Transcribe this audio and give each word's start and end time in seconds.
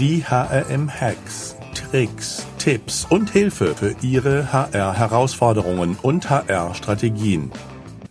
Die 0.00 0.24
HRM-Hacks, 0.24 1.56
Tricks, 1.74 2.46
Tipps 2.56 3.04
und 3.10 3.28
Hilfe 3.28 3.74
für 3.74 3.94
Ihre 4.00 4.50
HR-Herausforderungen 4.50 5.98
und 6.00 6.30
HR-Strategien. 6.30 7.52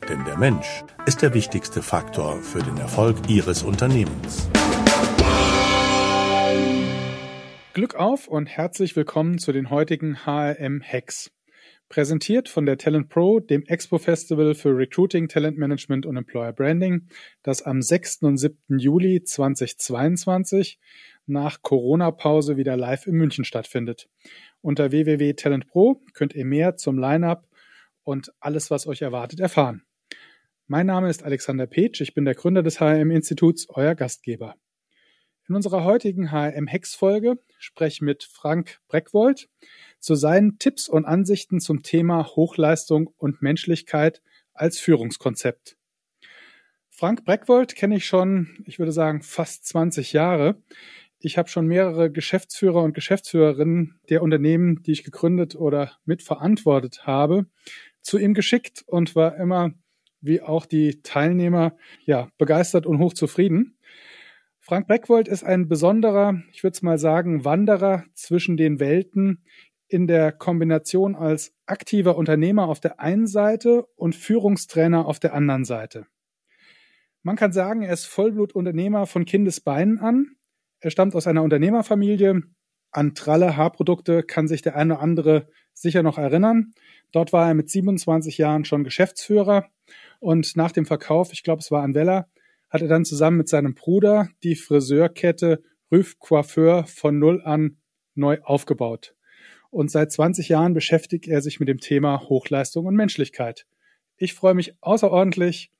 Denn 0.07 0.23
der 0.23 0.37
Mensch 0.37 0.83
ist 1.07 1.23
der 1.23 1.33
wichtigste 1.33 1.81
Faktor 1.81 2.43
für 2.43 2.59
den 2.59 2.77
Erfolg 2.77 3.17
Ihres 3.27 3.63
Unternehmens. 3.63 4.47
Glück 7.73 7.95
auf 7.95 8.27
und 8.27 8.45
herzlich 8.45 8.95
willkommen 8.95 9.39
zu 9.39 9.51
den 9.51 9.71
heutigen 9.71 10.27
HRM-Hacks. 10.27 11.31
Präsentiert 11.89 12.49
von 12.49 12.67
der 12.67 12.77
Talent 12.77 13.09
Pro, 13.09 13.39
dem 13.39 13.63
Expo 13.63 13.97
Festival 13.97 14.53
für 14.53 14.77
Recruiting, 14.77 15.27
Talent 15.27 15.57
Management 15.57 16.05
und 16.05 16.17
Employer 16.17 16.53
Branding, 16.53 17.07
das 17.41 17.63
am 17.63 17.81
6. 17.81 18.21
und 18.21 18.37
7. 18.37 18.77
Juli 18.77 19.23
2022 19.23 20.77
nach 21.29 21.61
Corona-Pause 21.61 22.57
wieder 22.57 22.75
live 22.75 23.07
in 23.07 23.15
München 23.15 23.45
stattfindet. 23.45 24.09
Unter 24.61 24.91
www.talentpro 24.91 26.01
könnt 26.13 26.33
ihr 26.33 26.45
mehr 26.45 26.75
zum 26.75 26.97
Line-up 26.97 27.47
und 28.03 28.33
alles, 28.39 28.71
was 28.71 28.87
euch 28.87 29.01
erwartet, 29.01 29.39
erfahren. 29.39 29.83
Mein 30.67 30.87
Name 30.87 31.09
ist 31.09 31.23
Alexander 31.23 31.67
Petsch, 31.67 32.01
ich 32.01 32.13
bin 32.13 32.25
der 32.25 32.35
Gründer 32.35 32.63
des 32.63 32.79
HRM-Instituts, 32.79 33.69
euer 33.69 33.95
Gastgeber. 33.95 34.55
In 35.47 35.55
unserer 35.55 35.83
heutigen 35.83 36.31
HRM-Hex-Folge 36.31 37.39
spreche 37.57 37.93
ich 37.93 38.01
mit 38.01 38.23
Frank 38.23 38.79
Breckwold, 38.87 39.49
zu 39.99 40.13
seinen 40.13 40.59
Tipps 40.59 40.87
und 40.87 41.05
Ansichten 41.05 41.59
zum 41.59 41.81
Thema 41.81 42.27
Hochleistung 42.35 43.07
und 43.17 43.41
Menschlichkeit 43.41 44.21
als 44.53 44.79
Führungskonzept. 44.79 45.75
Frank 46.99 47.25
Breckwold 47.25 47.75
kenne 47.75 47.95
ich 47.95 48.05
schon, 48.05 48.61
ich 48.65 48.77
würde 48.77 48.91
sagen, 48.91 49.21
fast 49.21 49.65
20 49.65 50.13
Jahre. 50.13 50.61
Ich 51.21 51.37
habe 51.37 51.49
schon 51.49 51.67
mehrere 51.67 52.09
Geschäftsführer 52.09 52.81
und 52.81 52.93
Geschäftsführerinnen 52.93 53.99
der 54.09 54.23
Unternehmen, 54.23 54.81
die 54.83 54.93
ich 54.93 55.03
gegründet 55.03 55.55
oder 55.55 55.91
mitverantwortet 56.05 57.05
habe, 57.05 57.45
zu 58.01 58.17
ihm 58.17 58.33
geschickt 58.33 58.83
und 58.87 59.15
war 59.15 59.35
immer, 59.35 59.73
wie 60.21 60.41
auch 60.41 60.65
die 60.65 61.01
Teilnehmer, 61.01 61.75
ja, 62.05 62.29
begeistert 62.37 62.85
und 62.85 62.99
hochzufrieden. 62.99 63.77
Frank 64.59 64.87
Breckwold 64.87 65.27
ist 65.27 65.43
ein 65.43 65.67
besonderer, 65.67 66.41
ich 66.53 66.63
würde 66.63 66.75
es 66.75 66.81
mal 66.81 66.97
sagen, 66.97 67.43
Wanderer 67.43 68.05
zwischen 68.13 68.55
den 68.55 68.79
Welten, 68.79 69.43
in 69.89 70.07
der 70.07 70.31
Kombination 70.31 71.15
als 71.15 71.53
aktiver 71.65 72.15
Unternehmer 72.15 72.67
auf 72.69 72.79
der 72.79 72.99
einen 72.99 73.27
Seite 73.27 73.87
und 73.95 74.15
Führungstrainer 74.15 75.05
auf 75.05 75.19
der 75.19 75.33
anderen 75.33 75.65
Seite. 75.65 76.05
Man 77.23 77.35
kann 77.35 77.51
sagen, 77.51 77.81
er 77.81 77.91
ist 77.91 78.05
Vollblutunternehmer 78.05 79.07
von 79.07 79.25
Kindesbeinen 79.25 79.99
an. 79.99 80.35
Er 80.79 80.91
stammt 80.91 81.15
aus 81.15 81.27
einer 81.27 81.43
Unternehmerfamilie. 81.43 82.41
An 82.91 83.13
Tralle 83.13 83.57
Haarprodukte 83.57 84.23
kann 84.23 84.47
sich 84.47 84.61
der 84.61 84.75
eine 84.75 84.95
oder 84.95 85.03
andere 85.03 85.47
sicher 85.73 86.03
noch 86.03 86.17
erinnern. 86.17 86.73
Dort 87.11 87.33
war 87.33 87.47
er 87.47 87.53
mit 87.53 87.69
27 87.69 88.37
Jahren 88.37 88.65
schon 88.65 88.83
Geschäftsführer 88.83 89.67
und 90.19 90.55
nach 90.55 90.71
dem 90.71 90.85
Verkauf, 90.85 91.31
ich 91.33 91.43
glaube 91.43 91.59
es 91.59 91.71
war 91.71 91.83
an 91.83 91.93
Weller, 91.93 92.27
hat 92.69 92.81
er 92.81 92.87
dann 92.87 93.05
zusammen 93.05 93.37
mit 93.37 93.49
seinem 93.49 93.75
Bruder 93.75 94.29
die 94.43 94.55
Friseurkette 94.55 95.63
Rüff 95.91 96.19
Coiffeur 96.19 96.85
von 96.85 97.17
Null 97.17 97.41
an 97.43 97.77
neu 98.15 98.39
aufgebaut 98.43 99.15
und 99.71 99.91
seit 99.91 100.11
20 100.11 100.49
Jahren 100.49 100.73
beschäftigt 100.73 101.27
er 101.27 101.41
sich 101.41 101.59
mit 101.59 101.69
dem 101.69 101.79
Thema 101.79 102.21
Hochleistung 102.27 102.85
und 102.85 102.95
Menschlichkeit. 102.95 103.65
Ich 104.17 104.33
freue 104.33 104.53
mich 104.53 104.75
außerordentlich, 104.81 105.71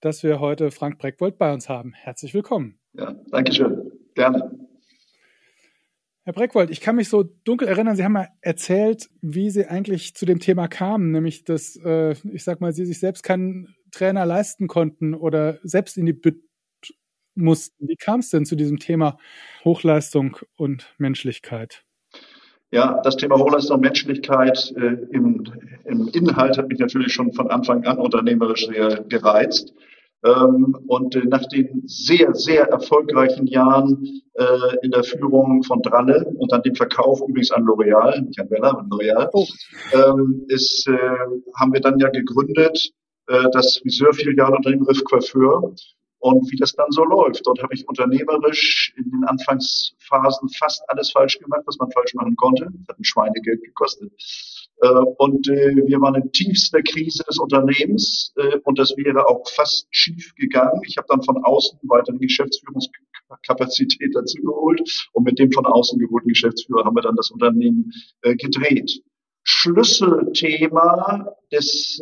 dass 0.00 0.22
wir 0.22 0.40
heute 0.40 0.70
Frank 0.70 0.98
Breckwold 0.98 1.38
bei 1.38 1.52
uns 1.52 1.68
haben. 1.68 1.92
Herzlich 1.94 2.34
willkommen. 2.34 2.78
Ja, 2.92 3.14
danke 3.30 3.52
schön. 3.52 3.93
Gerne. 4.14 4.50
Herr 6.26 6.32
Breckwold, 6.32 6.70
ich 6.70 6.80
kann 6.80 6.96
mich 6.96 7.10
so 7.10 7.22
dunkel 7.22 7.68
erinnern, 7.68 7.96
Sie 7.96 8.04
haben 8.04 8.12
mal 8.12 8.30
erzählt, 8.40 9.10
wie 9.20 9.50
Sie 9.50 9.66
eigentlich 9.66 10.14
zu 10.14 10.24
dem 10.24 10.40
Thema 10.40 10.68
kamen, 10.68 11.10
nämlich 11.10 11.44
dass, 11.44 11.76
äh, 11.76 12.14
ich 12.32 12.44
sag 12.44 12.62
mal, 12.62 12.72
Sie 12.72 12.86
sich 12.86 12.98
selbst 12.98 13.22
keinen 13.22 13.74
Trainer 13.90 14.24
leisten 14.24 14.66
konnten 14.66 15.14
oder 15.14 15.58
selbst 15.62 15.98
in 15.98 16.06
die 16.06 16.14
Bütt 16.14 16.42
mussten. 17.34 17.88
Wie 17.88 17.96
kam 17.96 18.20
es 18.20 18.30
denn 18.30 18.46
zu 18.46 18.56
diesem 18.56 18.78
Thema 18.78 19.18
Hochleistung 19.64 20.38
und 20.56 20.94
Menschlichkeit? 20.96 21.84
Ja, 22.70 23.00
das 23.02 23.16
Thema 23.16 23.38
Hochleistung 23.38 23.76
und 23.76 23.82
Menschlichkeit 23.82 24.72
äh, 24.76 24.96
im, 25.10 25.44
im 25.84 26.08
Inhalt 26.08 26.56
hat 26.56 26.68
mich 26.68 26.78
natürlich 26.78 27.12
schon 27.12 27.32
von 27.32 27.50
Anfang 27.50 27.84
an 27.84 27.98
unternehmerisch 27.98 28.66
sehr 28.66 29.04
gereizt. 29.08 29.74
Ähm, 30.24 30.74
und 30.86 31.14
äh, 31.16 31.24
nach 31.26 31.46
den 31.46 31.82
sehr, 31.86 32.34
sehr 32.34 32.68
erfolgreichen 32.68 33.46
Jahren 33.46 34.22
äh, 34.34 34.76
in 34.82 34.90
der 34.90 35.04
Führung 35.04 35.62
von 35.64 35.82
Dralle 35.82 36.24
und 36.38 36.50
dann 36.50 36.62
dem 36.62 36.74
Verkauf 36.74 37.20
übrigens 37.20 37.50
an 37.50 37.64
L'Oreal, 37.64 38.22
nicht 38.22 38.40
an 38.40 38.48
Bella, 38.48 38.70
an 38.70 38.88
L'Oreal, 38.88 39.28
oh. 39.32 39.46
ähm, 39.92 40.44
ist, 40.48 40.88
äh, 40.88 40.98
haben 41.58 41.72
wir 41.72 41.80
dann 41.80 41.98
ja 41.98 42.08
gegründet, 42.08 42.90
das 43.52 43.78
Friseurfilialunternehmen 43.78 44.86
Riff 44.86 45.02
Coiffeur 45.02 45.72
und 46.24 46.50
wie 46.50 46.56
das 46.56 46.72
dann 46.72 46.90
so 46.90 47.04
läuft. 47.04 47.46
Dort 47.46 47.62
habe 47.62 47.74
ich 47.74 47.86
unternehmerisch 47.86 48.94
in 48.96 49.10
den 49.10 49.24
Anfangsphasen 49.24 50.48
fast 50.48 50.82
alles 50.88 51.10
falsch 51.10 51.38
gemacht, 51.38 51.60
was 51.66 51.76
man 51.76 51.90
falsch 51.90 52.14
machen 52.14 52.34
konnte. 52.36 52.64
Das 52.64 52.88
hat 52.88 52.98
ein 52.98 53.04
Schweinegeld 53.04 53.62
gekostet. 53.62 54.10
Äh, 54.80 54.88
und 55.18 55.46
äh, 55.48 55.76
wir 55.86 56.00
waren 56.00 56.14
in 56.14 56.32
tiefster 56.32 56.80
Krise 56.80 57.24
des 57.28 57.38
Unternehmens 57.38 58.32
äh, 58.36 58.56
und 58.64 58.78
das 58.78 58.96
wäre 58.96 59.28
auch 59.28 59.46
fast 59.50 59.86
schief 59.90 60.34
gegangen. 60.34 60.80
Ich 60.86 60.96
habe 60.96 61.06
dann 61.10 61.22
von 61.22 61.44
außen 61.44 61.78
weitere 61.82 62.16
Geschäftsführungskapazität 62.16 64.14
dazu 64.14 64.40
geholt 64.40 65.10
und 65.12 65.24
mit 65.24 65.38
dem 65.38 65.52
von 65.52 65.66
außen 65.66 65.98
geholten 65.98 66.28
Geschäftsführer 66.28 66.86
haben 66.86 66.96
wir 66.96 67.02
dann 67.02 67.16
das 67.16 67.30
Unternehmen 67.30 67.92
gedreht. 68.22 69.02
Schlüsselthema 69.42 71.34
des 71.52 72.00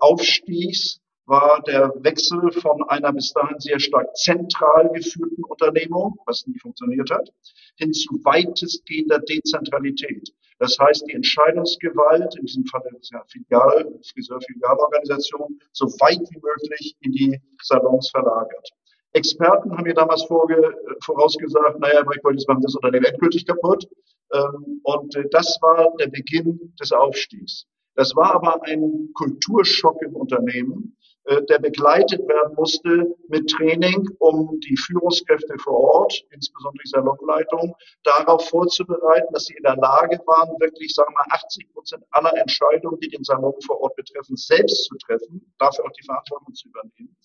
Aufstiegs 0.00 1.00
war 1.26 1.62
der 1.62 1.92
Wechsel 2.00 2.52
von 2.52 2.82
einer 2.88 3.12
bis 3.12 3.32
dahin 3.32 3.58
sehr 3.58 3.80
stark 3.80 4.16
zentral 4.16 4.90
geführten 4.92 5.42
Unternehmung, 5.44 6.18
was 6.26 6.46
nie 6.46 6.58
funktioniert 6.58 7.10
hat, 7.10 7.30
hin 7.76 7.92
zu 7.92 8.14
weitestgehender 8.24 9.20
Dezentralität. 9.20 10.30
Das 10.58 10.78
heißt, 10.78 11.06
die 11.08 11.14
Entscheidungsgewalt, 11.14 12.36
in 12.36 12.46
diesem 12.46 12.64
Fall 12.66 12.82
der 12.82 13.24
Filial, 13.26 13.98
Friseur-Filialorganisation, 14.12 15.58
so 15.72 15.86
weit 16.00 16.20
wie 16.30 16.40
möglich 16.40 16.96
in 17.00 17.12
die 17.12 17.40
Salons 17.62 18.10
verlagert. 18.10 18.70
Experten 19.12 19.72
haben 19.72 19.84
mir 19.84 19.94
damals 19.94 20.24
vorge 20.24 20.76
vorausgesagt, 21.00 21.78
naja, 21.80 22.04
jetzt 22.32 22.48
machen 22.48 22.62
das 22.62 22.74
Unternehmen 22.74 23.06
endgültig 23.06 23.46
kaputt. 23.46 23.86
Ähm, 24.32 24.80
und 24.82 25.14
äh, 25.16 25.24
das 25.30 25.58
war 25.60 25.92
der 25.98 26.08
Beginn 26.08 26.74
des 26.80 26.92
Aufstiegs. 26.92 27.66
Das 27.94 28.16
war 28.16 28.34
aber 28.34 28.62
ein 28.64 29.10
Kulturschock 29.14 30.02
im 30.02 30.16
Unternehmen, 30.16 30.96
der 31.26 31.58
begleitet 31.58 32.20
werden 32.28 32.54
musste 32.54 33.16
mit 33.28 33.48
Training, 33.48 34.06
um 34.18 34.60
die 34.60 34.76
Führungskräfte 34.76 35.56
vor 35.58 35.78
Ort, 35.78 36.24
insbesondere 36.30 36.82
die 36.84 36.90
Salonleitung, 36.90 37.74
darauf 38.02 38.48
vorzubereiten, 38.48 39.32
dass 39.32 39.44
sie 39.44 39.54
in 39.54 39.62
der 39.62 39.76
Lage 39.76 40.20
waren, 40.26 40.60
wirklich, 40.60 40.94
sagen 40.94 41.14
wir 41.14 41.24
mal, 41.26 41.36
80 41.36 41.72
Prozent 41.72 42.04
aller 42.10 42.36
Entscheidungen, 42.36 43.00
die 43.00 43.08
den 43.08 43.24
Salon 43.24 43.54
vor 43.66 43.80
Ort 43.80 43.96
betreffen, 43.96 44.36
selbst 44.36 44.84
zu 44.84 44.96
treffen, 44.98 45.54
dafür 45.58 45.86
auch 45.86 45.92
die 45.92 46.04
Verantwortung 46.04 46.54
zu 46.54 46.68
übernehmen. 46.68 47.16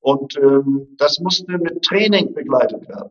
Und 0.00 0.36
ähm, 0.36 0.88
das 0.98 1.20
musste 1.20 1.58
mit 1.58 1.82
Training 1.82 2.34
begleitet 2.34 2.88
werden. 2.88 3.10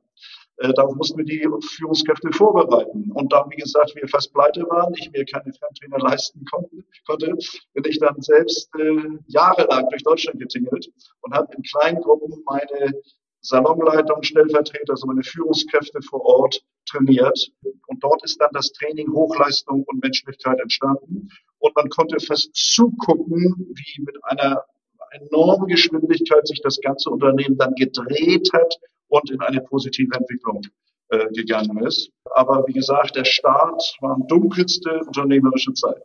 Äh, 0.62 0.74
darauf 0.74 0.96
mussten 0.96 1.18
wir 1.18 1.26
die 1.26 1.48
Führungskräfte 1.76 2.32
vorbereiten. 2.32 3.12
Und 3.14 3.34
da, 3.34 3.46
wie 3.50 3.56
gesagt, 3.56 3.96
wir 3.96 4.08
fast 4.08 4.32
pleite 4.32 4.62
waren, 4.70 4.94
ich 4.96 5.12
mir 5.12 5.26
keine 5.26 5.52
Fremdtrainer 5.54 5.98
leisten 5.98 6.46
konnte, 6.46 6.84
konnte 7.08 7.36
bin 7.74 7.84
ich 7.86 8.00
dann 8.00 8.22
selbst 8.22 8.70
äh, 8.78 9.18
jahrelang 9.28 9.90
durch 9.90 10.04
Deutschland 10.04 10.40
getingelt 10.40 10.88
und 11.22 11.34
habe 11.34 11.52
in 11.56 11.64
kleinen 11.64 12.02
Gruppen 12.02 12.44
meine 12.46 12.94
Salonleitung, 13.42 14.22
Stellvertreter, 14.22 14.92
also 14.92 15.08
meine 15.08 15.24
Führungskräfte 15.24 16.00
vor 16.04 16.24
Ort 16.24 16.62
trainiert. 16.88 17.52
Und 17.88 18.04
dort 18.04 18.24
ist 18.24 18.40
dann 18.40 18.52
das 18.54 18.72
Training 18.74 19.12
Hochleistung 19.12 19.84
und 19.88 20.04
Menschlichkeit 20.04 20.60
entstanden. 20.60 21.30
Und 21.58 21.76
man 21.76 21.90
konnte 21.90 22.20
fast 22.20 22.54
zugucken, 22.54 23.74
wie 23.74 24.02
mit 24.04 24.16
einer 24.26 24.64
enormen 25.10 25.68
Geschwindigkeit 25.68 26.48
sich 26.48 26.62
das 26.62 26.80
ganze 26.82 27.10
Unternehmen 27.10 27.58
dann 27.58 27.74
gedreht 27.74 28.50
hat 28.54 28.78
und 29.12 29.30
in 29.30 29.42
eine 29.42 29.62
positive 29.62 30.16
Entwicklung 30.16 30.62
äh, 31.10 31.28
gegangen 31.34 31.86
ist. 31.86 32.10
Aber 32.34 32.66
wie 32.68 32.74
gesagt, 32.74 33.16
der 33.16 33.26
Start 33.26 33.98
war 34.00 34.16
eine 34.16 34.26
dunkelste 34.28 35.02
unternehmerische 35.06 35.74
Zeit. 35.74 36.02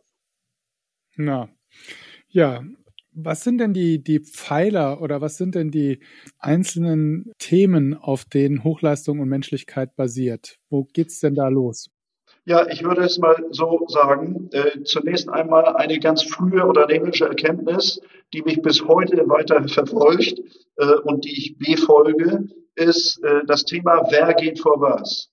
Na, 1.15 1.49
ja. 2.27 2.63
Was 3.19 3.43
sind 3.43 3.57
denn 3.57 3.73
die, 3.73 4.03
die 4.03 4.19
Pfeiler 4.19 5.01
oder 5.01 5.21
was 5.21 5.37
sind 5.37 5.55
denn 5.55 5.71
die 5.71 6.03
einzelnen 6.37 7.31
Themen, 7.39 7.95
auf 7.95 8.25
denen 8.25 8.63
Hochleistung 8.63 9.19
und 9.19 9.27
Menschlichkeit 9.27 9.95
basiert? 9.95 10.59
Wo 10.69 10.83
geht's 10.83 11.19
denn 11.19 11.33
da 11.33 11.47
los? 11.47 11.89
Ja, 12.47 12.65
ich 12.69 12.81
würde 12.81 13.01
es 13.03 13.17
mal 13.17 13.35
so 13.51 13.83
sagen. 13.89 14.47
Äh, 14.53 14.81
zunächst 14.83 15.27
einmal 15.27 15.75
eine 15.75 15.99
ganz 15.99 16.23
frühe 16.23 16.65
unternehmerische 16.65 17.25
Erkenntnis, 17.25 17.99
die 18.31 18.41
mich 18.41 18.61
bis 18.61 18.87
heute 18.87 19.17
weiter 19.27 19.67
verfolgt 19.67 20.39
äh, 20.77 20.93
und 21.03 21.25
die 21.25 21.37
ich 21.37 21.57
befolge 21.57 22.47
ist 22.75 23.21
äh, 23.21 23.41
das 23.47 23.65
Thema, 23.65 24.07
wer 24.11 24.33
geht 24.33 24.61
vor 24.61 24.79
was? 24.79 25.29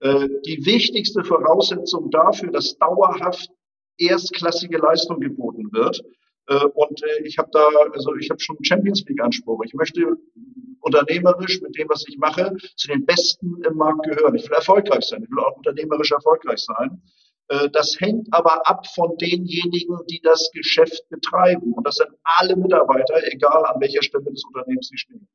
Äh, 0.00 0.26
die 0.46 0.64
wichtigste 0.64 1.22
Voraussetzung 1.22 2.10
dafür, 2.10 2.50
dass 2.50 2.78
dauerhaft 2.78 3.50
erstklassige 3.98 4.78
Leistung 4.78 5.20
geboten 5.20 5.70
wird. 5.72 6.00
Äh, 6.46 6.64
und 6.64 7.02
äh, 7.02 7.24
ich 7.24 7.36
habe 7.36 7.50
da, 7.52 7.66
also 7.92 8.14
ich 8.14 8.30
habe 8.30 8.40
schon 8.40 8.56
Champions 8.62 9.04
League 9.06 9.22
Anspruch. 9.22 9.62
Ich 9.66 9.74
möchte 9.74 10.16
unternehmerisch 10.80 11.60
mit 11.60 11.76
dem, 11.76 11.88
was 11.88 12.04
ich 12.08 12.18
mache, 12.18 12.56
zu 12.76 12.88
den 12.88 13.04
Besten 13.04 13.62
im 13.64 13.76
Markt 13.76 14.04
gehören. 14.04 14.34
Ich 14.34 14.48
will 14.48 14.56
erfolgreich 14.56 15.04
sein. 15.04 15.22
Ich 15.22 15.30
will 15.30 15.44
auch 15.44 15.56
unternehmerisch 15.56 16.12
erfolgreich 16.12 16.60
sein. 16.60 17.02
Äh, 17.48 17.68
das 17.70 17.98
hängt 18.00 18.28
aber 18.32 18.68
ab 18.68 18.86
von 18.94 19.16
denjenigen, 19.16 19.98
die 20.10 20.20
das 20.22 20.50
Geschäft 20.52 21.08
betreiben. 21.08 21.72
Und 21.72 21.86
das 21.86 21.96
sind 21.96 22.10
alle 22.22 22.56
Mitarbeiter, 22.56 23.20
egal 23.32 23.64
an 23.66 23.80
welcher 23.80 24.02
Stelle 24.02 24.24
des 24.24 24.44
Unternehmens 24.44 24.88
sie 24.88 24.98
stehen. 24.98 25.28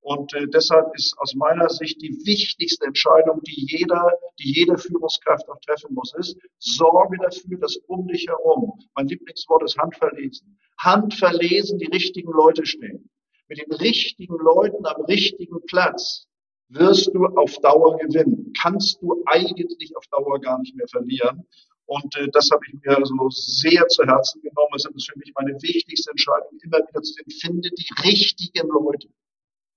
Und 0.00 0.32
äh, 0.32 0.46
deshalb 0.48 0.94
ist 0.94 1.18
aus 1.18 1.34
meiner 1.34 1.68
Sicht 1.68 2.00
die 2.00 2.16
wichtigste 2.24 2.86
Entscheidung, 2.86 3.42
die 3.42 3.66
jeder, 3.68 4.10
die 4.38 4.54
jede 4.54 4.78
Führungskraft 4.78 5.48
auch 5.50 5.60
treffen 5.60 5.94
muss, 5.94 6.14
ist, 6.16 6.38
sorge 6.58 7.18
dafür, 7.18 7.58
dass 7.58 7.76
um 7.88 8.06
dich 8.06 8.26
herum, 8.26 8.78
mein 8.94 9.08
Lieblingswort 9.08 9.64
ist 9.64 9.76
Handverlesen, 9.76 10.58
Handverlesen 10.78 11.78
die 11.78 11.88
richtigen 11.92 12.32
Leute 12.32 12.64
stehen. 12.64 13.10
Mit 13.48 13.60
den 13.60 13.72
richtigen 13.72 14.36
Leuten 14.36 14.84
am 14.84 15.02
richtigen 15.06 15.60
Platz 15.66 16.26
wirst 16.68 17.14
du 17.14 17.24
auf 17.24 17.56
Dauer 17.58 17.96
gewinnen. 17.98 18.52
Kannst 18.60 19.00
du 19.00 19.22
eigentlich 19.26 19.96
auf 19.96 20.04
Dauer 20.10 20.38
gar 20.40 20.58
nicht 20.58 20.76
mehr 20.76 20.88
verlieren. 20.88 21.46
Und 21.86 22.14
äh, 22.16 22.28
das 22.32 22.50
habe 22.52 22.62
ich 22.66 22.74
mir 22.84 22.96
also 22.96 23.14
sehr 23.30 23.86
zu 23.88 24.04
Herzen 24.04 24.42
genommen. 24.42 24.74
Es 24.76 24.84
ist 24.84 25.10
für 25.10 25.18
mich 25.18 25.32
meine 25.34 25.54
wichtigste 25.62 26.10
Entscheidung, 26.10 26.58
immer 26.62 26.78
wieder 26.86 27.02
zu 27.02 27.14
sehen, 27.14 27.30
finde 27.40 27.70
die 27.70 27.88
richtigen 28.04 28.68
Leute. 28.68 29.08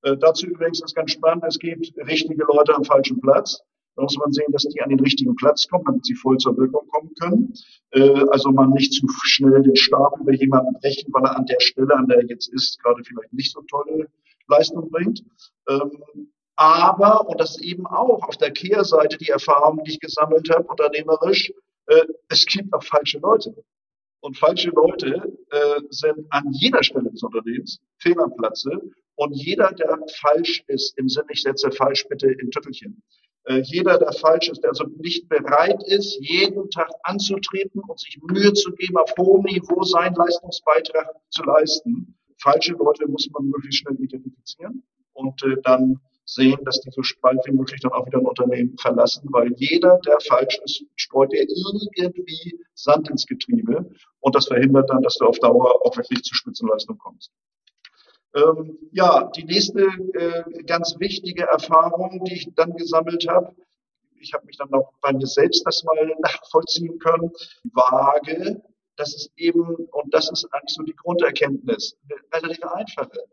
Äh, 0.03 0.17
dazu 0.17 0.47
übrigens 0.47 0.81
ist 0.81 0.93
ganz 0.93 1.11
spannend, 1.11 1.45
es 1.47 1.57
gibt 1.57 1.95
richtige 2.05 2.43
Leute 2.43 2.75
am 2.75 2.83
falschen 2.83 3.21
Platz. 3.21 3.61
Da 3.95 4.03
muss 4.03 4.17
man 4.17 4.31
sehen, 4.31 4.51
dass 4.51 4.63
die 4.63 4.81
an 4.81 4.89
den 4.89 4.99
richtigen 4.99 5.35
Platz 5.35 5.67
kommen, 5.67 5.83
damit 5.85 6.05
sie 6.05 6.15
voll 6.15 6.37
zur 6.37 6.57
Wirkung 6.57 6.87
kommen 6.87 7.13
können. 7.19 7.53
Äh, 7.91 8.23
also 8.29 8.51
man 8.51 8.71
nicht 8.71 8.93
zu 8.93 9.07
schnell 9.23 9.61
den 9.61 9.75
Stab 9.75 10.19
über 10.19 10.33
jemanden 10.33 10.73
brechen, 10.79 11.11
weil 11.13 11.23
er 11.25 11.37
an 11.37 11.45
der 11.45 11.59
Stelle, 11.59 11.95
an 11.95 12.07
der 12.07 12.17
er 12.17 12.27
jetzt 12.27 12.47
ist, 12.53 12.81
gerade 12.81 13.03
vielleicht 13.03 13.33
nicht 13.33 13.51
so 13.51 13.61
tolle 13.61 14.07
Leistung 14.47 14.89
bringt. 14.89 15.23
Ähm, 15.67 15.91
aber, 16.55 17.27
und 17.27 17.39
das 17.39 17.59
eben 17.59 17.85
auch 17.87 18.27
auf 18.27 18.37
der 18.37 18.51
Kehrseite 18.51 19.17
die 19.17 19.29
Erfahrung, 19.29 19.83
die 19.83 19.91
ich 19.91 19.99
gesammelt 19.99 20.49
habe, 20.53 20.67
unternehmerisch, 20.67 21.51
äh, 21.87 22.05
es 22.29 22.45
gibt 22.45 22.73
auch 22.73 22.83
falsche 22.83 23.19
Leute. 23.19 23.55
Und 24.21 24.37
falsche 24.37 24.69
Leute 24.69 25.35
äh, 25.49 25.81
sind 25.89 26.27
an 26.29 26.45
jeder 26.51 26.83
Stelle 26.83 27.09
des 27.09 27.23
Unternehmens 27.23 27.79
fehl. 27.97 28.15
Und 29.15 29.33
jeder, 29.33 29.71
der 29.71 29.99
falsch 30.19 30.63
ist, 30.67 30.97
im 30.97 31.09
Sinne, 31.09 31.27
ich 31.31 31.41
setze 31.41 31.71
falsch 31.71 32.07
bitte 32.07 32.27
in 32.27 32.51
Tüttelchen, 32.51 33.01
jeder, 33.49 33.97
der 33.97 34.13
falsch 34.13 34.49
ist, 34.49 34.61
der 34.61 34.69
also 34.69 34.85
nicht 34.97 35.27
bereit 35.27 35.81
ist, 35.87 36.17
jeden 36.21 36.69
Tag 36.69 36.89
anzutreten 37.03 37.81
und 37.87 37.99
sich 37.99 38.19
Mühe 38.21 38.53
zu 38.53 38.71
geben, 38.73 38.97
auf 38.97 39.13
hohem 39.17 39.43
Niveau 39.43 39.83
seinen 39.83 40.15
Leistungsbeitrag 40.15 41.09
zu 41.29 41.43
leisten. 41.43 42.15
Falsche 42.37 42.73
Leute 42.73 43.07
muss 43.07 43.29
man 43.31 43.45
möglichst 43.45 43.79
schnell 43.79 43.99
identifizieren 43.99 44.83
und 45.13 45.43
äh, 45.43 45.55
dann 45.63 45.99
sehen, 46.25 46.59
dass 46.63 46.79
die 46.81 46.91
so 46.91 47.01
bald 47.21 47.39
wie 47.45 47.51
möglich 47.51 47.81
dann 47.81 47.91
auch 47.91 48.05
wieder 48.05 48.19
ein 48.19 48.25
Unternehmen 48.25 48.77
verlassen, 48.77 49.27
weil 49.31 49.53
jeder, 49.57 49.99
der 50.05 50.17
falsch 50.21 50.59
ist, 50.63 50.85
streut 50.95 51.31
dir 51.31 51.41
irgendwie 51.41 52.59
Sand 52.73 53.09
ins 53.09 53.25
Getriebe 53.25 53.91
und 54.19 54.35
das 54.35 54.47
verhindert 54.47 54.89
dann, 54.89 55.01
dass 55.01 55.17
du 55.17 55.25
auf 55.25 55.39
Dauer 55.39 55.85
auch 55.85 55.97
wirklich 55.97 56.23
zu 56.23 56.35
Spitzenleistung 56.35 56.97
kommst. 56.97 57.31
Ähm, 58.33 58.77
ja, 58.91 59.29
die 59.35 59.43
nächste 59.43 59.81
äh, 60.13 60.63
ganz 60.63 60.95
wichtige 60.99 61.43
Erfahrung, 61.43 62.23
die 62.23 62.33
ich 62.33 62.53
dann 62.55 62.73
gesammelt 62.75 63.27
habe, 63.27 63.55
ich 64.15 64.33
habe 64.33 64.45
mich 64.45 64.57
dann 64.57 64.71
auch 64.73 64.93
bei 65.01 65.11
mir 65.11 65.27
selbst 65.27 65.65
das 65.65 65.83
mal 65.83 66.15
nachvollziehen 66.19 66.97
können, 66.99 67.31
vage, 67.73 68.61
das 68.95 69.15
ist 69.15 69.31
eben, 69.35 69.63
und 69.91 70.13
das 70.13 70.29
ist 70.31 70.47
eigentlich 70.51 70.75
so 70.75 70.83
die 70.83 70.95
Grunderkenntnis, 70.95 71.97
relativ 72.33 72.63
einfache. 72.63 73.25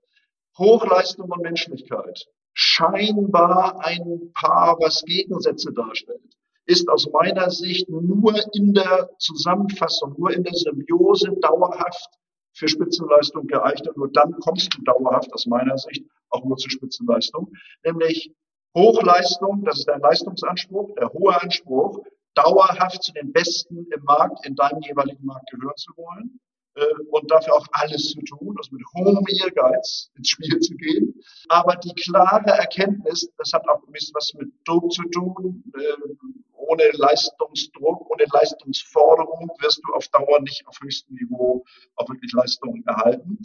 Hochleistung 0.57 1.31
und 1.31 1.43
Menschlichkeit 1.43 2.27
scheinbar 2.61 3.79
ein 3.85 4.33
Paar, 4.35 4.77
was 4.81 5.05
Gegensätze 5.05 5.73
darstellt, 5.73 6.21
ist 6.67 6.89
aus 6.89 7.09
meiner 7.13 7.51
Sicht 7.51 7.89
nur 7.89 8.35
in 8.53 8.75
der 8.75 9.11
Zusammenfassung, 9.19 10.17
nur 10.19 10.33
in 10.33 10.43
der 10.43 10.55
Symbiose 10.55 11.37
dauerhaft 11.41 12.11
für 12.59 12.69
Spitzenleistung 12.69 13.47
geeignet. 13.47 13.97
Nur 13.97 14.11
dann 14.13 14.33
kommst 14.41 14.75
du 14.75 14.83
dauerhaft 14.83 15.33
aus 15.33 15.47
meiner 15.47 15.79
Sicht 15.79 16.05
auch 16.31 16.45
nur 16.45 16.57
zu 16.57 16.69
Spitzenleistung. 16.69 17.53
Nämlich 17.85 18.33
Hochleistung, 18.77 19.65
das 19.65 19.79
ist 19.79 19.89
dein 19.89 20.01
Leistungsanspruch, 20.01 20.95
der 20.97 21.13
hohe 21.13 21.41
Anspruch, 21.41 22.05
dauerhaft 22.35 23.03
zu 23.03 23.13
den 23.13 23.33
Besten 23.33 23.87
im 23.95 24.05
Markt, 24.05 24.47
in 24.47 24.55
deinem 24.55 24.81
jeweiligen 24.83 25.25
Markt 25.25 25.51
gehören 25.51 25.77
zu 25.77 25.93
wollen 25.97 26.41
äh, 26.75 26.85
und 27.11 27.31
dafür 27.31 27.55
auch 27.55 27.67
alles 27.73 28.11
zu 28.11 28.21
tun, 28.23 28.55
also 28.57 28.75
mit 28.75 28.85
hohem 28.95 29.25
Ehrgeiz 29.43 30.11
ins 30.17 30.29
Spiel 30.29 30.59
zu 30.61 30.75
gehen. 30.75 31.15
Aber 31.49 31.77
die 31.77 31.95
klare 31.95 32.51
Erkenntnis, 32.51 33.31
das 33.39 33.53
hat 33.53 33.67
auch 33.69 33.83
ein 33.87 33.93
bisschen 33.93 34.15
was 34.15 34.33
mit 34.35 34.53
Druck 34.67 34.93
zu 34.93 35.03
tun, 35.11 35.65
äh, 35.75 36.48
ohne 36.69 36.91
Leistungsdruck, 36.93 38.11
ohne 38.11 38.25
Leistungsforderung 38.33 39.51
wirst 39.61 39.81
du 39.85 39.95
auf 39.95 40.07
Dauer 40.09 40.41
nicht 40.41 40.67
auf 40.67 40.79
höchstem 40.81 41.17
Niveau 41.17 41.65
auch 41.97 42.09
wirklich 42.09 42.33
Leistungen 42.33 42.85
erhalten. 42.87 43.39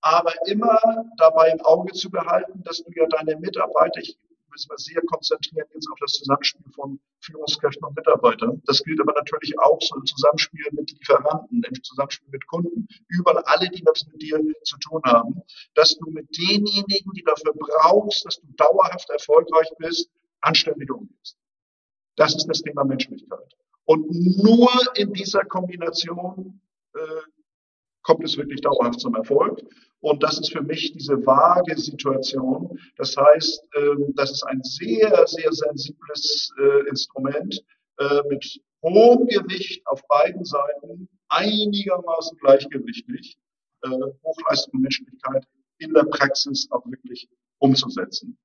Aber 0.00 0.32
immer 0.46 0.78
dabei 1.16 1.50
im 1.50 1.60
Auge 1.62 1.92
zu 1.92 2.08
behalten, 2.08 2.62
dass 2.62 2.84
du 2.84 2.90
ja 2.94 3.06
deine 3.06 3.36
Mitarbeiter, 3.36 4.00
ich 4.00 4.16
müssen 4.50 4.70
wir 4.70 4.78
sehr 4.78 5.02
konzentrieren 5.02 5.66
jetzt 5.74 5.88
auf 5.90 5.98
das 6.00 6.12
Zusammenspiel 6.12 6.70
von 6.74 7.00
Führungskräften 7.20 7.84
und 7.84 7.96
Mitarbeitern. 7.96 8.62
Das 8.66 8.82
gilt 8.82 9.00
aber 9.00 9.12
natürlich 9.12 9.58
auch 9.58 9.80
so 9.80 9.96
im 9.96 10.06
Zusammenspiel 10.06 10.66
mit 10.72 10.90
Lieferanten, 10.90 11.62
im 11.62 11.82
Zusammenspiel 11.82 12.28
mit 12.30 12.46
Kunden, 12.46 12.88
überall 13.08 13.42
alle, 13.44 13.68
die 13.70 13.84
was 13.84 14.06
mit 14.06 14.22
dir 14.22 14.40
zu 14.62 14.78
tun 14.78 15.02
haben, 15.04 15.42
dass 15.74 15.96
du 15.98 16.10
mit 16.10 16.28
denjenigen, 16.36 17.12
die 17.12 17.24
dafür 17.24 17.52
brauchst, 17.54 18.24
dass 18.24 18.40
du 18.40 18.46
dauerhaft 18.56 19.10
erfolgreich 19.10 19.68
bist, 19.78 20.10
anständig 20.40 20.90
umgehst. 20.90 21.36
Das 22.18 22.34
ist 22.34 22.46
das 22.46 22.62
Thema 22.62 22.84
Menschlichkeit. 22.84 23.56
Und 23.84 24.10
nur 24.42 24.68
in 24.96 25.12
dieser 25.12 25.44
Kombination 25.44 26.60
äh, 26.94 26.98
kommt 28.02 28.24
es 28.24 28.36
wirklich 28.36 28.60
dauerhaft 28.60 29.00
zum 29.00 29.14
Erfolg. 29.14 29.62
Und 30.00 30.22
das 30.22 30.38
ist 30.38 30.52
für 30.52 30.62
mich 30.62 30.92
diese 30.92 31.24
vage 31.24 31.78
Situation. 31.78 32.78
Das 32.96 33.16
heißt, 33.16 33.62
ähm, 33.76 34.12
das 34.16 34.32
ist 34.32 34.42
ein 34.44 34.60
sehr, 34.62 35.26
sehr 35.26 35.52
sensibles 35.52 36.52
äh, 36.60 36.88
Instrument 36.88 37.64
äh, 37.98 38.20
mit 38.28 38.60
hohem 38.82 39.26
Gewicht 39.26 39.86
auf 39.86 40.02
beiden 40.08 40.44
Seiten, 40.44 41.08
einigermaßen 41.28 42.36
gleichgewichtig, 42.38 43.38
äh, 43.82 43.88
Hochleistung 44.24 44.74
und 44.74 44.82
Menschlichkeit 44.82 45.46
in 45.78 45.94
der 45.94 46.04
Praxis 46.04 46.68
auch 46.70 46.84
wirklich 46.86 47.28
umzusetzen. 47.58 48.36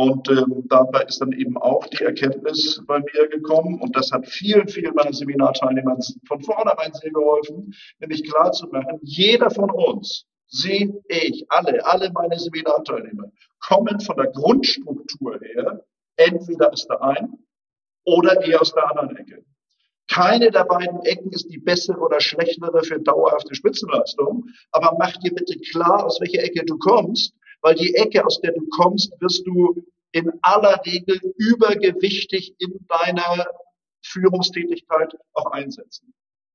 Und 0.00 0.30
ähm, 0.30 0.64
dabei 0.70 1.02
ist 1.02 1.20
dann 1.20 1.32
eben 1.32 1.58
auch 1.58 1.86
die 1.88 2.04
Erkenntnis 2.04 2.82
bei 2.86 3.00
mir 3.00 3.28
gekommen, 3.28 3.78
und 3.82 3.94
das 3.94 4.10
hat 4.10 4.26
vielen, 4.26 4.66
vielen 4.66 4.94
meiner 4.94 5.12
Seminarteilnehmern 5.12 5.98
von 6.26 6.40
vornherein 6.40 6.94
sehr 6.94 7.10
geholfen, 7.10 7.74
nämlich 7.98 8.24
klar 8.24 8.50
zu 8.52 8.66
machen, 8.68 8.98
jeder 9.02 9.50
von 9.50 9.70
uns 9.70 10.24
Sie, 10.46 10.90
ich, 11.06 11.44
alle, 11.50 11.84
alle 11.84 12.10
meine 12.12 12.38
Seminarteilnehmer 12.38 13.30
kommen 13.60 14.00
von 14.00 14.16
der 14.16 14.28
Grundstruktur 14.28 15.38
her 15.38 15.84
entweder 16.16 16.72
aus 16.72 16.86
der 16.86 17.02
einen 17.02 17.46
oder 18.06 18.42
eher 18.42 18.62
aus 18.62 18.72
der 18.72 18.90
anderen 18.90 19.14
Ecke. 19.18 19.44
Keine 20.08 20.50
der 20.50 20.64
beiden 20.64 21.02
Ecken 21.02 21.30
ist 21.30 21.50
die 21.50 21.58
bessere 21.58 22.00
oder 22.00 22.20
schlechtere 22.20 22.82
für 22.82 22.98
dauerhafte 23.00 23.54
Spitzenleistung, 23.54 24.46
aber 24.72 24.96
mach 24.98 25.14
dir 25.18 25.34
bitte 25.34 25.58
klar, 25.70 26.06
aus 26.06 26.18
welcher 26.22 26.42
Ecke 26.42 26.64
du 26.64 26.78
kommst, 26.78 27.34
weil 27.62 27.74
die 27.74 27.94
Ecke, 27.94 28.24
aus 28.24 28.40
der 28.40 28.52
du 28.52 28.66
kommst, 28.68 29.12
wirst 29.20 29.46
du 29.46 29.82
in 30.12 30.30
aller 30.42 30.80
Regel 30.84 31.20
übergewichtig 31.36 32.54
in 32.58 32.86
deiner 32.88 33.46
Führungstätigkeit 34.02 35.14
auch 35.34 35.50
einsetzen. 35.52 36.12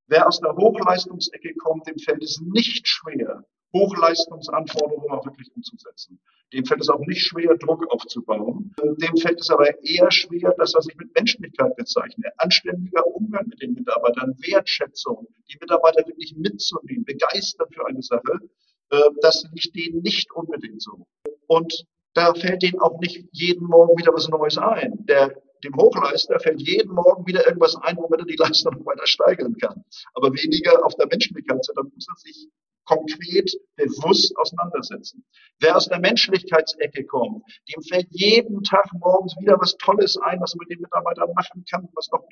Wer 0.08 0.28
aus 0.28 0.40
der 0.40 0.56
Hochleistungsecke 0.56 1.56
kommt, 1.56 1.88
dem 1.88 1.98
fällt 1.98 2.24
es 2.24 2.40
nicht 2.42 2.88
schwer, 2.88 3.44
Hochleistungsanforderungen 3.74 5.10
auch 5.10 5.26
wirklich 5.26 5.52
umzusetzen. 5.56 6.20
Dem 6.54 6.66
fällt 6.66 6.82
es 6.82 6.90
auch 6.90 7.00
nicht 7.00 7.22
schwer, 7.22 7.58
Druck 7.58 7.86
aufzubauen. 7.92 8.74
Dem 8.82 9.18
fällt 9.18 9.42
es 9.42 9.50
aber 9.50 9.68
eher 9.84 10.12
schwer, 10.12 10.54
das, 10.58 10.74
was 10.76 10.88
ich 10.88 10.96
mit 10.96 11.14
Menschlichkeit 11.14 11.76
bezeichne. 11.76 12.32
Anständiger 12.38 13.06
Umgang 13.08 13.48
mit 13.48 13.62
den 13.62 13.74
Mitarbeitern, 13.74 14.36
Wertschätzung, 14.40 15.28
die 15.52 15.58
Mitarbeiter 15.60 16.08
wirklich 16.08 16.36
mitzunehmen, 16.38 17.04
begeistern 17.04 17.68
für 17.72 17.86
eine 17.86 18.02
Sache. 18.02 18.40
Äh, 18.89 19.01
das 19.22 19.46
liegt 19.51 19.75
denen 19.75 20.01
nicht 20.01 20.32
unbedingt 20.32 20.82
so. 20.82 21.06
Und 21.48 21.86
da 22.13 22.34
fällt 22.34 22.63
denen 22.63 22.80
auch 22.80 23.00
nicht 23.00 23.27
jeden 23.32 23.68
Morgen 23.68 23.98
wieder 24.00 24.13
was 24.13 24.30
Neues 24.30 24.58
ein. 24.58 25.06
Der, 25.06 25.36
dem 25.63 25.75
Hochleister 25.75 26.39
fällt 26.39 26.62
jeden 26.62 26.94
Morgen 26.94 27.25
wieder 27.27 27.46
irgendwas 27.46 27.75
ein, 27.75 27.98
womit 27.98 28.22
er 28.22 28.25
die 28.25 28.38
Leistung 28.38 28.75
noch 28.77 28.86
weiter 28.86 29.06
steigern 29.06 29.56
kann. 29.58 29.84
Aber 30.13 30.30
weniger 30.34 30.86
auf 30.86 30.96
der 30.96 31.08
Menschlichkeit, 31.08 31.63
sondern 31.65 31.92
muss 31.94 32.08
er 32.08 32.15
sich 32.18 32.48
konkret, 32.86 33.51
bewusst 33.75 34.38
auseinandersetzen. 34.38 35.25
Wer 35.60 35.75
aus 35.75 35.89
der 35.89 36.00
Menschlichkeitsecke 36.00 37.06
kommt, 37.06 37.44
dem 37.68 37.82
fällt 37.82 38.08
jeden 38.12 38.63
Tag 38.63 38.86
morgens 38.94 39.36
wieder 39.39 39.60
was 39.60 39.75
Tolles 39.77 40.18
ein, 40.18 40.39
was 40.39 40.56
man 40.56 40.65
mit 40.68 40.77
den 40.77 40.82
Mitarbeitern 40.82 41.34
machen 41.34 41.65
kann, 41.70 41.89
was 41.96 42.10
noch 42.12 42.24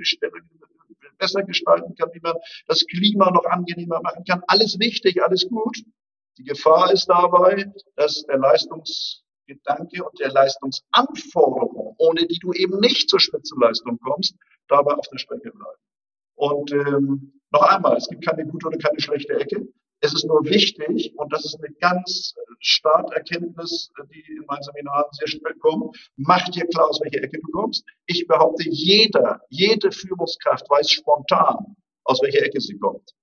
besser 1.17 1.43
gestalten 1.43 1.95
kann, 1.95 2.09
wie 2.13 2.19
man 2.21 2.35
das 2.67 2.85
Klima 2.85 3.31
noch 3.31 3.45
angenehmer 3.45 4.01
machen 4.01 4.23
kann. 4.25 4.43
Alles 4.47 4.79
wichtig, 4.79 5.23
alles 5.23 5.47
gut. 5.47 5.77
Die 6.37 6.43
Gefahr 6.43 6.91
ist 6.91 7.07
dabei, 7.07 7.71
dass 7.95 8.23
der 8.23 8.37
Leistungsgedanke 8.37 10.03
und 10.03 10.19
der 10.19 10.31
Leistungsanforderung, 10.31 11.95
ohne 11.97 12.25
die 12.25 12.39
du 12.39 12.53
eben 12.53 12.79
nicht 12.79 13.09
zur 13.09 13.19
Spitzenleistung 13.19 13.99
kommst, 13.99 14.35
dabei 14.67 14.93
auf 14.93 15.07
der 15.09 15.19
Strecke 15.19 15.51
bleiben. 15.51 15.81
Und 16.35 16.71
ähm, 16.71 17.41
noch 17.51 17.61
einmal, 17.61 17.97
es 17.97 18.07
gibt 18.07 18.25
keine 18.25 18.47
gute 18.47 18.67
oder 18.67 18.77
keine 18.77 18.99
schlechte 18.99 19.33
Ecke. 19.33 19.67
Es 19.99 20.13
ist 20.13 20.25
nur 20.25 20.43
wichtig, 20.43 21.13
und 21.15 21.31
das 21.31 21.45
ist 21.45 21.57
eine 21.63 21.73
ganz 21.75 22.33
Starterkenntnis, 22.63 23.91
die 24.11 24.23
in 24.35 24.45
meinen 24.47 24.63
Seminaren 24.63 25.11
sehr 25.11 25.27
schnell 25.27 25.55
kommt, 25.55 25.95
mach 26.15 26.47
dir 26.49 26.65
klar, 26.67 26.89
aus 26.89 26.99
welcher 27.01 27.23
Ecke 27.23 27.39
du 27.39 27.51
kommst. 27.51 27.85
Ich 28.05 28.25
behaupte, 28.27 28.63
jeder, 28.69 29.41
jede 29.49 29.91
Führungskraft 29.91 30.69
weiß 30.69 30.89
spontan, 30.89 31.75
aus 32.05 32.21
welcher 32.21 32.43
Ecke 32.43 32.61
sie 32.61 32.77
kommt, 32.77 33.13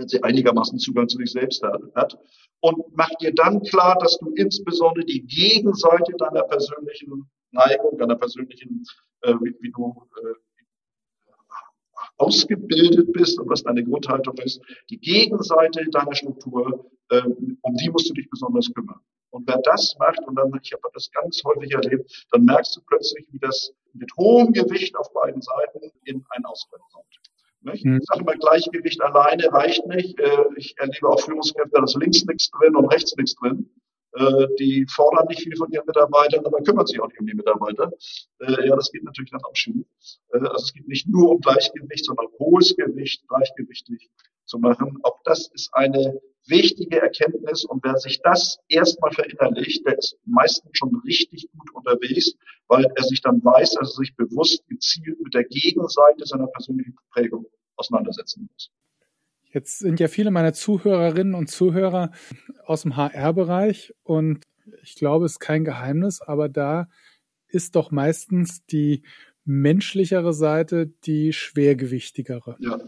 wenn 0.00 0.08
sie 0.08 0.22
einigermaßen 0.22 0.78
Zugang 0.78 1.08
zu 1.08 1.18
sich 1.18 1.30
selbst 1.30 1.62
hat. 1.94 2.18
Und 2.60 2.84
mach 2.94 3.10
dir 3.20 3.34
dann 3.34 3.62
klar, 3.62 3.96
dass 4.00 4.18
du 4.18 4.32
insbesondere 4.34 5.04
die 5.04 5.26
Gegenseite 5.26 6.12
deiner 6.18 6.42
persönlichen 6.44 7.30
Neigung, 7.52 7.98
deiner 7.98 8.16
persönlichen, 8.16 8.84
äh, 9.22 9.34
wie, 9.34 9.54
wie 9.60 9.70
du 9.70 10.08
äh, 10.24 10.34
ausgebildet 12.16 13.12
bist 13.12 13.38
und 13.38 13.48
was 13.50 13.62
deine 13.62 13.84
Grundhaltung 13.84 14.36
ist, 14.38 14.60
die 14.88 14.98
Gegenseite 14.98 15.84
deiner 15.90 16.14
Struktur, 16.14 16.90
ähm, 17.10 17.58
um 17.60 17.74
die 17.76 17.90
musst 17.90 18.08
du 18.08 18.14
dich 18.14 18.28
besonders 18.30 18.72
kümmern. 18.72 19.00
Und 19.30 19.46
wer 19.48 19.58
das 19.62 19.94
macht, 19.98 20.20
und 20.26 20.34
dann, 20.36 20.52
ich 20.62 20.72
habe 20.72 20.82
das 20.92 21.10
ganz 21.12 21.42
häufig 21.44 21.72
erlebt, 21.72 22.26
dann 22.30 22.44
merkst 22.44 22.76
du 22.76 22.80
plötzlich, 22.86 23.26
wie 23.30 23.38
das 23.38 23.72
mit 23.92 24.10
hohem 24.16 24.52
Gewicht 24.52 24.96
auf 24.96 25.12
beiden 25.12 25.42
Seiten 25.42 25.90
in 26.04 26.24
ein 26.30 26.44
Ausgleich 26.44 26.82
kommt. 26.92 27.29
Nicht? 27.62 27.84
Mhm. 27.84 27.98
Ich 27.98 28.06
sage 28.06 28.20
immer, 28.20 28.34
Gleichgewicht 28.36 29.00
alleine 29.02 29.52
reicht 29.52 29.86
nicht. 29.86 30.18
Äh, 30.18 30.44
ich 30.56 30.74
erlebe 30.78 31.08
auch 31.08 31.20
Führungskräfte, 31.20 31.70
da 31.72 31.84
ist 31.84 31.96
links 31.96 32.24
nichts 32.24 32.50
drin 32.50 32.76
und 32.76 32.86
rechts 32.86 33.14
nichts 33.16 33.34
drin. 33.36 33.68
Äh, 34.12 34.48
die 34.58 34.86
fordern 34.88 35.26
nicht 35.28 35.42
viel 35.42 35.56
von 35.56 35.70
ihren 35.70 35.86
Mitarbeitern, 35.86 36.44
aber 36.44 36.62
kümmern 36.62 36.86
sich 36.86 37.00
auch 37.00 37.06
nicht 37.08 37.20
um 37.20 37.26
die 37.26 37.34
Mitarbeiter. 37.34 37.92
Äh, 38.40 38.66
ja, 38.66 38.74
das 38.74 38.90
geht 38.90 39.04
natürlich 39.04 39.30
dann 39.30 39.44
auch 39.44 39.54
schief. 39.54 39.86
Äh, 40.32 40.38
also 40.38 40.64
es 40.64 40.72
geht 40.72 40.88
nicht 40.88 41.08
nur 41.08 41.30
um 41.30 41.40
Gleichgewicht, 41.40 42.04
sondern 42.04 42.26
hohes 42.38 42.74
Gewicht 42.76 43.26
gleichgewichtig 43.28 44.10
zu 44.46 44.58
machen. 44.58 44.98
Auch 45.04 45.20
das 45.24 45.48
ist 45.54 45.70
eine 45.74 46.20
wichtige 46.46 47.00
Erkenntnis 47.00 47.64
und 47.64 47.84
wer 47.84 47.96
sich 47.96 48.20
das 48.22 48.58
erstmal 48.68 49.12
verinnerlicht, 49.12 49.86
der 49.86 49.98
ist 49.98 50.18
meistens 50.24 50.70
schon 50.76 51.00
richtig 51.04 51.48
gut 51.56 51.70
unterwegs, 51.74 52.34
weil 52.66 52.86
er 52.96 53.04
sich 53.04 53.20
dann 53.20 53.44
weiß, 53.44 53.74
dass 53.74 53.92
er 53.92 54.02
sich 54.02 54.16
bewusst 54.16 54.66
gezielt 54.66 55.20
mit 55.20 55.34
der 55.34 55.44
Gegenseite 55.44 56.26
seiner 56.26 56.48
persönlichen 56.48 56.96
Prägung 57.12 57.46
auseinandersetzen 57.76 58.48
muss. 58.50 58.70
Jetzt 59.52 59.80
sind 59.80 60.00
ja 60.00 60.08
viele 60.08 60.30
meiner 60.30 60.52
Zuhörerinnen 60.52 61.34
und 61.34 61.50
Zuhörer 61.50 62.10
aus 62.64 62.82
dem 62.82 62.96
HR-Bereich 62.96 63.94
und 64.02 64.44
ich 64.82 64.94
glaube, 64.94 65.26
es 65.26 65.32
ist 65.32 65.40
kein 65.40 65.64
Geheimnis, 65.64 66.20
aber 66.20 66.48
da 66.48 66.88
ist 67.48 67.74
doch 67.74 67.90
meistens 67.90 68.64
die 68.66 69.02
menschlichere 69.44 70.32
Seite 70.32 70.86
die 70.86 71.32
schwergewichtigere. 71.32 72.56
Ja, 72.60 72.78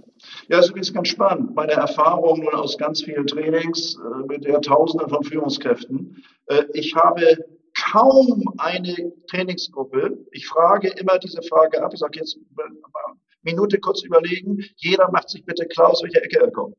ja 0.49 0.59
das 0.59 0.71
ist 0.71 0.95
ganz 0.95 1.09
spannend. 1.09 1.55
Meine 1.55 1.73
Erfahrung 1.73 2.41
nun 2.41 2.55
aus 2.55 2.79
ganz 2.79 3.03
vielen 3.03 3.27
Trainings 3.27 3.97
äh, 3.97 4.27
mit 4.27 4.45
der 4.45 4.61
Tausenden 4.61 5.09
von 5.09 5.25
Führungskräften. 5.25 6.23
Äh, 6.47 6.65
ich 6.75 6.95
habe 6.95 7.39
kaum 7.75 8.45
eine 8.59 9.13
Trainingsgruppe. 9.29 10.19
Ich 10.31 10.47
frage 10.47 10.89
immer 10.89 11.19
diese 11.19 11.43
Frage 11.43 11.83
ab. 11.83 11.93
Ich 11.95 12.01
sage 12.01 12.21
jetzt 12.21 12.39
Minute 13.43 13.79
kurz 13.79 14.03
überlegen. 14.03 14.65
Jeder 14.77 15.11
macht 15.11 15.31
sich 15.31 15.45
bitte 15.45 15.67
klar, 15.67 15.91
aus 15.91 16.03
welcher 16.03 16.23
Ecke 16.23 16.41
er 16.41 16.51
kommt. 16.51 16.77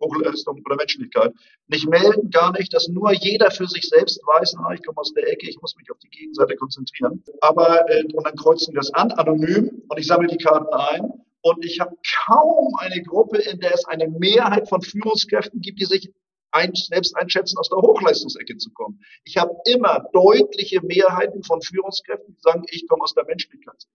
Hochleistung 0.00 0.62
oder 0.64 0.76
Menschlichkeit. 0.76 1.32
Nicht 1.68 1.88
melden, 1.88 2.30
gar 2.30 2.52
nicht, 2.52 2.72
dass 2.72 2.88
nur 2.88 3.12
jeder 3.12 3.50
für 3.50 3.66
sich 3.66 3.88
selbst 3.88 4.20
weiß, 4.26 4.56
na, 4.58 4.72
ich 4.72 4.82
komme 4.82 4.98
aus 4.98 5.12
der 5.12 5.28
Ecke, 5.28 5.48
ich 5.48 5.60
muss 5.60 5.76
mich 5.76 5.90
auf 5.90 5.98
die 5.98 6.08
Gegenseite 6.08 6.56
konzentrieren. 6.56 7.22
Aber, 7.40 7.88
äh, 7.90 8.04
und 8.04 8.26
dann 8.26 8.34
kreuzen 8.36 8.72
wir 8.72 8.80
das 8.80 8.92
an, 8.94 9.12
anonym, 9.12 9.82
und 9.88 9.98
ich 9.98 10.06
sammle 10.06 10.28
die 10.28 10.38
Karten 10.38 10.72
ein. 10.72 11.12
Und 11.42 11.64
ich 11.64 11.80
habe 11.80 11.96
kaum 12.26 12.74
eine 12.78 13.02
Gruppe, 13.02 13.38
in 13.38 13.60
der 13.60 13.74
es 13.74 13.86
eine 13.86 14.08
Mehrheit 14.08 14.68
von 14.68 14.82
Führungskräften 14.82 15.60
gibt, 15.60 15.80
die 15.80 15.86
sich 15.86 16.12
ein, 16.50 16.72
selbst 16.74 17.16
einschätzen, 17.16 17.56
aus 17.58 17.70
der 17.70 17.78
Hochleistungsecke 17.78 18.56
zu 18.56 18.70
kommen. 18.72 19.00
Ich 19.24 19.36
habe 19.36 19.54
immer 19.66 20.06
deutliche 20.12 20.82
Mehrheiten 20.82 21.42
von 21.42 21.62
Führungskräften, 21.62 22.34
die 22.34 22.40
sagen, 22.40 22.64
ich 22.70 22.86
komme 22.88 23.02
aus 23.04 23.14
der 23.14 23.24
Menschlichkeit. 23.24 23.86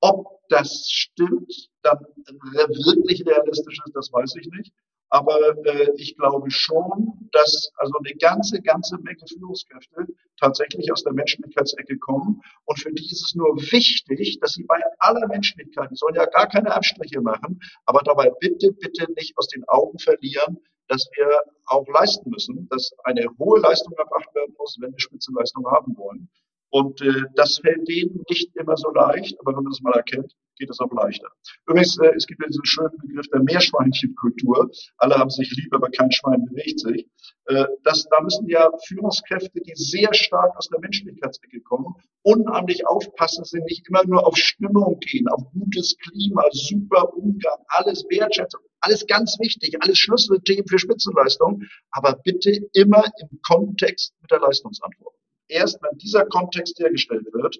Ob 0.00 0.40
das 0.48 0.88
stimmt, 0.88 1.52
dann 1.82 1.98
wirklich 2.24 3.26
realistisch 3.26 3.80
ist, 3.84 3.94
das 3.94 4.12
weiß 4.12 4.34
ich 4.40 4.48
nicht. 4.48 4.72
Aber 5.10 5.56
äh, 5.64 5.90
ich 5.96 6.16
glaube 6.16 6.50
schon, 6.50 7.28
dass 7.32 7.72
also 7.76 7.94
eine 7.98 8.14
ganze, 8.16 8.60
ganze 8.60 8.98
Menge 8.98 9.24
Führungskräfte 9.26 10.06
tatsächlich 10.38 10.92
aus 10.92 11.02
der 11.02 11.14
Menschlichkeitsecke 11.14 11.98
kommen. 11.98 12.42
Und 12.66 12.78
für 12.78 12.92
die 12.92 13.06
ist 13.06 13.26
es 13.26 13.34
nur 13.34 13.56
wichtig, 13.56 14.38
dass 14.40 14.52
sie 14.52 14.64
bei 14.64 14.80
aller 14.98 15.26
Menschlichkeit, 15.28 15.90
die 15.90 15.96
sollen 15.96 16.14
ja 16.14 16.26
gar 16.26 16.46
keine 16.46 16.74
Abstriche 16.74 17.22
machen, 17.22 17.58
aber 17.86 18.00
dabei 18.04 18.30
bitte, 18.38 18.72
bitte 18.72 19.10
nicht 19.16 19.36
aus 19.38 19.48
den 19.48 19.64
Augen 19.68 19.98
verlieren, 19.98 20.58
dass 20.88 21.08
wir 21.16 21.42
auch 21.66 21.86
leisten 21.88 22.30
müssen, 22.30 22.68
dass 22.70 22.92
eine 23.04 23.28
hohe 23.38 23.60
Leistung 23.60 23.94
erbracht 23.94 24.34
werden 24.34 24.54
muss, 24.58 24.76
wenn 24.80 24.92
wir 24.92 25.00
Spitzenleistung 25.00 25.66
haben 25.70 25.96
wollen. 25.96 26.28
Und 26.70 27.00
äh, 27.00 27.22
das 27.34 27.58
fällt 27.58 27.88
denen 27.88 28.22
nicht 28.28 28.54
immer 28.56 28.76
so 28.76 28.90
leicht, 28.90 29.38
aber 29.40 29.52
wenn 29.52 29.64
man 29.64 29.72
das 29.72 29.80
mal 29.80 29.94
erkennt, 29.94 30.34
geht 30.58 30.70
es 30.70 30.80
auch 30.80 30.92
leichter. 30.92 31.28
Übrigens, 31.66 31.98
äh, 31.98 32.12
es 32.14 32.26
gibt 32.26 32.42
ja 32.42 32.48
diesen 32.48 32.64
schönen 32.64 32.98
Begriff 32.98 33.26
der 33.32 33.42
Meerschweinchenkultur. 33.42 34.70
Alle 34.98 35.14
haben 35.14 35.30
sich 35.30 35.50
lieb, 35.56 35.72
aber 35.72 35.88
kein 35.90 36.12
Schwein 36.12 36.44
bewegt 36.44 36.80
sich. 36.80 37.06
Äh, 37.46 37.64
das, 37.84 38.04
da 38.10 38.20
müssen 38.22 38.46
ja 38.48 38.68
Führungskräfte, 38.86 39.60
die 39.60 39.72
sehr 39.74 40.12
stark 40.12 40.56
aus 40.56 40.68
der 40.68 40.80
Menschlichkeitsecke 40.80 41.60
kommen, 41.62 41.94
unheimlich 42.22 42.86
aufpassen, 42.86 43.44
sie 43.44 43.60
nicht 43.60 43.88
immer 43.88 44.04
nur 44.04 44.26
auf 44.26 44.36
Stimmung 44.36 44.98
gehen, 45.00 45.28
auf 45.28 45.42
gutes 45.52 45.96
Klima, 45.96 46.42
super 46.50 47.14
Umgang, 47.14 47.58
alles 47.68 48.04
Wertschätzung, 48.10 48.60
alles 48.80 49.06
ganz 49.06 49.38
wichtig, 49.40 49.76
alles 49.80 49.98
Schlüsselthemen 49.98 50.66
für 50.66 50.78
Spitzenleistung, 50.78 51.62
aber 51.90 52.14
bitte 52.22 52.50
immer 52.74 53.04
im 53.20 53.40
Kontext 53.42 54.14
mit 54.20 54.30
der 54.30 54.40
Leistungsantwort 54.40 55.17
erst 55.48 55.82
wenn 55.82 55.98
dieser 55.98 56.24
Kontext 56.26 56.78
hergestellt 56.78 57.26
wird, 57.32 57.58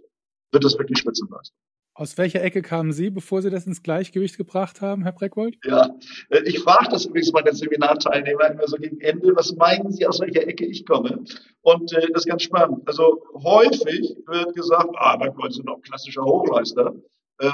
wird 0.53 0.65
es 0.65 0.79
wirklich 0.79 0.99
Spitzenleistung. 0.99 1.57
Aus 1.99 2.17
welcher 2.17 2.45
Ecke 2.45 2.63
kamen 2.63 2.93
Sie, 2.93 3.11
bevor 3.11 3.43
Sie 3.43 3.51
das 3.51 3.67
ins 3.67 3.83
Gleichgewicht 3.83 4.37
gebracht 4.37 4.81
haben, 4.81 5.03
Herr 5.03 5.11
Breckwold? 5.11 5.57
Ja, 5.65 5.91
äh, 6.29 6.43
ich 6.45 6.61
frage 6.61 6.91
das 6.91 7.07
übrigens 7.07 7.33
meine 7.33 7.53
Seminarteilnehmer 7.53 8.53
immer 8.53 8.69
so 8.69 8.77
gegen 8.77 9.01
Ende, 9.01 9.35
was 9.35 9.57
meinen 9.57 9.91
Sie, 9.91 10.07
aus 10.07 10.21
welcher 10.21 10.47
Ecke 10.47 10.65
ich 10.65 10.87
komme? 10.87 11.25
Und 11.63 11.93
äh, 11.93 12.07
das 12.13 12.23
ist 12.23 12.29
ganz 12.29 12.45
spannend. 12.45 12.87
Also 12.87 13.21
häufig 13.43 14.17
wird 14.29 14.55
gesagt, 14.55 14.91
ah, 14.95 15.17
Breckwold 15.17 15.53
sind 15.53 15.69
doch 15.69 15.81
klassischer 15.81 16.23
Hochleister. 16.23 16.95
Äh, 17.39 17.51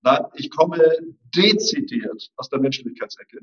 nein, 0.00 0.24
ich 0.36 0.48
komme 0.48 0.82
dezidiert 1.36 2.30
aus 2.36 2.48
der 2.48 2.60
Menschlichkeitsecke. 2.60 3.40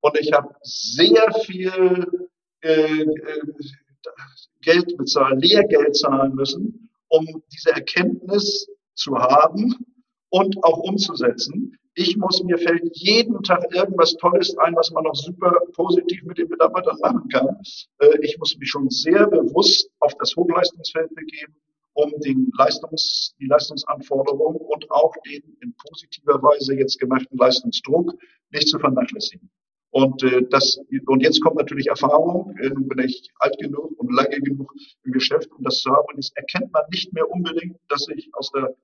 Und 0.00 0.18
ich 0.18 0.32
habe 0.32 0.56
sehr 0.62 1.32
viel 1.44 2.08
äh, 2.62 3.02
äh 3.02 3.42
Geld 4.62 4.96
bezahlen, 4.96 5.40
Lehrgeld 5.40 5.96
zahlen 5.96 6.34
müssen, 6.34 6.90
um 7.08 7.42
diese 7.52 7.70
Erkenntnis 7.70 8.68
zu 8.94 9.16
haben 9.16 9.74
und 10.30 10.62
auch 10.64 10.78
umzusetzen. 10.78 11.78
Ich 11.96 12.16
muss, 12.16 12.42
mir 12.42 12.58
fällt 12.58 12.90
jeden 12.96 13.40
Tag 13.44 13.72
irgendwas 13.72 14.14
Tolles 14.14 14.56
ein, 14.58 14.74
was 14.74 14.90
man 14.90 15.04
noch 15.04 15.14
super 15.14 15.52
positiv 15.74 16.24
mit 16.24 16.38
den 16.38 16.48
Mitarbeitern 16.48 16.98
machen 17.00 17.28
kann. 17.28 17.56
Äh, 18.00 18.18
ich 18.22 18.36
muss 18.38 18.56
mich 18.58 18.68
schon 18.68 18.90
sehr 18.90 19.28
bewusst 19.28 19.88
auf 20.00 20.12
das 20.18 20.34
Hochleistungsfeld 20.34 21.14
begeben, 21.14 21.54
um 21.92 22.12
den 22.18 22.50
Leistungs, 22.58 23.36
die 23.38 23.46
Leistungsanforderungen 23.46 24.56
und 24.56 24.90
auch 24.90 25.14
den 25.24 25.56
in 25.62 25.74
positiver 25.88 26.42
Weise 26.42 26.74
jetzt 26.74 26.98
gemachten 26.98 27.38
Leistungsdruck 27.38 28.12
nicht 28.50 28.68
zu 28.68 28.80
vernachlässigen. 28.80 29.48
Und 29.94 30.24
äh, 30.24 30.42
das 30.50 30.80
und 31.06 31.20
jetzt 31.22 31.40
kommt 31.40 31.54
natürlich 31.54 31.86
Erfahrung. 31.86 32.56
Äh, 32.58 32.70
bin 32.70 32.98
ich 33.06 33.30
alt 33.38 33.56
genug 33.60 33.92
und 33.96 34.12
lange 34.12 34.40
genug 34.40 34.74
im 35.04 35.12
Geschäft, 35.12 35.48
um 35.56 35.62
das 35.62 35.82
zu 35.82 35.90
haben. 35.92 36.04
Und 36.08 36.16
jetzt 36.16 36.36
erkennt 36.36 36.72
man 36.72 36.82
nicht 36.90 37.12
mehr 37.12 37.30
unbedingt, 37.30 37.78
dass 37.88 38.08
ich 38.08 38.28
aus 38.34 38.50
der 38.50 38.74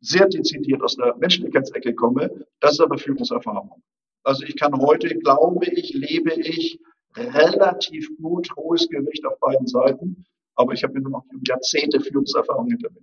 sehr 0.00 0.28
dezidiert 0.28 0.82
aus 0.82 0.96
der 0.96 1.16
Menschlichkeitsecke 1.16 1.94
komme. 1.94 2.44
Das 2.60 2.72
ist 2.72 2.80
aber 2.80 2.98
Führungserfahrung. 2.98 3.82
Also 4.24 4.44
ich 4.44 4.56
kann 4.56 4.78
heute, 4.78 5.08
glaube 5.08 5.64
ich, 5.64 5.94
lebe 5.94 6.34
ich 6.34 6.78
relativ 7.16 8.10
gut 8.20 8.54
hohes 8.54 8.90
Gewicht 8.90 9.24
auf 9.24 9.40
beiden 9.40 9.66
Seiten, 9.66 10.26
aber 10.54 10.74
ich 10.74 10.84
habe 10.84 11.00
nur 11.00 11.10
noch 11.10 11.24
Jahrzehnte 11.46 11.98
Führungserfahrung 11.98 12.66
hinter 12.66 12.90
mir. 12.90 13.00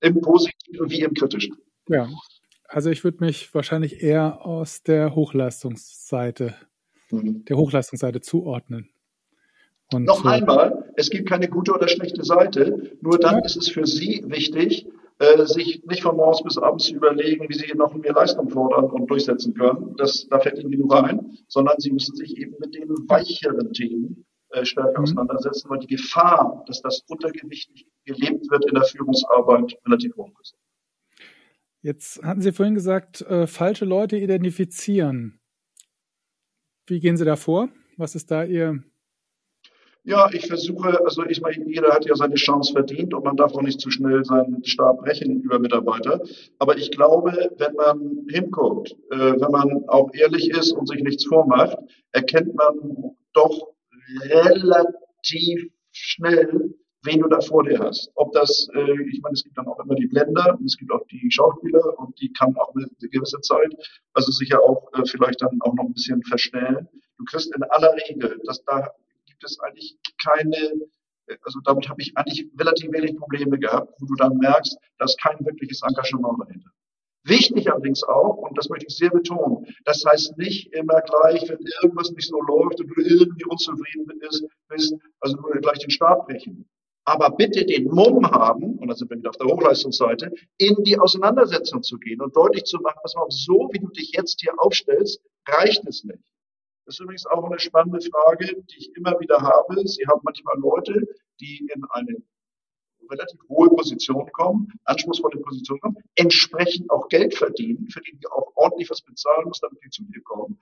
Im 0.00 0.22
Positiven 0.22 0.88
wie 0.88 1.02
im 1.02 1.12
Kritischen. 1.12 1.54
Ja, 1.86 2.08
also 2.66 2.88
ich 2.88 3.04
würde 3.04 3.22
mich 3.22 3.52
wahrscheinlich 3.52 4.02
eher 4.02 4.46
aus 4.46 4.82
der 4.82 5.14
Hochleistungsseite 5.14 6.54
Mhm. 7.10 7.44
der 7.44 7.56
Hochleistungsseite 7.56 8.20
zuordnen. 8.20 8.90
Und 9.92 10.04
Noch 10.04 10.24
einmal, 10.26 10.92
es 10.96 11.08
gibt 11.08 11.28
keine 11.28 11.48
gute 11.48 11.72
oder 11.72 11.88
schlechte 11.88 12.22
Seite, 12.22 12.96
nur 13.00 13.18
dann 13.18 13.38
ja. 13.38 13.44
ist 13.44 13.56
es 13.56 13.68
für 13.68 13.86
Sie 13.86 14.22
wichtig, 14.26 14.86
äh, 15.18 15.44
sich 15.46 15.84
nicht 15.84 16.02
von 16.02 16.16
morgens 16.16 16.42
bis 16.42 16.58
abends 16.58 16.84
zu 16.84 16.94
überlegen, 16.94 17.48
wie 17.48 17.54
sie 17.54 17.74
noch 17.74 17.94
mehr 17.94 18.12
Leistung 18.12 18.48
fordern 18.50 18.84
und 18.84 19.08
durchsetzen 19.08 19.54
können. 19.54 19.96
Das, 19.96 20.28
da 20.28 20.38
fällt 20.38 20.58
ihnen 20.58 20.70
genug 20.70 20.94
ein, 20.94 21.38
sondern 21.48 21.80
sie 21.80 21.90
müssen 21.90 22.14
sich 22.14 22.36
eben 22.36 22.54
mit 22.60 22.74
den 22.74 22.88
weicheren 23.08 23.72
Themen 23.72 24.26
äh, 24.50 24.64
stärker 24.64 24.98
mhm. 24.98 25.04
auseinandersetzen, 25.04 25.68
weil 25.70 25.80
die 25.80 25.88
Gefahr, 25.88 26.62
dass 26.68 26.82
das 26.82 27.02
untergewichtig 27.08 27.86
gelebt 28.04 28.48
wird 28.48 28.66
in 28.66 28.74
der 28.74 28.84
Führungsarbeit, 28.84 29.76
relativ 29.86 30.14
hoch 30.16 30.30
ist. 30.40 30.54
Jetzt 31.82 32.22
hatten 32.22 32.40
Sie 32.40 32.52
vorhin 32.52 32.74
gesagt, 32.74 33.22
äh, 33.22 33.46
falsche 33.46 33.84
Leute 33.84 34.16
identifizieren. 34.16 35.40
Wie 36.88 37.00
gehen 37.00 37.16
Sie 37.16 37.24
da 37.24 37.36
vor? 37.36 37.68
Was 37.96 38.14
ist 38.14 38.30
da 38.30 38.44
Ihr 38.44 38.82
ja, 40.08 40.30
ich 40.32 40.46
versuche, 40.46 41.04
also 41.04 41.26
ich 41.26 41.42
meine, 41.42 41.68
jeder 41.68 41.92
hat 41.92 42.06
ja 42.06 42.14
seine 42.14 42.36
Chance 42.36 42.72
verdient 42.72 43.12
und 43.12 43.24
man 43.24 43.36
darf 43.36 43.52
auch 43.52 43.60
nicht 43.60 43.78
zu 43.78 43.90
schnell 43.90 44.24
seinen 44.24 44.64
Stab 44.64 45.00
brechen 45.00 45.42
über 45.42 45.58
Mitarbeiter. 45.58 46.22
Aber 46.58 46.78
ich 46.78 46.90
glaube, 46.90 47.50
wenn 47.58 47.74
man 47.74 48.26
hinguckt, 48.30 48.92
äh, 49.10 49.34
wenn 49.38 49.50
man 49.50 49.86
auch 49.88 50.08
ehrlich 50.14 50.48
ist 50.48 50.72
und 50.72 50.88
sich 50.88 51.02
nichts 51.02 51.26
vormacht, 51.26 51.76
erkennt 52.12 52.54
man 52.54 53.14
doch 53.34 53.74
relativ 54.22 55.70
schnell, 55.92 56.74
wen 57.02 57.20
du 57.20 57.28
da 57.28 57.40
vor 57.40 57.64
dir 57.64 57.78
hast. 57.78 58.10
Ob 58.14 58.32
das, 58.32 58.68
äh, 58.74 59.02
ich 59.10 59.20
meine, 59.22 59.34
es 59.34 59.44
gibt 59.44 59.56
dann 59.56 59.68
auch 59.68 59.78
immer 59.80 59.94
die 59.94 60.06
Blender 60.06 60.56
und 60.58 60.64
es 60.64 60.76
gibt 60.76 60.92
auch 60.92 61.06
die 61.06 61.30
Schauspieler 61.30 61.98
und 61.98 62.18
die 62.20 62.32
kann 62.32 62.56
auch 62.56 62.74
eine 62.74 62.88
gewisse 63.00 63.40
Zeit, 63.40 63.72
also 64.14 64.32
sich 64.32 64.48
ja 64.48 64.58
auch 64.58 64.90
äh, 64.94 65.02
vielleicht 65.06 65.42
dann 65.42 65.58
auch 65.60 65.74
noch 65.74 65.84
ein 65.84 65.92
bisschen 65.92 66.22
verstellen. 66.22 66.88
Du 67.18 67.24
kriegst 67.24 67.54
in 67.54 67.62
aller 67.64 67.94
Regel, 68.08 68.40
dass 68.44 68.64
da 68.64 68.90
gibt 69.26 69.44
es 69.44 69.58
eigentlich 69.60 69.96
keine, 70.22 70.72
also 71.42 71.60
damit 71.64 71.88
habe 71.88 72.02
ich 72.02 72.16
eigentlich 72.16 72.48
relativ 72.58 72.90
wenig 72.92 73.16
Probleme 73.16 73.58
gehabt, 73.58 73.94
wo 74.00 74.06
du 74.06 74.14
dann 74.16 74.36
merkst, 74.38 74.76
da 74.98 75.04
ist 75.04 75.20
kein 75.20 75.38
wirkliches 75.44 75.82
Engagement 75.82 76.40
dahinter. 76.40 76.70
Wichtig 77.24 77.70
allerdings 77.70 78.02
auch, 78.04 78.38
und 78.38 78.56
das 78.56 78.70
möchte 78.70 78.86
ich 78.88 78.96
sehr 78.96 79.10
betonen, 79.10 79.66
das 79.84 80.02
heißt 80.04 80.38
nicht 80.38 80.72
immer 80.72 81.00
gleich, 81.02 81.46
wenn 81.48 81.58
irgendwas 81.82 82.10
nicht 82.12 82.28
so 82.28 82.40
läuft 82.40 82.80
und 82.80 82.88
du 82.88 83.02
irgendwie 83.02 83.44
unzufrieden 83.44 84.06
bist, 84.68 84.94
also 85.20 85.36
nur 85.36 85.50
gleich 85.60 85.78
den 85.80 85.90
Stab 85.90 86.26
brechen. 86.26 86.66
Aber 87.08 87.30
bitte 87.30 87.64
den 87.64 87.84
Mumm 87.86 88.30
haben, 88.30 88.78
und 88.78 88.88
da 88.88 88.94
sind 88.94 89.08
wir 89.08 89.16
wieder 89.16 89.30
auf 89.30 89.38
der 89.38 89.46
Hochleistungsseite, 89.46 90.30
in 90.58 90.76
die 90.84 90.98
Auseinandersetzung 90.98 91.82
zu 91.82 91.96
gehen 91.96 92.20
und 92.20 92.36
deutlich 92.36 92.64
zu 92.64 92.76
machen, 92.80 92.98
pass 93.00 93.14
mal, 93.14 93.24
so 93.30 93.70
wie 93.72 93.78
du 93.78 93.88
dich 93.88 94.12
jetzt 94.12 94.42
hier 94.42 94.52
aufstellst, 94.58 95.22
reicht 95.46 95.86
es 95.86 96.04
nicht. 96.04 96.22
Das 96.84 96.96
ist 96.96 97.00
übrigens 97.00 97.24
auch 97.24 97.42
eine 97.44 97.58
spannende 97.58 98.00
Frage, 98.02 98.44
die 98.44 98.76
ich 98.76 98.94
immer 98.94 99.18
wieder 99.20 99.40
habe. 99.40 99.88
Sie 99.88 100.06
haben 100.06 100.20
manchmal 100.22 100.58
Leute, 100.58 101.08
die 101.40 101.66
in 101.74 101.82
eine 101.88 102.16
relativ 103.10 103.40
hohe 103.48 103.68
Position 103.70 104.30
kommen, 104.32 104.72
anspruchsvolle 104.84 105.38
Position 105.40 105.80
kommen, 105.80 105.96
entsprechend 106.14 106.90
auch 106.90 107.08
Geld 107.08 107.34
verdienen, 107.34 107.88
für 107.90 108.00
die 108.00 108.18
du 108.20 108.28
auch 108.30 108.52
ordentlich 108.54 108.90
was 108.90 109.02
bezahlen 109.02 109.46
musst, 109.46 109.62
damit 109.62 109.82
die 109.84 109.90
zu 109.90 110.02
dir 110.04 110.22
kommen. 110.22 110.58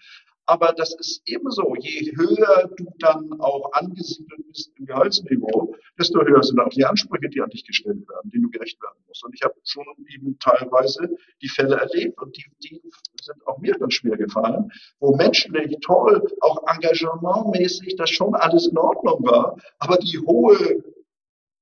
Aber 0.46 0.72
das 0.72 0.94
ist 0.94 1.22
ebenso. 1.26 1.74
Je 1.80 2.12
höher 2.16 2.70
du 2.76 2.86
dann 3.00 3.40
auch 3.40 3.72
angesiedelt 3.72 4.46
bist 4.46 4.70
im 4.78 4.86
Gehaltsniveau, 4.86 5.74
desto 5.98 6.20
höher 6.20 6.42
sind 6.42 6.60
auch 6.60 6.68
die 6.68 6.84
Ansprüche, 6.84 7.28
die 7.28 7.40
an 7.40 7.50
dich 7.50 7.64
gestellt 7.64 8.08
werden, 8.08 8.30
denen 8.30 8.44
du 8.44 8.50
gerecht 8.50 8.80
werden 8.80 8.98
musst. 9.08 9.24
Und 9.24 9.34
ich 9.34 9.42
habe 9.42 9.54
schon 9.64 9.84
eben 10.14 10.38
teilweise 10.38 11.16
die 11.42 11.48
Fälle 11.48 11.76
erlebt 11.76 12.20
und 12.22 12.36
die, 12.36 12.44
die 12.62 12.80
sind 13.20 13.44
auch 13.46 13.58
mir 13.58 13.74
dann 13.74 13.90
schwer 13.90 14.16
gefallen, 14.16 14.70
wo 15.00 15.16
menschlich 15.16 15.78
toll, 15.80 16.22
auch 16.40 16.62
engagementmäßig 16.68 17.96
das 17.96 18.10
schon 18.10 18.34
alles 18.36 18.68
in 18.68 18.78
Ordnung 18.78 19.24
war, 19.26 19.56
aber 19.78 19.96
die 19.96 20.18
hohe 20.18 20.84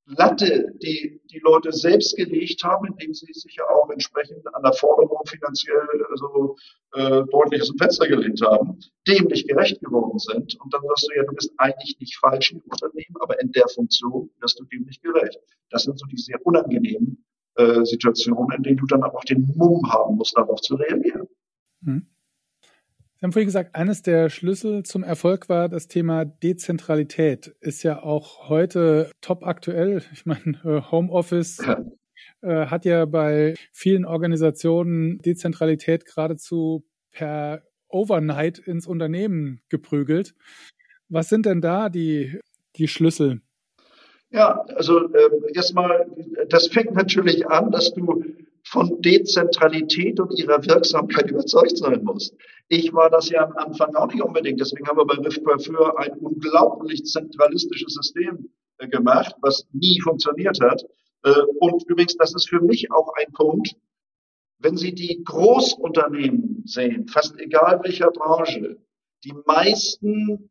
Latte, 0.07 0.73
die 0.83 1.21
die 1.31 1.39
Leute 1.39 1.73
selbst 1.73 2.17
gelegt 2.17 2.63
haben, 2.63 2.87
indem 2.87 3.15
sie 3.15 3.33
sich 3.33 3.57
ja 3.57 3.65
auch 3.69 3.89
entsprechend 3.91 4.47
an 4.55 4.63
der 4.63 4.75
Forderung 4.75 5.25
finanziell 5.27 5.89
so 6.17 6.57
äh, 6.93 7.23
deutlich 7.31 7.63
aus 7.63 7.69
dem 7.69 7.79
Fenster 7.79 8.07
gelehnt 8.07 8.41
haben, 8.43 8.79
dem 9.09 9.25
nicht 9.27 9.49
gerecht 9.49 9.81
geworden 9.81 10.19
sind. 10.19 10.61
Und 10.61 10.75
dann 10.75 10.83
sagst 10.83 11.09
du 11.09 11.17
ja, 11.17 11.25
du 11.25 11.35
bist 11.35 11.53
eigentlich 11.57 11.99
nicht 12.01 12.19
falsch 12.19 12.53
im 12.53 12.61
Unternehmen, 12.69 13.17
aber 13.21 13.41
in 13.41 13.51
der 13.53 13.67
Funktion 13.69 14.31
wirst 14.41 14.61
du 14.61 14.65
dem 14.65 14.85
nicht 14.85 15.03
gerecht. 15.03 15.39
Das 15.71 15.85
sind 15.85 15.99
so 15.99 16.07
die 16.07 16.19
sehr 16.19 16.39
unangenehmen 16.45 17.25
äh, 17.55 17.85
Situationen, 17.85 18.57
in 18.59 18.63
denen 18.63 18.77
du 18.77 18.87
dann 18.87 19.03
aber 19.03 19.17
auch 19.17 19.25
den 19.25 19.51
Mumm 19.57 19.91
haben 19.91 20.17
musst, 20.17 20.37
darauf 20.37 20.61
zu 20.61 20.75
reagieren. 20.75 21.29
Hm. 21.83 22.14
Sie 23.25 23.27
haben 23.27 23.33
vorhin 23.33 23.49
gesagt, 23.49 23.75
eines 23.75 24.03
der 24.03 24.29
Schlüssel 24.29 24.83
zum 24.83 25.03
Erfolg 25.03 25.49
war 25.49 25.71
das 25.71 25.89
Thema 25.89 26.27
Dezentralität. 26.27 27.57
Ist 27.63 27.83
ja 27.83 28.03
auch 28.03 28.51
heute 28.51 29.11
top 29.23 29.47
aktuell. 29.47 30.03
Ich 30.13 30.27
meine, 30.27 30.61
äh, 30.63 30.83
Homeoffice 30.91 31.57
ja. 31.67 31.83
Äh, 32.43 32.67
hat 32.67 32.85
ja 32.85 33.07
bei 33.07 33.55
vielen 33.73 34.05
Organisationen 34.05 35.21
Dezentralität 35.21 36.05
geradezu 36.05 36.85
per 37.13 37.63
Overnight 37.89 38.59
ins 38.59 38.87
Unternehmen 38.87 39.63
geprügelt. 39.71 40.35
Was 41.09 41.31
sind 41.31 41.47
denn 41.47 41.63
da 41.63 41.89
die, 41.89 42.39
die 42.77 42.89
Schlüssel? 42.89 43.41
Ja, 44.33 44.67
also 44.77 44.99
äh, 44.99 45.31
erstmal, 45.55 46.07
das 46.51 46.67
fängt 46.67 46.93
natürlich 46.93 47.47
an, 47.47 47.71
dass 47.71 47.95
du 47.95 48.23
von 48.65 49.01
Dezentralität 49.01 50.21
und 50.21 50.39
ihrer 50.39 50.63
Wirksamkeit 50.67 51.31
überzeugt 51.31 51.79
sein 51.79 52.05
musst. 52.05 52.35
Ich 52.69 52.93
war 52.93 53.11
das 53.11 53.29
ja 53.29 53.45
am 53.45 53.57
Anfang 53.57 53.95
auch 53.95 54.07
nicht 54.07 54.23
unbedingt. 54.23 54.61
Deswegen 54.61 54.87
haben 54.89 54.97
wir 54.97 55.07
bei 55.07 55.17
Rift 55.17 55.45
Coiffeur 55.45 55.99
ein 55.99 56.13
unglaublich 56.19 57.05
zentralistisches 57.05 57.95
System 57.95 58.51
äh, 58.79 58.89
gemacht, 58.89 59.35
was 59.43 59.67
nie 59.73 60.01
funktioniert 60.01 60.59
hat. 60.61 60.83
Äh, 61.25 61.41
und 61.61 61.85
übrigens, 61.89 62.17
das 62.17 62.35
ist 62.35 62.49
für 62.49 62.61
mich 62.61 62.91
auch 62.91 63.13
ein 63.15 63.33
Punkt, 63.33 63.77
wenn 64.59 64.77
Sie 64.77 64.95
die 64.95 65.23
Großunternehmen 65.25 66.63
sehen, 66.65 67.07
fast 67.09 67.39
egal 67.39 67.81
welcher 67.83 68.11
Branche, 68.11 68.79
die 69.25 69.35
meisten 69.47 70.51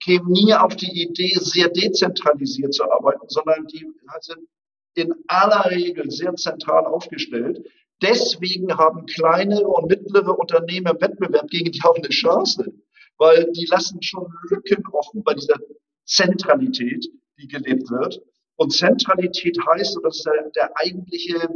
kämen 0.00 0.30
nie 0.30 0.54
auf 0.54 0.76
die 0.76 1.02
Idee, 1.02 1.32
sehr 1.40 1.68
dezentralisiert 1.68 2.74
zu 2.74 2.84
arbeiten, 2.84 3.26
sondern 3.28 3.66
die 3.66 3.86
sind 4.20 4.48
in 4.94 5.14
aller 5.26 5.70
Regel 5.70 6.10
sehr 6.10 6.34
zentral 6.34 6.86
aufgestellt. 6.86 7.64
Deswegen 8.00 8.72
haben 8.76 9.06
kleinere 9.06 9.66
und 9.66 9.88
mittlere 9.88 10.38
Unternehmen 10.38 10.86
im 10.86 11.00
Wettbewerb 11.00 11.48
gegen 11.48 11.72
die 11.72 11.82
auch 11.82 11.96
eine 11.96 12.08
Chance, 12.08 12.72
weil 13.16 13.50
die 13.52 13.66
lassen 13.66 14.02
schon 14.02 14.32
Lücken 14.50 14.86
offen 14.92 15.24
bei 15.24 15.34
dieser 15.34 15.56
Zentralität, 16.04 17.08
die 17.38 17.48
gelebt 17.48 17.90
wird. 17.90 18.20
Und 18.56 18.72
Zentralität 18.72 19.58
heißt, 19.66 19.96
und 19.96 20.04
das 20.04 20.18
ist 20.18 20.26
der, 20.26 20.50
der 20.54 20.76
eigentliche 20.76 21.48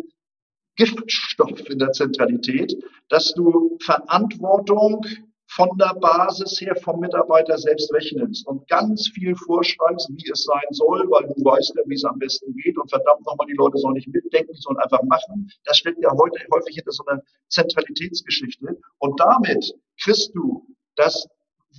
Giftstoff 0.77 1.69
in 1.69 1.79
der 1.79 1.93
Zentralität, 1.93 2.75
dass 3.09 3.35
du 3.35 3.79
Verantwortung 3.83 5.05
von 5.55 5.77
der 5.77 5.95
Basis 6.01 6.61
her 6.61 6.75
vom 6.77 7.01
Mitarbeiter 7.01 7.59
selbst 7.59 7.93
wegnimmst 7.93 8.47
und 8.47 8.67
ganz 8.69 9.09
viel 9.15 9.35
vorschreibst, 9.37 10.09
wie 10.11 10.31
es 10.31 10.45
sein 10.45 10.69
soll, 10.71 11.01
weil 11.11 11.25
du 11.29 11.45
weißt 11.45 11.75
ja, 11.77 11.83
wie 11.87 11.95
es 11.95 12.05
am 12.05 12.19
besten 12.19 12.55
geht 12.57 12.79
und 12.79 12.89
verdammt 12.89 13.25
nochmal, 13.27 13.47
die 13.47 13.55
Leute 13.55 13.79
sollen 13.79 13.95
nicht 13.95 14.09
mitdenken, 14.09 14.55
sollen 14.55 14.79
einfach 14.79 15.03
machen. 15.03 15.51
Das 15.65 15.77
steckt 15.77 16.03
ja 16.03 16.11
heute 16.11 16.39
häufig 16.53 16.77
hinter 16.77 16.93
so 16.93 17.05
einer 17.07 17.21
Zentralitätsgeschichte 17.49 18.79
und 18.99 19.21
damit 19.21 19.75
kriegst 20.03 20.35
du 20.35 20.67
das 20.97 21.27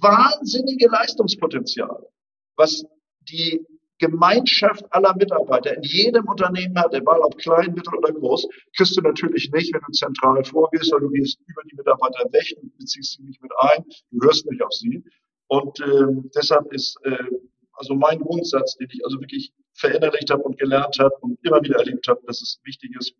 wahnsinnige 0.01 0.87
Leistungspotenzial, 0.89 2.05
was 2.55 2.83
die 3.21 3.65
Gemeinschaft 4.03 4.85
aller 4.91 5.15
Mitarbeiter 5.15 5.77
in 5.77 5.83
jedem 5.83 6.25
Unternehmen 6.27 6.77
hat, 6.77 6.93
egal 6.93 7.19
ob 7.21 7.37
klein, 7.37 7.73
mittel 7.73 7.95
oder 7.95 8.11
groß, 8.11 8.47
kriegst 8.75 8.97
du 8.97 9.01
natürlich 9.01 9.49
nicht, 9.51 9.73
wenn 9.73 9.81
du 9.87 9.91
zentral 9.93 10.43
vorgehst, 10.43 10.91
weil 10.91 10.99
du 10.99 11.09
gehst 11.09 11.39
über 11.47 11.61
die 11.63 11.75
Mitarbeiter 11.75 12.25
weg 12.33 12.53
und 12.61 12.77
beziehst 12.77 13.13
sie 13.13 13.23
nicht 13.23 13.41
mit 13.41 13.51
ein, 13.59 13.85
du 14.11 14.25
hörst 14.25 14.45
nicht 14.45 14.61
auf 14.61 14.73
sie. 14.73 15.03
Und 15.47 15.79
äh, 15.79 16.29
deshalb 16.35 16.73
ist 16.73 16.97
äh, 17.03 17.17
also 17.73 17.95
mein 17.95 18.19
Grundsatz, 18.19 18.75
den 18.75 18.89
ich 18.91 19.03
also 19.05 19.19
wirklich 19.21 19.53
verinnerlicht 19.73 20.29
habe 20.29 20.43
und 20.43 20.59
gelernt 20.59 20.97
habe 20.99 21.15
und 21.21 21.39
immer 21.43 21.61
wieder 21.61 21.79
erlebt 21.79 22.07
habe, 22.07 22.21
dass 22.27 22.41
es 22.41 22.59
wichtig 22.65 22.95
ist, 22.99 23.15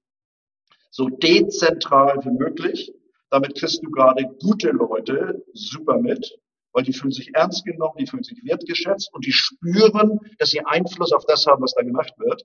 so 0.91 1.07
dezentral 1.07 2.19
wie 2.23 2.37
möglich. 2.37 2.93
Damit 3.29 3.55
kriegst 3.57 3.81
du 3.83 3.89
gerade 3.89 4.25
gute 4.41 4.71
Leute 4.71 5.43
super 5.53 5.97
mit 5.97 6.37
weil 6.73 6.83
die 6.83 6.93
fühlen 6.93 7.11
sich 7.11 7.33
ernst 7.33 7.65
genommen, 7.65 7.95
die 7.97 8.07
fühlen 8.07 8.23
sich 8.23 8.43
wertgeschätzt 8.43 9.13
und 9.13 9.25
die 9.25 9.31
spüren, 9.31 10.19
dass 10.39 10.49
sie 10.49 10.65
Einfluss 10.65 11.13
auf 11.13 11.25
das 11.25 11.45
haben, 11.45 11.61
was 11.61 11.73
da 11.73 11.83
gemacht 11.83 12.13
wird. 12.17 12.43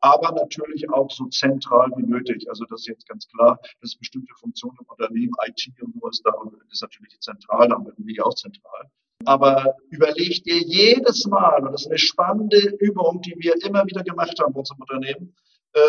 Aber 0.00 0.32
natürlich 0.32 0.90
auch 0.90 1.10
so 1.10 1.26
zentral 1.26 1.90
wie 1.96 2.02
nötig. 2.02 2.46
Also 2.50 2.64
das 2.66 2.80
ist 2.80 2.88
jetzt 2.88 3.08
ganz 3.08 3.26
klar, 3.28 3.58
dass 3.80 3.96
bestimmte 3.96 4.34
Funktionen 4.34 4.76
im 4.80 4.86
Unternehmen, 4.86 5.32
IT 5.46 5.72
und 5.80 5.94
sowas, 5.94 6.20
da 6.22 6.32
ist 6.70 6.82
natürlich 6.82 7.18
zentral, 7.20 7.68
da 7.68 7.76
arbeiten 7.76 8.06
wir 8.06 8.26
auch 8.26 8.34
zentral. 8.34 8.90
Aber 9.24 9.76
überleg 9.88 10.44
dir 10.44 10.60
jedes 10.60 11.24
Mal, 11.26 11.64
und 11.64 11.72
das 11.72 11.82
ist 11.82 11.88
eine 11.88 11.98
spannende 11.98 12.58
Übung, 12.80 13.22
die 13.22 13.34
wir 13.38 13.54
immer 13.64 13.86
wieder 13.86 14.02
gemacht 14.02 14.38
haben 14.40 14.52
bei 14.52 14.58
unserem 14.58 14.80
Unternehmen, 14.80 15.34
äh, 15.72 15.80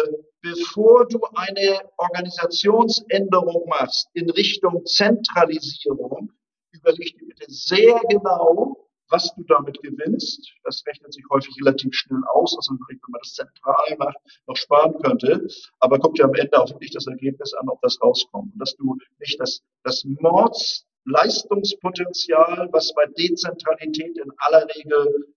bevor 0.42 1.08
du 1.08 1.20
eine 1.34 1.82
Organisationsänderung 1.98 3.68
machst 3.68 4.08
in 4.14 4.30
Richtung 4.30 4.86
Zentralisierung, 4.86 6.32
überleg 6.76 7.18
dir 7.18 7.28
bitte 7.28 7.46
sehr 7.48 8.00
genau, 8.10 8.86
was 9.10 9.34
du 9.36 9.44
damit 9.44 9.80
gewinnst, 9.82 10.54
das 10.64 10.82
rechnet 10.88 11.14
sich 11.14 11.24
häufig 11.30 11.54
relativ 11.60 11.94
schnell 11.94 12.22
aus, 12.34 12.56
was 12.58 12.70
man 12.70 12.80
wenn 12.88 12.98
man 13.08 13.20
das 13.22 13.34
zentral 13.34 13.98
macht, 13.98 14.18
noch 14.48 14.56
sparen 14.56 14.98
könnte. 15.02 15.46
Aber 15.80 16.00
kommt 16.00 16.18
ja 16.18 16.24
am 16.26 16.34
Ende 16.34 16.60
auch 16.60 16.70
wirklich 16.70 16.92
das 16.92 17.06
Ergebnis 17.08 17.54
an, 17.54 17.70
ob 17.70 17.80
das 17.82 18.02
rauskommt. 18.02 18.52
Und 18.54 18.60
dass 18.60 18.76
du 18.76 18.98
nicht 19.20 19.40
das, 19.40 19.62
das 19.84 20.04
Mordsleistungspotenzial, 20.06 22.70
was 22.72 22.94
bei 22.94 23.06
Dezentralität 23.18 24.18
in 24.18 24.32
aller 24.38 24.68
Regel 24.76 25.28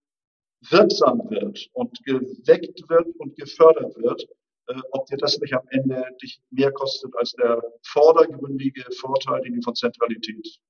wirksam 0.71 1.31
wird 1.31 1.69
und 1.73 2.05
geweckt 2.05 2.83
wird 2.89 3.07
und 3.19 3.37
gefördert 3.37 3.97
wird, 3.97 4.29
äh, 4.69 4.75
ob 4.91 5.07
dir 5.07 5.19
das 5.19 5.39
nicht 5.39 5.55
am 5.55 5.67
Ende 5.71 6.05
dich 6.23 6.41
mehr 6.51 6.73
kostet 6.73 7.15
als 7.17 7.33
der 7.33 7.63
vordergründige 7.83 8.85
Vorteil, 8.99 9.41
den 9.43 9.55
du 9.55 9.63
von 9.63 9.75
Zentralität 9.75 10.61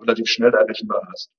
relativ 0.00 0.28
schnell 0.28 0.52
errechenbar 0.54 1.06
hast. 1.10 1.30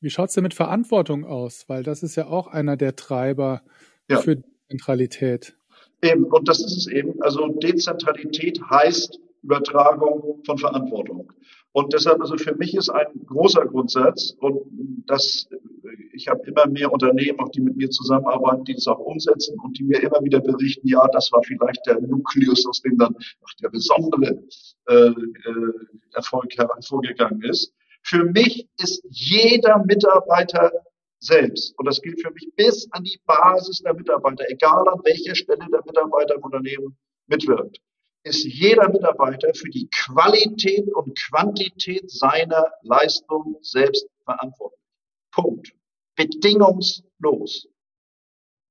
Wie 0.00 0.10
schaut's 0.10 0.34
denn 0.34 0.42
mit 0.42 0.54
Verantwortung 0.54 1.24
aus? 1.24 1.68
Weil 1.68 1.82
das 1.82 2.02
ist 2.02 2.16
ja 2.16 2.26
auch 2.26 2.46
einer 2.46 2.76
der 2.76 2.94
Treiber 2.94 3.62
ja. 4.08 4.20
für 4.20 4.42
Zentralität. 4.68 5.56
Eben, 6.02 6.24
und 6.24 6.48
das 6.48 6.60
ist 6.60 6.76
es 6.76 6.86
eben. 6.86 7.22
Also 7.22 7.48
Dezentralität 7.48 8.60
heißt 8.70 9.18
Übertragung 9.42 10.42
von 10.44 10.58
Verantwortung. 10.58 11.32
Und 11.74 11.92
deshalb, 11.92 12.20
also 12.20 12.36
für 12.36 12.54
mich 12.54 12.72
ist 12.76 12.88
ein 12.88 13.26
großer 13.26 13.66
Grundsatz 13.66 14.36
und 14.38 14.62
das, 15.08 15.48
ich 16.12 16.28
habe 16.28 16.46
immer 16.46 16.68
mehr 16.68 16.92
Unternehmen, 16.92 17.40
auch 17.40 17.48
die 17.48 17.62
mit 17.62 17.76
mir 17.76 17.90
zusammenarbeiten, 17.90 18.62
die 18.62 18.74
das 18.74 18.86
auch 18.86 19.00
umsetzen 19.00 19.58
und 19.58 19.76
die 19.76 19.82
mir 19.82 20.00
immer 20.00 20.22
wieder 20.22 20.38
berichten, 20.38 20.86
ja, 20.86 21.04
das 21.12 21.32
war 21.32 21.42
vielleicht 21.42 21.84
der 21.86 22.00
Nukleus, 22.00 22.64
aus 22.68 22.80
dem 22.82 22.96
dann 22.96 23.16
ach, 23.18 23.54
der 23.60 23.70
besondere 23.70 24.40
äh, 24.86 24.94
äh, 24.94 25.12
Erfolg 26.12 26.56
hervorgegangen 26.56 27.42
ist. 27.42 27.72
Für 28.04 28.22
mich 28.22 28.68
ist 28.80 29.04
jeder 29.10 29.84
Mitarbeiter 29.84 30.70
selbst, 31.18 31.76
und 31.76 31.86
das 31.86 32.00
gilt 32.00 32.22
für 32.22 32.30
mich 32.30 32.52
bis 32.54 32.86
an 32.92 33.02
die 33.02 33.20
Basis 33.26 33.80
der 33.80 33.94
Mitarbeiter, 33.94 34.44
egal 34.48 34.86
an 34.86 35.00
welcher 35.02 35.34
Stelle 35.34 35.66
der 35.72 35.82
Mitarbeiter 35.84 36.36
im 36.36 36.42
Unternehmen 36.44 36.96
mitwirkt, 37.26 37.80
ist 38.24 38.44
jeder 38.44 38.88
Mitarbeiter 38.88 39.52
für 39.54 39.68
die 39.68 39.88
Qualität 39.88 40.92
und 40.94 41.18
Quantität 41.18 42.10
seiner 42.10 42.72
Leistung 42.82 43.58
selbst 43.60 44.08
verantwortlich. 44.24 44.80
Punkt. 45.30 45.72
Bedingungslos. 46.16 47.68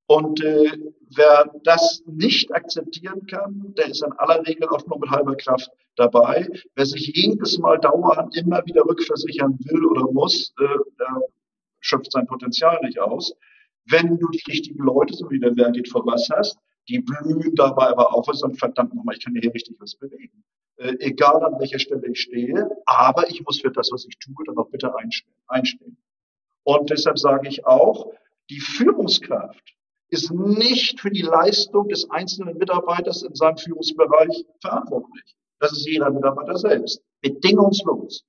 Und 0.07 0.43
äh, 0.43 0.71
wer 1.15 1.51
das 1.63 2.03
nicht 2.05 2.53
akzeptieren 2.53 3.25
kann, 3.27 3.73
der 3.77 3.87
ist 3.87 4.03
in 4.03 4.11
aller 4.13 4.45
Regel 4.45 4.67
auch 4.69 4.85
nur 4.87 4.99
mit 4.99 5.09
halber 5.09 5.35
Kraft 5.35 5.69
dabei. 5.95 6.47
Wer 6.75 6.85
sich 6.85 7.11
jedes 7.15 7.57
Mal 7.57 7.79
dauernd 7.79 8.35
immer 8.35 8.65
wieder 8.65 8.83
rückversichern 8.85 9.57
will 9.59 9.85
oder 9.85 10.11
muss, 10.11 10.53
äh, 10.59 10.77
der 10.99 11.21
schöpft 11.79 12.11
sein 12.11 12.27
Potenzial 12.27 12.79
nicht 12.83 12.99
aus. 12.99 13.33
Wenn 13.85 14.17
du 14.17 14.27
die 14.29 14.43
richtigen 14.47 14.83
Leute, 14.83 15.13
so 15.13 15.29
wie 15.29 15.39
der 15.39 15.55
Wergit 15.55 15.89
vor 15.89 16.05
was 16.05 16.29
hast, 16.29 16.57
die 16.89 16.99
blühen 16.99 17.55
dabei 17.55 17.87
aber 17.87 18.13
auf 18.13 18.27
und 18.27 18.37
sagen, 18.37 18.55
verdammt 18.55 18.93
nochmal, 18.93 19.15
ich 19.15 19.23
kann 19.23 19.35
hier 19.39 19.53
richtig 19.53 19.77
was 19.79 19.95
bewegen. 19.95 20.43
Äh, 20.77 20.95
egal 20.99 21.43
an 21.43 21.59
welcher 21.59 21.79
Stelle 21.79 22.07
ich 22.07 22.21
stehe, 22.21 22.69
aber 22.85 23.29
ich 23.29 23.43
muss 23.43 23.61
für 23.61 23.71
das, 23.71 23.89
was 23.91 24.05
ich 24.05 24.17
tue, 24.19 24.43
dann 24.45 24.57
auch 24.57 24.69
bitte 24.69 24.95
einstehen. 24.95 25.33
einstehen. 25.47 25.97
Und 26.63 26.89
deshalb 26.89 27.19
sage 27.19 27.47
ich 27.47 27.65
auch, 27.65 28.11
die 28.49 28.59
Führungskraft 28.59 29.75
ist 30.09 30.31
nicht 30.31 30.99
für 30.99 31.09
die 31.09 31.21
Leistung 31.21 31.87
des 31.89 32.09
einzelnen 32.09 32.57
Mitarbeiters 32.57 33.23
in 33.23 33.33
seinem 33.35 33.57
Führungsbereich 33.57 34.45
verantwortlich. 34.61 35.35
Das 35.59 35.71
ist 35.71 35.87
jeder 35.87 36.11
Mitarbeiter 36.11 36.57
selbst. 36.57 37.01
Bedingungslos. 37.21 38.25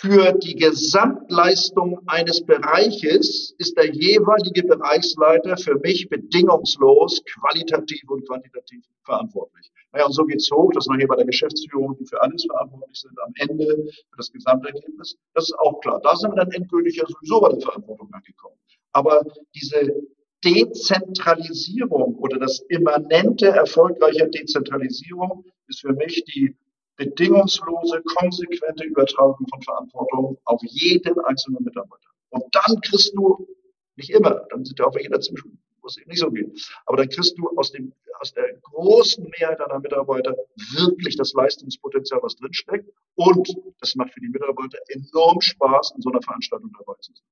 Für 0.00 0.32
die 0.32 0.54
Gesamtleistung 0.54 2.00
eines 2.06 2.42
Bereiches 2.46 3.54
ist 3.58 3.76
der 3.76 3.92
jeweilige 3.92 4.62
Bereichsleiter 4.62 5.58
für 5.58 5.78
mich 5.80 6.08
bedingungslos 6.08 7.22
qualitativ 7.26 8.08
und 8.08 8.26
quantitativ 8.26 8.82
verantwortlich. 9.04 9.70
Naja, 9.92 10.06
und 10.06 10.14
so 10.14 10.24
geht's 10.24 10.50
hoch, 10.50 10.72
dass 10.72 10.86
nachher 10.86 11.06
bei 11.06 11.16
der 11.16 11.26
Geschäftsführung, 11.26 11.98
die 11.98 12.06
für 12.06 12.18
alles 12.22 12.46
verantwortlich 12.46 12.98
sind, 12.98 13.12
am 13.20 13.34
Ende 13.36 13.66
für 13.66 14.16
das 14.16 14.32
Gesamtergebnis, 14.32 15.18
das 15.34 15.44
ist 15.44 15.58
auch 15.58 15.78
klar. 15.80 16.00
Da 16.02 16.16
sind 16.16 16.30
wir 16.30 16.44
dann 16.44 16.52
endgültig 16.52 16.96
ja 16.96 17.04
sowieso 17.06 17.40
bei 17.42 17.50
der 17.50 17.60
Verantwortung 17.60 18.08
angekommen. 18.10 18.56
Aber 18.92 19.20
diese 19.54 20.00
Dezentralisierung 20.42 22.16
oder 22.16 22.38
das 22.38 22.60
immanente 22.70 23.48
erfolgreicher 23.48 24.28
Dezentralisierung 24.28 25.44
ist 25.68 25.82
für 25.82 25.92
mich 25.92 26.24
die 26.24 26.56
bedingungslose, 27.00 28.02
konsequente 28.18 28.84
Übertragung 28.84 29.46
von 29.48 29.62
Verantwortung 29.62 30.38
auf 30.44 30.60
jeden 30.62 31.18
einzelnen 31.20 31.64
Mitarbeiter. 31.64 32.10
Und 32.28 32.44
dann 32.52 32.80
kriegst 32.82 33.16
du, 33.16 33.48
nicht 33.96 34.10
immer, 34.10 34.46
dann 34.50 34.64
sind 34.64 34.78
ja 34.78 34.86
auch 34.86 34.94
welche 34.94 35.08
dazwischen, 35.08 35.58
es 35.86 35.96
eben 35.96 36.10
nicht 36.10 36.20
so 36.20 36.30
geht, 36.30 36.46
aber 36.86 36.98
dann 36.98 37.08
kriegst 37.08 37.36
du 37.38 37.48
aus, 37.56 37.72
dem, 37.72 37.92
aus 38.20 38.32
der 38.34 38.54
großen 38.62 39.28
Mehrheit 39.38 39.58
deiner 39.58 39.80
Mitarbeiter 39.80 40.36
wirklich 40.74 41.16
das 41.16 41.32
Leistungspotenzial, 41.32 42.20
was 42.22 42.36
drinsteckt. 42.36 42.88
Und 43.16 43.48
das 43.80 43.96
macht 43.96 44.12
für 44.12 44.20
die 44.20 44.28
Mitarbeiter 44.28 44.78
enorm 44.88 45.40
Spaß, 45.40 45.94
in 45.96 46.02
so 46.02 46.10
einer 46.10 46.22
Veranstaltung 46.22 46.70
dabei 46.78 46.94
zu 47.00 47.12
sein. 47.14 47.26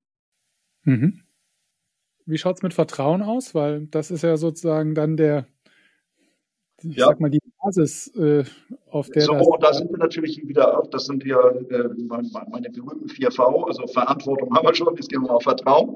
Mhm. 0.83 1.23
Wie 2.25 2.37
schaut's 2.37 2.63
mit 2.63 2.73
Vertrauen 2.73 3.21
aus? 3.21 3.55
Weil 3.55 3.85
das 3.87 4.11
ist 4.11 4.23
ja 4.23 4.35
sozusagen 4.35 4.93
dann 4.93 5.15
der, 5.15 5.47
ich 6.83 6.97
ja. 6.97 7.07
sag 7.07 7.19
mal, 7.19 7.29
die 7.29 7.39
Basis, 7.61 8.07
äh, 8.15 8.43
auf 8.91 9.09
der. 9.09 9.23
So, 9.23 9.33
das 9.33 9.59
da 9.59 9.73
sind 9.73 9.91
wir 9.91 9.97
natürlich 9.97 10.41
wieder, 10.47 10.83
das 10.91 11.05
sind 11.05 11.23
ja 11.25 11.39
äh, 11.49 11.89
meine, 11.97 12.29
meine 12.49 12.69
berühmten 12.69 13.07
4V, 13.07 13.67
also 13.67 13.87
Verantwortung 13.87 14.55
haben 14.55 14.67
wir 14.67 14.73
schon, 14.75 14.95
jetzt 14.95 15.09
gehen 15.09 15.23
wir 15.23 15.31
auf 15.31 15.43
Vertrauen. 15.43 15.95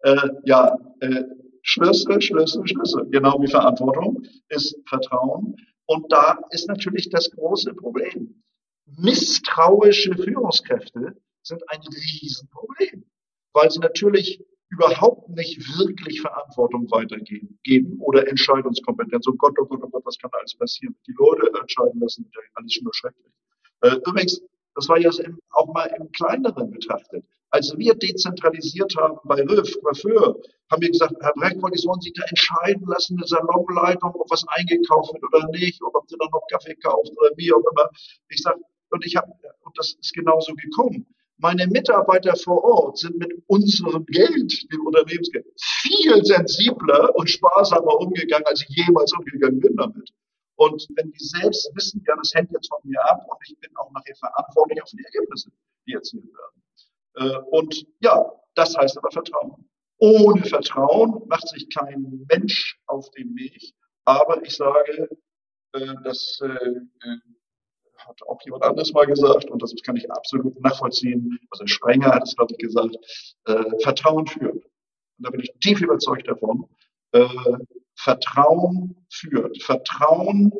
Äh, 0.00 0.16
ja, 0.44 0.76
äh, 1.00 1.24
Schlüssel, 1.62 2.20
Schlüssel, 2.20 2.66
Schlüssel, 2.66 3.08
genau 3.10 3.40
wie 3.40 3.48
Verantwortung 3.48 4.22
ist 4.48 4.78
Vertrauen. 4.88 5.56
Und 5.86 6.10
da 6.12 6.38
ist 6.50 6.68
natürlich 6.68 7.10
das 7.10 7.30
große 7.30 7.74
Problem. 7.74 8.42
Misstrauische 8.98 10.14
Führungskräfte 10.14 11.16
sind 11.42 11.62
ein 11.68 11.80
Riesenproblem, 11.80 13.04
weil 13.52 13.70
sie 13.70 13.80
natürlich 13.80 14.44
überhaupt 14.76 15.28
nicht 15.30 15.58
wirklich 15.78 16.20
Verantwortung 16.20 16.90
weitergeben 16.90 17.58
geben 17.64 17.98
oder 18.00 18.28
Entscheidungskompetenz. 18.28 19.26
Oh 19.28 19.34
Gott, 19.38 19.56
oh 19.60 19.64
Gott, 19.64 19.80
oh 19.82 19.88
Gott, 19.88 20.04
was 20.04 20.18
kann 20.18 20.30
da 20.32 20.38
alles 20.38 20.54
passieren? 20.54 20.94
Die 21.06 21.14
Leute 21.18 21.50
entscheiden 21.58 22.00
lassen, 22.00 22.30
alles 22.54 22.72
schon 22.72 22.84
nur 22.84 22.94
schrecklich. 22.94 23.32
Äh, 23.80 23.96
übrigens, 24.06 24.42
das 24.74 24.88
war 24.88 24.98
ja 24.98 25.10
auch 25.52 25.72
mal 25.72 25.86
im 25.98 26.10
Kleineren 26.12 26.70
betrachtet. 26.70 27.24
Als 27.50 27.72
wir 27.78 27.94
dezentralisiert 27.94 28.94
haben 28.96 29.18
bei 29.24 29.36
RIF, 29.36 29.80
Coiffeur, 29.80 30.36
haben 30.70 30.82
wir 30.82 30.90
gesagt, 30.90 31.14
Herr 31.20 31.32
Brechtwald, 31.36 31.78
sollen 31.78 32.00
Sie 32.00 32.12
da 32.12 32.24
entscheiden 32.28 32.86
lassen, 32.86 33.16
eine 33.16 33.26
Salonleitung, 33.26 34.14
ob 34.14 34.30
was 34.30 34.44
eingekauft 34.48 35.14
wird 35.14 35.24
oder 35.24 35.48
nicht, 35.50 35.80
oder 35.82 36.00
ob 36.00 36.10
Sie 36.10 36.16
dann 36.18 36.28
noch 36.30 36.42
Kaffee 36.50 36.74
kaufen 36.74 37.16
oder 37.16 37.30
wie 37.36 37.52
auch 37.52 37.64
immer. 37.72 37.88
Ich 38.28 38.42
sage, 38.42 38.60
und 38.90 39.06
ich 39.06 39.16
habe, 39.16 39.32
und 39.60 39.78
das 39.78 39.94
ist 40.00 40.12
genauso 40.12 40.52
gekommen. 40.54 41.06
Meine 41.38 41.66
Mitarbeiter 41.66 42.34
vor 42.34 42.64
Ort 42.64 42.98
sind 42.98 43.18
mit 43.18 43.32
unserem 43.46 44.06
Geld, 44.06 44.72
dem 44.72 44.86
Unternehmensgeld, 44.86 45.46
viel 45.56 46.24
sensibler 46.24 47.14
und 47.14 47.28
sparsamer 47.28 48.00
umgegangen, 48.00 48.46
als 48.46 48.64
ich 48.66 48.86
jemals 48.86 49.12
umgegangen 49.12 49.60
bin 49.60 49.76
damit. 49.76 50.10
Und 50.56 50.86
wenn 50.96 51.12
die 51.12 51.24
selbst 51.24 51.70
wissen, 51.74 52.02
ja, 52.06 52.16
das 52.16 52.32
hängt 52.34 52.50
jetzt 52.52 52.68
von 52.68 52.78
mir 52.84 53.02
ab 53.10 53.26
und 53.28 53.38
ich 53.46 53.58
bin 53.60 53.70
auch 53.76 53.92
nachher 53.92 54.14
verantwortlich 54.16 54.82
auf 54.82 54.88
die 54.90 55.04
Ergebnisse, 55.04 55.50
die 55.86 55.92
erzielt 55.92 56.24
werden. 56.24 56.62
Äh, 57.16 57.38
und 57.50 57.86
ja, 58.00 58.24
das 58.54 58.74
heißt 58.74 58.96
aber 58.96 59.10
Vertrauen. 59.10 59.68
Ohne 59.98 60.42
Vertrauen 60.44 61.26
macht 61.28 61.48
sich 61.48 61.68
kein 61.74 62.26
Mensch 62.30 62.80
auf 62.86 63.10
den 63.10 63.34
Weg. 63.36 63.74
Aber 64.06 64.42
ich 64.42 64.56
sage, 64.56 65.10
äh, 65.72 65.94
dass 66.04 66.40
äh, 66.42 66.80
hat 68.06 68.22
auch 68.28 68.40
jemand 68.44 68.64
anderes 68.64 68.92
mal 68.92 69.06
gesagt, 69.06 69.50
und 69.50 69.62
das 69.62 69.74
kann 69.84 69.96
ich 69.96 70.10
absolut 70.10 70.60
nachvollziehen, 70.60 71.38
also 71.50 71.66
Sprenger 71.66 72.12
hat 72.12 72.24
es, 72.24 72.36
glaube 72.36 72.52
ich, 72.52 72.58
gesagt, 72.58 72.96
äh, 73.46 73.64
Vertrauen 73.82 74.26
führt. 74.26 74.54
Und 74.54 75.26
da 75.26 75.30
bin 75.30 75.40
ich 75.40 75.52
tief 75.60 75.80
überzeugt 75.80 76.28
davon. 76.28 76.66
Äh, 77.12 77.26
Vertrauen 77.94 79.06
führt. 79.10 79.62
Vertrauen 79.62 80.52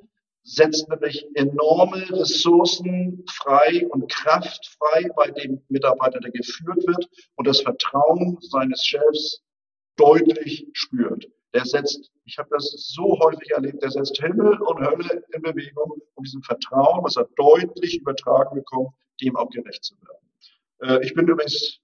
setzt 0.43 0.89
nämlich 0.89 1.27
enorme 1.35 2.09
Ressourcen 2.11 3.25
frei 3.29 3.87
und 3.91 4.11
Kraft 4.11 4.77
frei 4.79 5.11
bei 5.17 5.31
dem 5.31 5.61
Mitarbeiter, 5.69 6.21
der 6.21 6.31
geführt 6.31 6.87
wird 6.87 7.09
und 7.35 7.47
das 7.47 7.61
Vertrauen 7.61 8.39
seines 8.41 8.85
Chefs 8.85 9.43
deutlich 9.97 10.69
spürt 10.73 11.27
der 11.57 11.65
setzt, 11.65 12.11
ich 12.27 12.37
habe 12.39 12.51
das 12.51 12.71
so 12.95 13.19
häufig 13.21 13.51
erlebt, 13.51 13.83
der 13.83 13.91
setzt 13.91 14.21
Himmel 14.21 14.61
und 14.61 14.79
Hölle 14.79 15.25
in 15.33 15.43
Bewegung, 15.43 16.03
um 16.15 16.25
diesem 16.25 16.43
Vertrauen, 16.43 17.03
was 17.03 17.17
er 17.17 17.29
deutlich 17.37 17.99
übertragen 17.99 18.57
bekommt, 18.57 18.91
dem 19.23 19.37
auch 19.37 19.49
gerecht 19.49 19.83
zu 19.85 19.95
werden. 20.03 21.01
Äh, 21.01 21.05
ich 21.05 21.15
bin 21.15 21.27
übrigens 21.27 21.81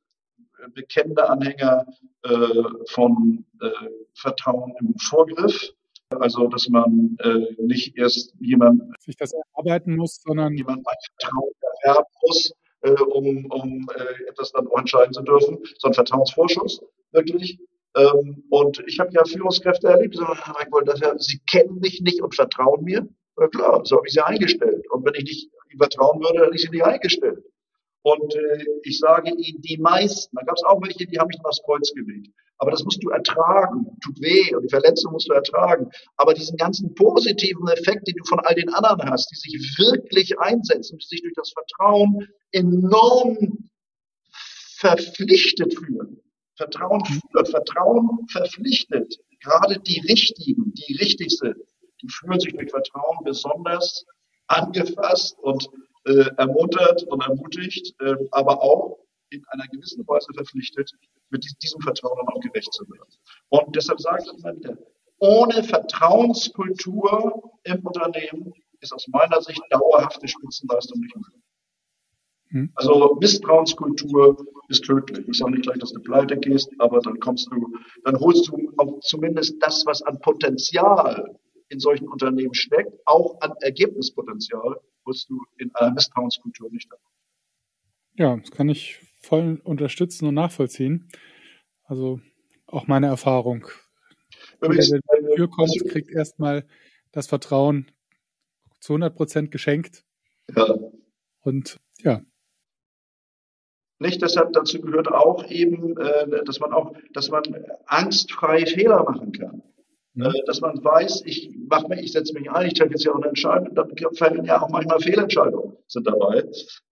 bekennender 0.74 1.30
Anhänger 1.30 1.86
äh, 2.22 2.62
von 2.88 3.44
äh, 3.60 3.70
Vertrauen 4.14 4.74
im 4.80 4.94
Vorgriff. 4.98 5.72
Also, 6.10 6.46
dass 6.48 6.68
man 6.68 7.16
äh, 7.20 7.54
nicht 7.58 7.96
erst 7.96 8.34
jemand 8.38 8.82
sich 9.00 9.16
das 9.16 9.32
erarbeiten 9.32 9.96
muss, 9.96 10.20
sondern 10.22 10.54
jemand 10.54 10.86
ein 10.86 10.96
Vertrauen 11.18 11.52
erwerben 11.82 12.12
muss, 12.26 12.52
äh, 12.82 12.90
um, 12.90 13.46
um 13.46 13.88
äh, 13.96 14.28
etwas 14.28 14.52
dann 14.52 14.68
auch 14.68 14.78
entscheiden 14.78 15.14
zu 15.14 15.22
dürfen, 15.22 15.58
sondern 15.78 15.94
Vertrauensvorschuss, 15.94 16.82
wirklich. 17.12 17.58
Ähm, 17.96 18.44
und 18.50 18.82
ich 18.86 18.98
habe 19.00 19.10
ja 19.12 19.24
Führungskräfte 19.24 19.88
erlebt, 19.88 20.14
die 20.14 20.18
sagen, 20.18 21.18
sie 21.18 21.40
kennen 21.50 21.78
mich 21.80 22.00
nicht 22.00 22.22
und 22.22 22.34
vertrauen 22.34 22.84
mir. 22.84 23.06
Ja, 23.38 23.48
klar, 23.48 23.82
so 23.84 23.96
habe 23.96 24.06
ich 24.06 24.14
sie 24.14 24.24
eingestellt. 24.24 24.84
Und 24.90 25.04
wenn 25.04 25.14
ich 25.14 25.24
nicht 25.24 25.50
vertrauen 25.78 26.20
würde, 26.20 26.44
hätte 26.44 26.54
ich 26.54 26.62
sie 26.62 26.70
nicht 26.70 26.84
eingestellt. 26.84 27.44
Und 28.02 28.34
äh, 28.34 28.64
ich 28.82 28.98
sage 28.98 29.30
Ihnen, 29.30 29.62
die 29.62 29.78
meisten, 29.78 30.36
da 30.36 30.42
gab 30.44 30.56
es 30.56 30.64
auch 30.64 30.82
welche, 30.82 31.06
die 31.06 31.18
haben 31.18 31.28
mich 31.28 31.38
aufs 31.44 31.62
Kreuz 31.62 31.92
gelegt. 31.94 32.28
Aber 32.58 32.70
das 32.70 32.84
musst 32.84 33.02
du 33.02 33.10
ertragen, 33.10 33.86
tut 34.04 34.20
weh 34.20 34.54
und 34.54 34.62
die 34.62 34.68
Verletzung 34.68 35.12
musst 35.12 35.28
du 35.28 35.34
ertragen. 35.34 35.90
Aber 36.16 36.34
diesen 36.34 36.56
ganzen 36.56 36.94
positiven 36.94 37.66
Effekt, 37.68 38.06
den 38.06 38.14
du 38.16 38.24
von 38.24 38.40
all 38.40 38.54
den 38.54 38.72
anderen 38.72 39.10
hast, 39.10 39.30
die 39.30 39.36
sich 39.36 39.78
wirklich 39.78 40.38
einsetzen, 40.38 40.98
die 40.98 41.06
sich 41.06 41.22
durch 41.22 41.34
das 41.34 41.52
Vertrauen 41.52 42.28
enorm 42.52 43.70
verpflichtet 44.76 45.74
fühlen. 45.74 46.20
Vertrauen 46.62 47.04
führt, 47.04 47.48
Vertrauen 47.48 48.26
verpflichtet. 48.28 49.18
Gerade 49.40 49.80
die 49.80 50.00
Richtigen, 50.08 50.72
die 50.74 50.96
Richtigste, 50.96 51.54
die 52.00 52.08
fühlen 52.08 52.38
sich 52.38 52.52
durch 52.52 52.70
Vertrauen 52.70 53.18
besonders 53.24 54.04
angefasst 54.46 55.36
und 55.40 55.68
äh, 56.04 56.26
ermuntert 56.36 57.02
und 57.04 57.22
ermutigt, 57.22 57.94
äh, 58.00 58.14
aber 58.30 58.62
auch 58.62 58.98
in 59.30 59.42
einer 59.48 59.66
gewissen 59.68 60.06
Weise 60.06 60.28
verpflichtet, 60.34 60.92
mit 61.30 61.44
diesem 61.62 61.80
Vertrauen 61.80 62.28
auch 62.28 62.40
gerecht 62.40 62.72
zu 62.72 62.84
werden. 62.88 63.10
Und 63.48 63.74
deshalb 63.74 64.00
sage 64.00 64.24
ich 64.24 64.38
immer 64.38 64.54
wieder, 64.56 64.76
ohne 65.18 65.64
Vertrauenskultur 65.64 67.50
im 67.64 67.86
Unternehmen 67.86 68.52
ist 68.80 68.92
aus 68.92 69.06
meiner 69.08 69.40
Sicht 69.40 69.62
dauerhafte 69.70 70.28
Spitzenleistung 70.28 71.00
nicht 71.00 71.16
möglich. 71.16 71.42
Hm. 72.52 72.70
Also 72.74 73.16
Misstrauenskultur 73.20 74.36
ist 74.68 74.84
tödlich. 74.84 75.26
Ich 75.26 75.38
sage 75.38 75.52
nicht 75.52 75.62
gleich, 75.62 75.78
dass 75.78 75.92
du 75.92 76.00
pleite 76.00 76.36
gehst, 76.36 76.70
aber 76.78 77.00
dann 77.00 77.18
kommst 77.18 77.50
du, 77.50 77.76
dann 78.04 78.18
holst 78.20 78.48
du 78.48 78.72
auch 78.76 79.00
zumindest 79.00 79.56
das, 79.60 79.84
was 79.86 80.02
an 80.02 80.20
Potenzial 80.20 81.38
in 81.68 81.80
solchen 81.80 82.08
Unternehmen 82.08 82.52
steckt, 82.52 82.92
auch 83.06 83.40
an 83.40 83.54
Ergebnispotenzial, 83.60 84.76
wirst 85.06 85.30
du 85.30 85.40
in 85.56 85.74
einer 85.74 85.94
Misstrauenskultur 85.94 86.70
nicht 86.70 86.90
haben. 86.90 87.00
Ja, 88.14 88.36
das 88.36 88.50
kann 88.50 88.68
ich 88.68 89.00
voll 89.22 89.60
unterstützen 89.64 90.26
und 90.26 90.34
nachvollziehen. 90.34 91.08
Also 91.84 92.20
auch 92.66 92.86
meine 92.86 93.06
Erfahrung. 93.06 93.66
Wer 94.60 94.70
in 94.70 95.00
die 95.30 95.34
Tür 95.36 95.48
kommt, 95.48 95.72
kriegt 95.88 96.10
erstmal 96.10 96.66
das 97.12 97.26
Vertrauen 97.26 97.90
zu 98.80 98.92
100 98.92 99.16
Prozent 99.16 99.50
geschenkt. 99.50 100.04
Ja. 100.54 100.76
Und 101.40 101.80
ja. 102.02 102.22
Nicht 104.02 104.20
deshalb 104.20 104.52
dazu 104.52 104.80
gehört 104.80 105.08
auch 105.08 105.48
eben, 105.48 105.96
äh, 105.96 106.44
dass 106.44 106.58
man 106.58 106.72
auch, 106.72 106.92
dass 107.12 107.30
man 107.30 107.42
angstfrei 107.86 108.66
Fehler 108.66 109.04
machen 109.04 109.32
kann. 109.32 109.62
Ja. 110.14 110.28
Äh, 110.28 110.44
dass 110.46 110.60
man 110.60 110.82
weiß, 110.82 111.22
ich 111.24 111.56
mach 111.68 111.86
mich, 111.88 112.00
ich 112.00 112.12
setze 112.12 112.34
mich 112.34 112.50
ein, 112.50 112.66
ich 112.66 112.74
treffe 112.74 112.90
jetzt 112.90 113.04
ja 113.04 113.12
auch 113.12 113.16
eine 113.16 113.28
Entscheidung, 113.28 113.74
dann 113.74 113.90
fallen 114.14 114.44
ja 114.44 114.60
auch 114.60 114.68
manchmal 114.68 115.00
Fehlentscheidungen 115.00 115.76
sind 115.86 116.06
dabei, 116.06 116.44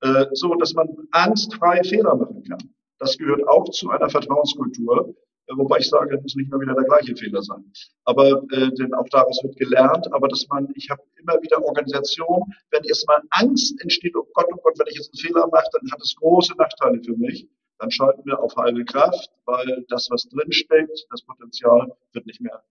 äh, 0.03 0.27
so 0.33 0.55
dass 0.55 0.73
man 0.75 0.89
angstfrei 1.11 1.83
Fehler 1.83 2.15
machen 2.15 2.45
kann. 2.45 2.59
Das 2.99 3.19
gehört 3.19 3.47
auch 3.49 3.69
zu 3.71 3.91
einer 3.91 4.09
Vertrauenskultur, 4.09 5.15
wobei 5.57 5.79
ich 5.79 5.89
sage, 5.89 6.17
es 6.17 6.23
muss 6.23 6.35
nicht 6.37 6.49
immer 6.49 6.61
wieder 6.61 6.75
der 6.75 6.85
gleiche 6.85 7.17
Fehler 7.17 7.43
sein. 7.43 7.65
Aber 8.05 8.43
äh, 8.53 8.71
denn 8.73 8.95
auch 8.95 9.09
daraus 9.11 9.41
wird 9.43 9.57
gelernt, 9.57 10.13
aber 10.13 10.29
dass 10.29 10.47
man, 10.49 10.69
ich 10.75 10.91
habe 10.91 11.03
immer 11.17 11.41
wieder 11.43 11.63
Organisationen, 11.65 12.45
wenn 12.71 12.85
erstmal 12.85 13.23
Angst 13.31 13.81
entsteht, 13.83 14.17
oh 14.17 14.27
Gott, 14.35 14.47
oh 14.53 14.61
Gott, 14.63 14.79
wenn 14.79 14.87
ich 14.89 14.97
jetzt 14.97 15.13
einen 15.13 15.21
Fehler 15.21 15.49
mache, 15.49 15.69
dann 15.73 15.91
hat 15.91 16.01
es 16.01 16.15
große 16.17 16.55
Nachteile 16.57 17.03
für 17.03 17.17
mich. 17.17 17.49
Dann 17.79 17.91
schalten 17.91 18.23
wir 18.27 18.39
auf 18.39 18.55
halbe 18.57 18.85
Kraft, 18.85 19.31
weil 19.47 19.85
das, 19.89 20.09
was 20.11 20.29
drinsteckt, 20.29 21.07
das 21.11 21.23
Potenzial 21.23 21.91
wird 22.13 22.27
nicht 22.27 22.41
mehr 22.41 22.63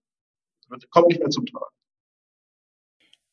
kommt 0.89 1.07
nicht 1.07 1.19
mehr 1.19 1.29
zum 1.29 1.45
Tragen. 1.45 1.73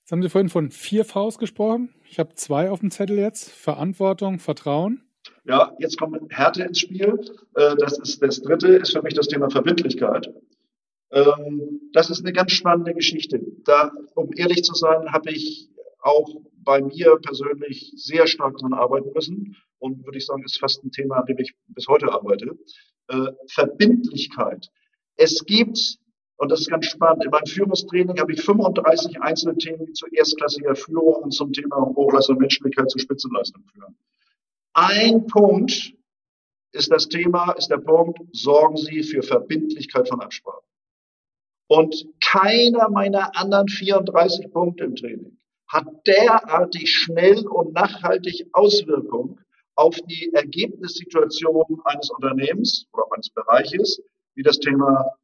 Jetzt 0.01 0.13
haben 0.13 0.23
Sie 0.23 0.29
vorhin 0.29 0.49
von 0.49 0.71
vier 0.71 1.05
Vs 1.05 1.39
gesprochen. 1.39 1.95
Ich 2.05 2.19
habe 2.19 2.35
zwei 2.35 2.71
auf 2.71 2.81
dem 2.81 2.91
Zettel 2.91 3.19
jetzt. 3.19 3.51
Verantwortung, 3.51 4.39
Vertrauen. 4.39 5.03
Ja, 5.45 5.75
jetzt 5.79 5.99
kommt 5.99 6.19
Härte 6.33 6.63
ins 6.65 6.81
Spiel. 6.81 7.21
Äh, 7.55 7.77
das 7.77 7.99
ist 7.99 8.23
das 8.23 8.43
dritte, 8.43 8.69
ist 8.69 8.93
für 8.93 9.03
mich 9.03 9.15
das 9.15 9.29
Thema 9.29 9.51
Verbindlichkeit. 9.51 10.33
Ähm, 11.11 11.81
das 11.93 12.11
ist 12.11 12.21
eine 12.21 12.33
ganz 12.33 12.53
spannende 12.53 12.95
Geschichte. 12.95 13.41
Da, 13.65 13.93
um 14.15 14.31
ehrlich 14.37 14.65
zu 14.65 14.75
sein, 14.75 15.13
habe 15.13 15.31
ich 15.31 15.71
auch 16.01 16.29
bei 16.59 16.81
mir 16.81 17.17
persönlich 17.23 17.93
sehr 17.97 18.27
stark 18.27 18.57
daran 18.59 18.75
arbeiten 18.75 19.13
müssen 19.15 19.57
und 19.79 20.05
würde 20.05 20.19
ich 20.19 20.27
sagen, 20.27 20.43
ist 20.45 20.59
fast 20.59 20.85
ein 20.85 20.91
Thema, 20.91 21.17
an 21.17 21.27
dem 21.27 21.39
ich 21.39 21.55
bis 21.69 21.87
heute 21.89 22.13
arbeite. 22.13 22.59
Äh, 23.09 23.33
Verbindlichkeit. 23.49 24.69
Es 25.17 25.45
gibt 25.45 25.99
und 26.39 26.53
das 26.53 26.61
ist 26.61 26.71
ganz 26.71 26.87
spannend. 26.87 27.25
In 27.25 27.31
meinem 27.31 27.47
Führungstraining 27.47 28.21
habe 28.21 28.33
ich 28.33 28.43
35 28.43 29.21
einzelne 29.23 29.57
Themen 29.57 29.95
zu 29.95 30.07
erstklassiger 30.07 30.75
Führung 30.75 31.23
und 31.23 31.31
zum 31.33 31.53
Thema 31.53 31.77
Hochleistung 31.77 32.37
und 32.37 32.43
Menschlichkeit 32.43 32.91
zu 32.91 32.99
Spitzenleistung 32.99 33.65
führen. 33.73 33.97
Ein 34.79 35.27
Punkt 35.27 35.95
ist 36.73 36.93
das 36.93 37.09
Thema, 37.09 37.53
ist 37.53 37.69
der 37.69 37.79
Punkt, 37.79 38.19
sorgen 38.33 38.77
Sie 38.77 39.03
für 39.03 39.23
Verbindlichkeit 39.23 40.07
von 40.07 40.21
Absprachen. 40.21 40.69
Und 41.67 42.07
keiner 42.21 42.91
meiner 42.91 43.35
anderen 43.35 43.69
34 43.69 44.53
Punkte 44.53 44.85
im 44.85 44.95
Training 44.95 45.39
hat 45.67 45.87
derartig 46.07 46.91
schnell 46.91 47.47
und 47.47 47.73
nachhaltig 47.73 48.51
Auswirkungen 48.53 49.41
auf 49.77 49.97
die 50.11 50.31
Ergebnissituation 50.35 51.81
eines 51.85 52.11
Unternehmens 52.11 52.87
oder 52.93 53.07
eines 53.13 53.31
Bereiches 53.31 54.03
wie 54.35 54.43
das 54.43 54.59
Thema 54.59 55.17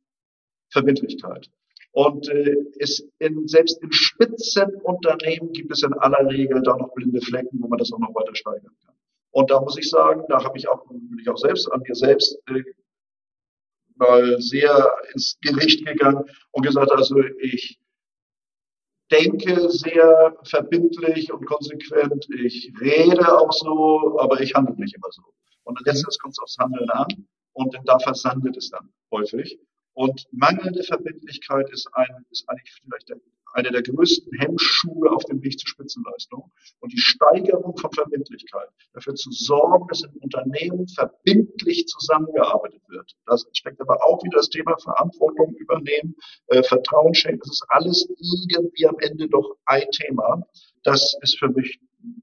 Verbindlichkeit. 0.71 1.51
Und 1.91 2.27
äh, 2.31 2.57
es 2.79 3.07
in, 3.19 3.47
selbst 3.47 3.83
in 3.83 3.93
Spitzenunternehmen 3.93 5.53
gibt 5.53 5.73
es 5.73 5.83
in 5.83 5.93
aller 5.93 6.27
Regel 6.31 6.63
da 6.63 6.75
noch 6.75 6.95
blinde 6.95 7.21
Flecken, 7.21 7.61
wo 7.61 7.69
man 7.69 7.79
das 7.79 7.93
auch 7.93 7.99
noch 7.99 8.15
weiter 8.15 8.35
steigern 8.35 8.75
kann. 8.81 8.82
Und 9.33 9.51
da 9.51 9.61
muss 9.61 9.79
ich 9.79 9.89
sagen, 9.89 10.25
da 10.29 10.45
habe 10.45 10.57
ich 10.59 10.69
auch, 10.69 10.87
bin 10.89 11.19
ich 11.21 11.29
auch 11.29 11.39
selbst 11.39 11.71
an 11.73 11.83
mir 11.87 11.95
selbst 11.95 12.39
äh, 12.49 12.63
mal 13.97 14.41
sehr 14.41 14.91
ins 15.13 15.39
Gericht 15.41 15.87
gegangen 15.87 16.25
und 16.51 16.63
gesagt, 16.63 16.93
also 16.93 17.17
ich 17.41 17.79
denke 19.11 19.69
sehr 19.71 20.37
verbindlich 20.45 21.33
und 21.33 21.45
konsequent, 21.47 22.27
ich 22.43 22.73
rede 22.81 23.39
auch 23.39 23.53
so, 23.53 24.19
aber 24.21 24.41
ich 24.41 24.55
handle 24.55 24.75
nicht 24.77 24.95
immer 24.95 25.11
so. 25.11 25.23
Und 25.65 25.81
letztens 25.87 26.19
kommt 26.19 26.33
es 26.33 26.39
aufs 26.43 26.59
Handeln 26.59 26.91
an 26.91 27.27
und 27.53 27.77
da 27.85 27.99
versandet 27.99 28.57
es 28.57 28.71
dann 28.71 28.93
häufig. 29.11 29.59
Und 29.95 30.27
mangelnde 30.33 30.83
Verbindlichkeit 30.83 31.71
ist, 31.71 31.89
ein, 31.93 32.25
ist 32.31 32.49
eigentlich 32.49 32.73
vielleicht 32.83 33.09
der, 33.11 33.17
eine 33.53 33.71
der 33.71 33.83
größten 33.83 34.33
Hemmschuhe 34.39 35.11
auf 35.11 35.25
dem 35.27 35.43
Weg 35.43 35.59
zur 35.59 35.69
Spitzenleistung. 35.69 36.51
Und 36.81 36.93
die 36.93 36.99
Steigerung 36.99 37.77
von 37.77 37.93
Verbindlichkeit, 37.93 38.69
dafür 38.95 39.15
zu 39.15 39.31
sorgen, 39.31 39.87
dass 39.89 40.03
im 40.03 40.17
Unternehmen 40.23 40.89
verbindlich 40.89 41.87
zusammengearbeitet 41.87 42.83
wird. 42.89 43.15
Das 43.27 43.47
steckt 43.53 43.81
aber 43.81 44.05
auch 44.05 44.23
wieder 44.25 44.39
das 44.39 44.49
Thema 44.49 44.77
Verantwortung 44.79 45.55
übernehmen, 45.57 46.17
äh, 46.47 46.63
Vertrauen 46.63 47.15
schenken. 47.15 47.41
Das 47.41 47.53
ist 47.53 47.67
alles 47.69 48.09
irgendwie 48.49 48.87
am 48.87 48.99
Ende 49.01 49.29
doch 49.29 49.57
ein 49.67 49.89
Thema. 49.91 50.47
Das 50.85 51.17
ist 51.21 51.39
für 51.39 51.49
mich 51.49 51.79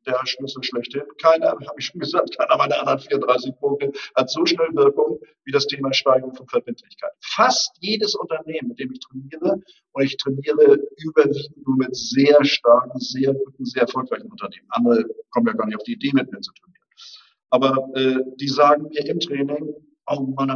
der 0.05 0.19
Schlüssel 0.25 0.63
schlechthin. 0.63 1.03
Keiner, 1.21 1.47
habe 1.51 1.75
ich 1.77 1.85
schon 1.85 1.99
gesagt, 1.99 2.37
keiner 2.37 2.57
meiner 2.57 2.79
anderen 2.79 2.99
34 2.99 3.55
Punkte 3.59 3.91
hat 4.15 4.29
so 4.29 4.45
schnell 4.45 4.69
Wirkung 4.73 5.19
wie 5.45 5.51
das 5.51 5.67
Thema 5.67 5.93
Steigerung 5.93 6.33
von 6.33 6.47
Verbindlichkeit. 6.47 7.11
Fast 7.21 7.77
jedes 7.79 8.15
Unternehmen, 8.15 8.69
mit 8.69 8.79
dem 8.79 8.91
ich 8.91 8.99
trainiere, 8.99 9.61
und 9.91 10.03
ich 10.03 10.17
trainiere 10.17 10.79
überwiegend 10.97 11.65
nur 11.65 11.77
mit 11.77 11.95
sehr 11.95 12.43
starken, 12.43 12.99
sehr 12.99 13.33
guten, 13.33 13.65
sehr 13.65 13.83
erfolgreichen 13.83 14.29
Unternehmen. 14.29 14.67
Andere 14.69 15.05
kommen 15.31 15.47
ja 15.47 15.53
gar 15.53 15.65
nicht 15.65 15.77
auf 15.77 15.83
die 15.83 15.93
Idee, 15.93 16.11
mit 16.13 16.31
mir 16.31 16.41
zu 16.41 16.51
trainieren. 16.53 16.79
Aber 17.49 17.89
äh, 17.95 18.19
die 18.35 18.47
sagen 18.47 18.89
mir 18.89 19.05
im 19.05 19.19
Training, 19.19 19.73
oh 20.07 20.21
Mann, 20.21 20.49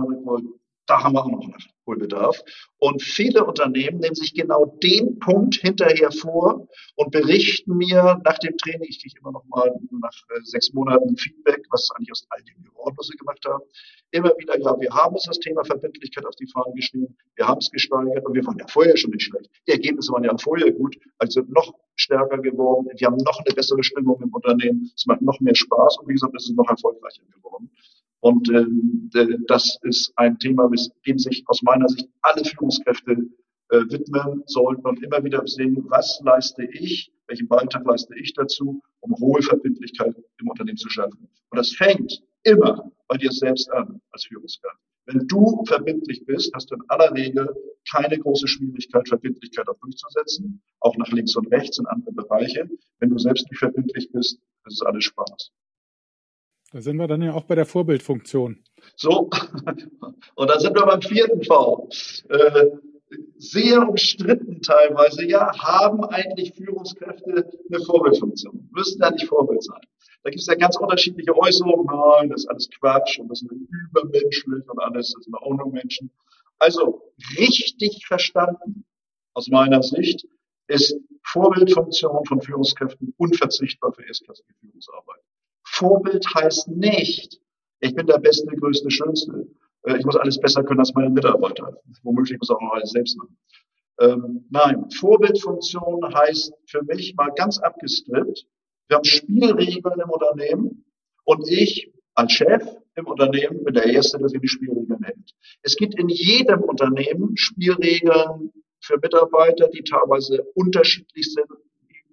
da 0.86 1.04
haben 1.04 1.14
wir 1.14 1.24
auch 1.24 1.32
noch 1.32 1.48
Nachholbedarf. 1.48 2.42
Und 2.78 3.02
viele 3.02 3.46
Unternehmen 3.46 4.00
nehmen 4.00 4.16
sich 4.16 4.34
genau 4.34 4.66
den 4.84 5.20
Punkt 5.20 5.56
hinterher 5.56 6.12
vor 6.12 6.68
und 6.96 7.12
berichten 7.12 7.78
mir 7.78 8.22
nach 8.24 8.38
dem 8.40 8.58
Training, 8.58 8.88
ich 8.90 9.02
kriege 9.02 9.20
immer 9.20 9.32
noch 9.32 9.46
mal 9.46 9.72
nach 9.92 10.14
äh, 10.30 10.42
sechs 10.44 10.74
Monaten 10.74 11.16
Feedback, 11.18 11.66
was 11.72 11.90
eigentlich 11.96 12.12
aus 12.12 12.26
all 12.30 12.44
dem 12.44 12.64
geworden, 12.64 12.96
was 12.98 13.08
sie 13.08 13.18
gemacht 13.18 13.44
haben, 13.46 13.64
immer 14.12 14.32
wieder, 14.38 14.60
ja, 14.60 14.80
wir 14.80 14.90
haben 14.92 15.16
uns 15.16 15.24
das 15.24 15.40
Thema 15.40 15.64
Verbindlichkeit 15.64 16.26
auf 16.26 16.36
die 16.36 16.48
Fahnen 16.48 16.76
geschrieben, 16.76 17.16
wir 17.36 17.48
haben 17.48 17.60
es 17.60 17.72
gesteigert 17.72 18.26
und 18.26 18.34
wir 18.34 18.46
waren 18.46 18.58
ja 18.60 18.68
vorher 18.68 18.98
schon 18.98 19.12
nicht 19.12 19.24
schlecht. 19.24 19.50
Die 19.68 19.72
Ergebnisse 19.72 20.12
waren 20.12 20.24
ja 20.24 20.38
vorher 20.38 20.72
gut, 20.72 20.98
also 21.18 21.42
noch 21.48 21.74
stärker 21.96 22.38
geworden, 22.40 22.90
wir 22.96 23.08
haben 23.08 23.18
noch 23.18 23.40
eine 23.40 23.56
bessere 23.56 23.84
Stimmung 23.84 24.22
im 24.22 24.34
Unternehmen, 24.34 24.92
es 24.96 25.06
macht 25.06 25.22
noch 25.22 25.40
mehr 25.40 25.56
Spaß 25.56 26.00
und 26.00 26.10
wie 26.10 26.14
gesagt, 26.14 26.34
es 26.36 26.50
ist 26.50 26.56
noch 26.56 26.70
erfolgreicher 26.70 27.24
geworden. 27.34 27.72
Und 28.24 28.50
äh, 28.52 29.38
das 29.48 29.78
ist 29.82 30.14
ein 30.16 30.40
Thema, 30.40 30.70
mit 30.70 30.80
dem 31.06 31.20
sich 31.20 31.44
aus 31.48 31.62
meiner 31.62 31.90
Sicht 31.90 32.08
alle 32.22 32.46
Führungskräfte 32.46 33.12
äh, 33.12 33.80
widmen 33.90 34.44
sollten 34.46 34.88
und 34.88 35.04
immer 35.04 35.22
wieder 35.26 35.46
sehen, 35.46 35.84
was 35.90 36.22
leiste 36.24 36.64
ich, 36.64 37.12
welchen 37.28 37.50
Beitrag 37.50 37.86
leiste 37.86 38.18
ich 38.18 38.34
dazu, 38.34 38.82
um 39.02 39.14
hohe 39.20 39.42
Verbindlichkeit 39.42 40.16
im 40.40 40.48
Unternehmen 40.48 40.78
zu 40.78 40.90
schaffen. 40.90 41.28
Und 41.50 41.58
das 41.58 41.74
fängt 41.74 42.24
immer 42.44 42.90
bei 43.10 43.18
dir 43.18 43.32
selbst 43.34 43.70
an 43.74 44.00
als 44.12 44.24
Führungskraft. 44.24 44.80
Wenn 45.06 45.28
du 45.28 45.62
verbindlich 45.68 46.26
bist, 46.26 46.50
hast 46.56 46.72
du 46.72 46.76
in 46.76 46.84
aller 46.88 47.14
Regel 47.14 47.54
keine 47.92 48.18
große 48.18 48.48
Schwierigkeit, 48.48 49.06
Verbindlichkeit 49.10 49.68
auch 49.68 49.80
durchzusetzen, 49.82 50.62
auch 50.80 50.96
nach 50.96 51.10
links 51.10 51.36
und 51.36 51.48
rechts 51.48 51.78
in 51.78 51.86
andere 51.88 52.14
Bereiche. 52.14 52.70
Wenn 53.00 53.10
du 53.10 53.18
selbst 53.18 53.52
nicht 53.52 53.60
verbindlich 53.60 54.10
bist, 54.14 54.40
ist 54.66 54.82
es 54.82 54.82
alles 54.82 55.04
Spaß. 55.04 55.52
Da 56.74 56.82
sind 56.82 56.98
wir 56.98 57.08
dann 57.08 57.22
ja 57.22 57.34
auch 57.34 57.44
bei 57.44 57.54
der 57.54 57.68
Vorbildfunktion. 57.68 58.58
So, 58.96 59.30
und 60.36 60.50
da 60.50 60.60
sind 60.60 60.76
wir 60.76 60.88
beim 60.88 61.04
vierten 61.04 61.44
V. 61.44 61.88
Äh, 62.30 62.72
sehr 63.38 63.88
umstritten 63.88 64.60
teilweise, 64.64 65.24
ja, 65.24 65.56
haben 65.60 66.04
eigentlich 66.06 66.56
Führungskräfte 66.56 67.48
eine 67.70 67.80
Vorbildfunktion? 67.86 68.70
Müssen 68.72 69.00
ja 69.00 69.12
nicht 69.12 69.28
Vorbild 69.28 69.62
sein. 69.62 69.82
Da 70.24 70.32
gibt 70.32 70.42
es 70.42 70.48
ja 70.48 70.56
ganz 70.56 70.76
unterschiedliche 70.78 71.38
Äußerungen. 71.38 71.86
Nein, 71.86 72.30
das 72.32 72.42
ist 72.42 72.50
alles 72.50 72.70
Quatsch 72.80 73.20
und 73.20 73.28
das 73.28 73.40
sind 73.40 73.52
übermenschlich 73.52 74.68
und 74.68 74.80
alles, 74.80 75.14
das 75.14 75.26
sind 75.26 75.36
auch 75.36 75.56
nur 75.56 75.72
Menschen. 75.72 76.10
Also 76.58 77.14
richtig 77.38 78.04
verstanden, 78.08 78.84
aus 79.36 79.48
meiner 79.48 79.84
Sicht, 79.84 80.26
ist 80.68 80.96
Vorbildfunktion 81.22 82.26
von 82.26 82.42
Führungskräften 82.42 83.14
unverzichtbar 83.18 83.94
für 83.94 84.08
erstklassige 84.08 84.54
Führungsarbeit. 84.60 85.22
Vorbild 85.74 86.26
heißt 86.36 86.68
nicht, 86.70 87.40
ich 87.80 87.96
bin 87.96 88.06
der 88.06 88.20
Beste, 88.20 88.56
Größte, 88.56 88.92
Schönste. 88.92 89.48
Äh, 89.84 89.98
ich 89.98 90.06
muss 90.06 90.16
alles 90.16 90.40
besser 90.40 90.64
können 90.64 90.80
als 90.80 90.94
meine 90.94 91.10
Mitarbeiter. 91.10 91.78
Womöglich 92.04 92.38
muss 92.40 92.52
auch 92.52 92.62
noch 92.62 92.74
alles 92.74 92.92
selbst 92.92 93.18
machen. 93.18 93.38
Ähm, 94.00 94.46
nein, 94.50 94.90
Vorbildfunktion 94.92 96.02
heißt 96.14 96.54
für 96.68 96.84
mich 96.84 97.16
mal 97.16 97.32
ganz 97.36 97.60
abgestrippt, 97.60 98.46
wir 98.88 98.98
haben 98.98 99.04
Spielregeln 99.04 100.00
im 100.00 100.10
Unternehmen 100.10 100.86
und 101.24 101.50
ich 101.50 101.92
als 102.16 102.34
Chef 102.34 102.64
im 102.96 103.08
Unternehmen 103.08 103.64
bin 103.64 103.74
der 103.74 103.86
Erste, 103.86 104.20
der 104.20 104.30
sich 104.30 104.42
die 104.42 104.48
Spielregeln 104.48 105.00
nennt. 105.00 105.34
Es 105.64 105.76
gibt 105.76 105.96
in 105.98 106.10
jedem 106.10 106.62
Unternehmen 106.62 107.36
Spielregeln 107.36 108.52
für 108.80 108.98
Mitarbeiter, 109.00 109.70
die 109.70 109.84
teilweise 109.84 110.44
unterschiedlich 110.54 111.34
sind, 111.34 111.48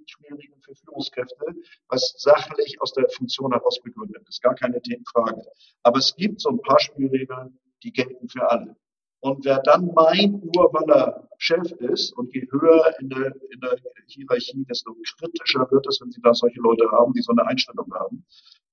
Spielregeln 0.06 0.59
für 0.74 0.86
Führungskräfte, 0.86 1.54
was 1.88 2.14
sachlich 2.18 2.80
aus 2.80 2.92
der 2.92 3.08
Funktion 3.10 3.52
heraus 3.52 3.80
begründet 3.82 4.22
ist. 4.28 4.42
Gar 4.42 4.54
keine 4.54 4.80
Frage. 5.12 5.42
Aber 5.82 5.98
es 5.98 6.14
gibt 6.16 6.40
so 6.40 6.50
ein 6.50 6.60
paar 6.60 6.80
Spielregeln, 6.80 7.58
die 7.82 7.92
gelten 7.92 8.28
für 8.28 8.48
alle. 8.50 8.76
Und 9.22 9.44
wer 9.44 9.58
dann 9.60 9.92
meint, 9.94 10.42
nur 10.54 10.72
weil 10.72 10.90
er 10.90 11.28
Chef 11.36 11.70
ist 11.72 12.12
und 12.16 12.34
je 12.34 12.46
höher 12.50 12.94
in 13.00 13.10
der, 13.10 13.34
in 13.50 13.60
der 13.60 13.76
Hierarchie, 14.06 14.64
desto 14.64 14.94
kritischer 15.18 15.70
wird 15.70 15.86
es, 15.88 16.00
wenn 16.00 16.10
Sie 16.10 16.22
da 16.22 16.32
solche 16.32 16.60
Leute 16.60 16.90
haben, 16.90 17.12
die 17.12 17.20
so 17.20 17.32
eine 17.32 17.46
Einstellung 17.46 17.92
haben. 17.92 18.24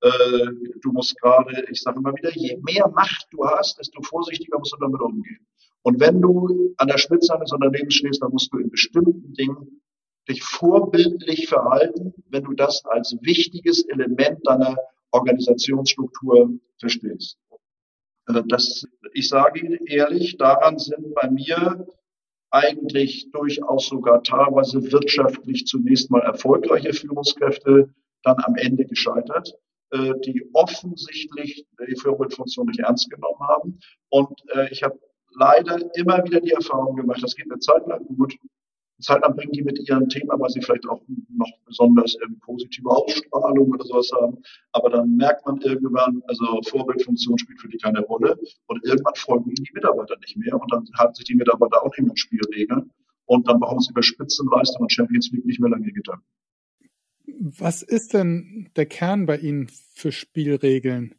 Äh, 0.01 0.47
du 0.81 0.91
musst 0.93 1.19
gerade, 1.19 1.65
ich 1.69 1.81
sage 1.81 1.99
immer 1.99 2.13
wieder, 2.15 2.31
je 2.31 2.57
mehr 2.63 2.87
Macht 2.89 3.27
du 3.31 3.45
hast, 3.45 3.77
desto 3.77 4.01
vorsichtiger 4.03 4.57
musst 4.57 4.73
du 4.73 4.77
damit 4.77 5.01
umgehen. 5.01 5.45
Und 5.81 5.99
wenn 5.99 6.21
du 6.21 6.73
an 6.77 6.87
der 6.87 6.97
Spitze 6.97 7.33
eines 7.33 7.51
Unternehmens 7.51 7.95
stehst, 7.95 8.21
dann 8.21 8.31
musst 8.31 8.51
du 8.53 8.57
in 8.57 8.69
bestimmten 8.69 9.33
Dingen 9.33 9.81
dich 10.29 10.43
vorbildlich 10.43 11.47
verhalten, 11.47 12.13
wenn 12.29 12.43
du 12.43 12.53
das 12.53 12.83
als 12.85 13.15
wichtiges 13.21 13.85
Element 13.87 14.39
deiner 14.45 14.75
Organisationsstruktur 15.11 16.51
verstehst. 16.79 17.37
Also 18.25 18.41
das, 18.41 18.85
ich 19.13 19.29
sage 19.29 19.61
Ihnen 19.61 19.85
ehrlich, 19.85 20.37
daran 20.37 20.77
sind 20.77 21.13
bei 21.15 21.29
mir 21.29 21.87
eigentlich 22.49 23.29
durchaus 23.31 23.87
sogar 23.87 24.23
teilweise 24.23 24.91
wirtschaftlich 24.91 25.65
zunächst 25.65 26.11
mal 26.11 26.21
erfolgreiche 26.21 26.93
Führungskräfte 26.93 27.93
dann 28.23 28.37
am 28.43 28.55
Ende 28.55 28.85
gescheitert, 28.85 29.53
äh, 29.91 30.13
die 30.25 30.49
offensichtlich 30.53 31.65
die 31.89 31.95
Vorbildfunktion 31.95 32.67
nicht 32.67 32.79
ernst 32.79 33.09
genommen 33.09 33.39
haben. 33.39 33.79
Und 34.09 34.41
äh, 34.53 34.69
ich 34.71 34.83
habe 34.83 34.99
leider 35.31 35.79
immer 35.95 36.23
wieder 36.25 36.41
die 36.41 36.51
Erfahrung 36.51 36.95
gemacht, 36.95 37.21
das 37.21 37.35
geht 37.35 37.49
eine 37.49 37.59
Zeit 37.59 37.85
lang 37.87 38.05
gut, 38.07 38.35
Zeit 38.99 39.21
lang 39.21 39.35
bringen 39.35 39.51
die 39.51 39.63
mit 39.63 39.87
ihren 39.87 40.09
Themen, 40.09 40.29
weil 40.39 40.49
sie 40.49 40.61
vielleicht 40.61 40.87
auch 40.87 41.01
noch 41.29 41.51
besonders 41.65 42.17
ähm, 42.23 42.39
positive 42.39 42.89
Ausstrahlung 42.89 43.71
oder 43.71 43.85
sowas 43.85 44.11
haben. 44.19 44.37
Aber 44.71 44.89
dann 44.89 45.15
merkt 45.15 45.45
man 45.45 45.59
irgendwann, 45.61 46.21
also 46.27 46.61
Vorbildfunktion 46.67 47.37
spielt 47.37 47.61
für 47.61 47.69
die 47.69 47.77
keine 47.77 48.01
Rolle. 48.01 48.37
Und 48.67 48.83
irgendwann 48.83 49.15
folgen 49.15 49.45
ihnen 49.45 49.63
die 49.63 49.73
Mitarbeiter 49.73 50.17
nicht 50.19 50.37
mehr. 50.37 50.59
Und 50.59 50.71
dann 50.71 50.87
haben 50.97 51.13
sich 51.13 51.25
die 51.25 51.35
Mitarbeiter 51.35 51.83
auch 51.83 51.95
nicht 51.97 52.07
mehr 52.07 52.17
Spielregeln. 52.17 52.91
Und 53.25 53.47
dann 53.47 53.59
brauchen 53.59 53.81
sie 53.81 53.91
über 53.91 54.03
Spitzenleistung 54.03 54.81
und 54.81 54.91
Champions 54.91 55.31
League 55.31 55.45
nicht 55.45 55.59
mehr 55.59 55.69
lange 55.69 55.91
Gedanken. 55.91 56.25
Was 57.39 57.83
ist 57.83 58.13
denn 58.13 58.69
der 58.75 58.85
Kern 58.85 59.25
bei 59.25 59.37
Ihnen 59.37 59.67
für 59.93 60.11
Spielregeln? 60.11 61.13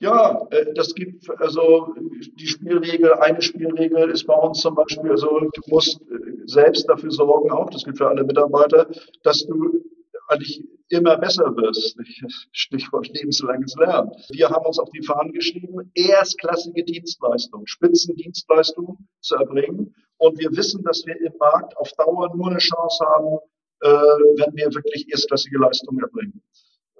Ja, 0.00 0.46
äh, 0.50 0.74
das 0.74 0.94
gibt 0.94 1.28
also 1.40 1.92
die 2.38 2.46
Spielregel, 2.46 3.14
eine 3.14 3.42
Spielregel 3.42 4.10
ist 4.10 4.26
bei 4.26 4.34
uns 4.34 4.60
zum 4.60 4.76
Beispiel, 4.76 5.10
also 5.10 5.40
du 5.40 5.60
musst 5.66 6.00
äh, 6.02 6.46
selbst 6.46 6.88
dafür 6.88 7.10
sorgen, 7.10 7.50
auch 7.50 7.68
das 7.70 7.84
gilt 7.84 7.98
für 7.98 8.08
alle 8.08 8.22
Mitarbeiter, 8.24 8.88
dass 9.24 9.44
du 9.46 9.82
eigentlich 10.28 10.62
immer 10.88 11.16
besser 11.18 11.44
wirst. 11.56 11.98
Stichwort 12.52 13.08
lebenslanges 13.08 13.74
Lernen. 13.76 14.12
Wir 14.30 14.48
haben 14.48 14.66
uns 14.66 14.78
auf 14.78 14.90
die 14.90 15.02
Fahnen 15.02 15.32
geschrieben, 15.32 15.90
erstklassige 15.94 16.84
Dienstleistungen, 16.84 17.66
Spitzendienstleistungen 17.66 19.08
zu 19.20 19.34
erbringen. 19.34 19.94
Und 20.18 20.38
wir 20.38 20.50
wissen, 20.52 20.82
dass 20.84 21.04
wir 21.06 21.18
im 21.20 21.32
Markt 21.38 21.76
auf 21.76 21.90
Dauer 21.92 22.34
nur 22.36 22.50
eine 22.50 22.58
Chance 22.58 23.04
haben, 23.04 23.38
äh, 23.80 23.88
wenn 23.88 24.54
wir 24.56 24.72
wirklich 24.74 25.08
erstklassige 25.10 25.58
Leistungen 25.58 26.00
erbringen. 26.00 26.42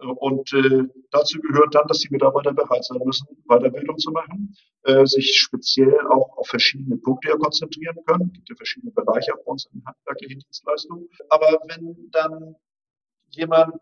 Und 0.00 0.52
äh, 0.52 0.84
dazu 1.10 1.40
gehört 1.40 1.74
dann, 1.74 1.86
dass 1.88 1.98
die 1.98 2.10
Mitarbeiter 2.10 2.52
bereit 2.52 2.84
sein 2.84 3.00
müssen, 3.04 3.26
Weiterbildung 3.46 3.98
zu 3.98 4.10
machen, 4.12 4.54
äh, 4.84 5.04
sich 5.06 5.36
speziell 5.36 5.98
auch 6.08 6.36
auf 6.38 6.48
verschiedene 6.48 6.96
Punkte 6.96 7.36
konzentrieren 7.36 7.96
können. 8.06 8.28
Es 8.28 8.32
gibt 8.34 8.48
ja 8.48 8.56
verschiedene 8.56 8.92
Bereiche 8.92 9.34
auch 9.34 9.44
bei 9.44 9.52
uns 9.52 9.68
in 9.72 9.84
handwerklichen 9.84 10.40
Dienstleistungen. 10.40 11.08
Aber 11.28 11.58
wenn 11.66 12.10
dann 12.12 12.54
jemand 13.30 13.74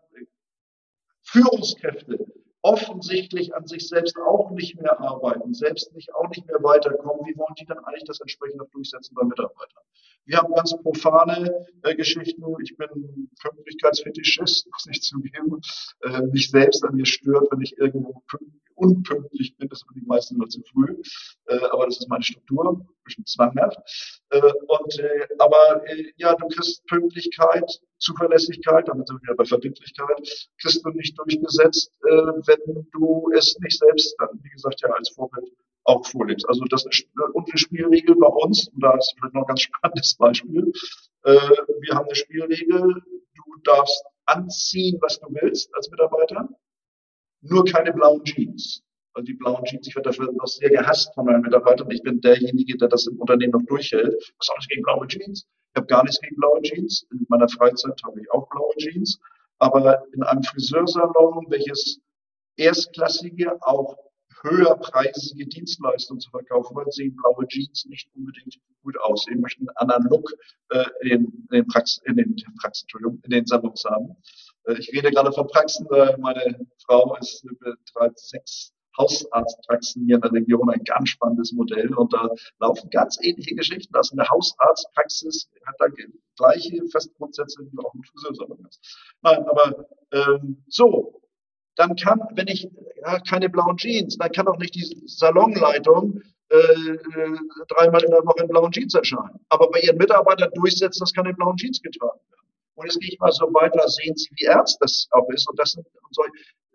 Führungskräfte 1.21 2.25
offensichtlich 2.61 3.53
an 3.55 3.67
sich 3.67 3.87
selbst 3.87 4.17
auch 4.17 4.51
nicht 4.51 4.79
mehr 4.81 4.99
arbeiten, 4.99 5.53
selbst 5.53 5.93
nicht 5.93 6.13
auch 6.15 6.27
nicht 6.29 6.45
mehr 6.47 6.61
weiterkommen, 6.63 7.25
wie 7.25 7.37
wollen 7.37 7.55
die 7.59 7.65
dann 7.65 7.83
eigentlich 7.85 8.05
das 8.05 8.19
entsprechend 8.19 8.61
durchsetzen 8.73 9.13
bei 9.15 9.23
Mitarbeitern? 9.23 9.83
Wir 10.27 10.39
haben 10.39 10.53
ganz 10.53 10.75
profane 10.83 11.65
äh, 11.83 11.95
Geschichten. 11.95 12.43
Ich 12.61 12.75
bin 12.75 13.29
Pünktlichkeitsfetischist, 13.41 14.67
muss 14.67 14.87
ich 14.91 15.01
zugeben. 15.01 15.61
Äh, 16.01 16.21
mich 16.33 16.51
selbst 16.51 16.83
an 16.83 16.95
mir 16.95 17.05
stört, 17.05 17.47
wenn 17.49 17.61
ich 17.61 17.77
irgendwo 17.77 18.21
unpünktlich 18.75 19.55
bin. 19.55 19.69
Das 19.69 19.79
sind 19.79 19.95
die 19.95 20.05
meisten 20.05 20.35
immer 20.35 20.49
zu 20.49 20.61
früh. 20.63 21.01
Äh, 21.45 21.59
aber 21.71 21.85
das 21.85 21.99
ist 21.99 22.09
meine 22.09 22.23
Struktur, 22.23 22.73
ein 22.73 22.87
bisschen 23.05 23.25
zwanghaft. 23.25 23.77
Äh, 24.31 24.41
und, 24.41 24.99
äh, 24.99 25.27
aber 25.39 25.81
äh, 25.87 26.11
ja, 26.17 26.35
du 26.35 26.45
kriegst 26.49 26.85
Pünktlichkeit, 26.87 27.79
Zuverlässigkeit, 27.97 28.85
damit 28.89 29.07
sind 29.07 29.19
wir 29.19 29.29
wieder 29.29 29.35
bei 29.35 29.45
Verbindlichkeit, 29.45 30.47
kriegst 30.61 30.85
du 30.85 30.89
nicht 30.89 31.17
durchgesetzt, 31.17 31.89
äh, 32.03 32.09
wenn 32.09 32.85
du 32.91 33.31
es 33.33 33.57
nicht 33.59 33.79
selbst 33.79 34.13
dann, 34.19 34.39
wie 34.43 34.49
gesagt, 34.49 34.81
ja 34.81 34.89
als 34.89 35.09
Vorbild 35.09 35.49
auch 35.87 36.05
vorlebst. 36.05 36.47
Also 36.47 36.63
das 36.65 36.85
ist 36.85 37.07
eine 37.15 37.57
Spielregel 37.57 38.15
bei 38.15 38.27
uns, 38.27 38.67
und 38.69 38.83
da 38.83 38.95
ist 38.97 39.15
vielleicht 39.17 39.33
noch 39.33 39.43
ein 39.43 39.47
ganz 39.47 39.61
spannendes 39.73 40.15
Beispiel. 40.15 40.71
Äh, 41.23 41.31
wir 41.33 41.95
haben 41.95 42.05
eine 42.05 42.15
Spielregel, 42.15 43.01
du 43.35 43.43
darfst 43.63 44.03
anziehen, 44.25 44.97
was 45.01 45.19
du 45.19 45.27
willst 45.29 45.73
als 45.75 45.89
Mitarbeiter, 45.89 46.49
nur 47.41 47.65
keine 47.65 47.93
blauen 47.93 48.23
Jeans. 48.25 48.83
Also 49.13 49.25
die 49.25 49.33
blauen 49.33 49.63
Jeans, 49.63 49.87
ich 49.87 49.95
werde 49.95 50.09
dafür 50.09 50.31
noch 50.33 50.47
sehr 50.47 50.69
gehasst 50.69 51.13
von 51.15 51.25
meinen 51.25 51.41
Mitarbeitern. 51.41 51.89
Ich 51.91 52.03
bin 52.03 52.19
derjenige, 52.21 52.77
der 52.77 52.89
das 52.89 53.07
im 53.07 53.19
Unternehmen 53.19 53.53
noch 53.53 53.65
durchhält. 53.65 54.13
Was 54.37 54.49
alles 54.49 54.67
gegen 54.67 54.83
blaue 54.83 55.07
Jeans? 55.07 55.47
Ich 55.73 55.77
habe 55.77 55.87
gar 55.87 56.03
nichts 56.03 56.19
gegen 56.19 56.35
blaue 56.35 56.61
Jeans. 56.61 57.07
In 57.11 57.25
meiner 57.29 57.47
Freizeit 57.49 57.99
habe 58.03 58.21
ich 58.21 58.29
auch 58.31 58.47
blaue 58.49 58.75
Jeans. 58.77 59.19
Aber 59.59 60.03
in 60.13 60.21
einem 60.23 60.43
Friseursalon, 60.43 61.45
welches 61.49 61.99
erstklassige, 62.57 63.57
auch 63.61 63.95
höherpreisige 64.43 65.45
Dienstleistungen 65.47 66.19
zu 66.19 66.29
verkaufen 66.29 66.75
wollen, 66.75 66.91
sehen 66.91 67.15
blaue 67.15 67.47
Jeans 67.47 67.85
nicht 67.85 68.09
unbedingt 68.15 68.57
gut 68.83 68.99
aus. 69.01 69.25
Sie 69.27 69.35
möchten 69.35 69.67
einen 69.69 69.77
anderen 69.77 70.03
Look 70.09 70.33
äh, 70.69 70.85
in, 71.01 71.47
den 71.51 71.67
Praxen, 71.67 72.03
in 72.05 72.15
den 72.15 72.35
Praxen, 72.61 72.85
Entschuldigung, 72.85 73.19
in 73.23 73.31
den 73.31 73.45
Salons 73.45 73.83
haben. 73.85 74.15
Äh, 74.65 74.79
ich 74.79 74.91
rede 74.93 75.11
gerade 75.11 75.31
von 75.31 75.47
Praxen, 75.47 75.87
äh, 75.91 76.17
meine 76.17 76.67
Frau 76.85 77.15
ist 77.19 77.45
betreibt 77.59 78.19
sechs 78.19 78.73
Hausarztpraxen 78.97 80.05
hier 80.05 80.15
in 80.15 80.21
der 80.21 80.31
Region 80.31 80.69
ein 80.69 80.83
ganz 80.83 81.09
spannendes 81.09 81.53
Modell 81.53 81.93
und 81.93 82.13
da 82.13 82.29
laufen 82.59 82.89
ganz 82.89 83.17
ähnliche 83.21 83.55
Geschichten. 83.55 83.95
Also 83.95 84.13
eine 84.13 84.27
Hausarztpraxis 84.27 85.49
hat 85.65 85.75
da 85.79 85.87
gleiche 86.35 86.83
Festgrundsätze 86.87 87.67
wie 87.71 87.77
auch 87.79 87.93
ein 87.93 88.03
Friseursalon. 88.03 88.67
Nein, 89.21 89.45
aber 89.45 89.87
ähm, 90.11 90.63
so, 90.67 91.16
dann 91.77 91.95
kann, 91.95 92.21
wenn 92.35 92.47
ich 92.47 92.67
ja, 93.01 93.19
keine 93.19 93.49
blauen 93.49 93.77
Jeans, 93.77 94.17
dann 94.17 94.31
kann 94.31 94.47
auch 94.47 94.57
nicht 94.57 94.75
die 94.75 95.03
Salonleitung 95.05 96.21
äh, 96.49 96.57
äh, 96.57 97.37
dreimal 97.69 98.03
in 98.03 98.11
der 98.11 98.25
Woche 98.25 98.43
in 98.43 98.47
blauen 98.47 98.71
Jeans 98.71 98.93
erscheinen. 98.93 99.39
Aber 99.49 99.69
bei 99.69 99.79
ihren 99.79 99.97
Mitarbeitern 99.97 100.51
durchsetzen, 100.53 100.99
dass 100.99 101.13
keine 101.13 101.33
blauen 101.33 101.57
Jeans 101.57 101.81
getragen 101.81 102.19
werden. 102.29 102.47
Und 102.75 102.85
jetzt 102.85 102.99
gehe 102.99 103.09
ich 103.11 103.19
mal 103.19 103.31
so 103.31 103.45
weiter, 103.53 103.87
sehen 103.87 104.15
Sie, 104.15 104.29
wie 104.35 104.45
ernst 104.45 104.77
das 104.81 105.07
auch 105.11 105.27
ist. 105.29 105.49
Und 105.49 105.57
das 105.57 105.71
sind 105.71 105.85
und 105.85 106.15
so, 106.15 106.23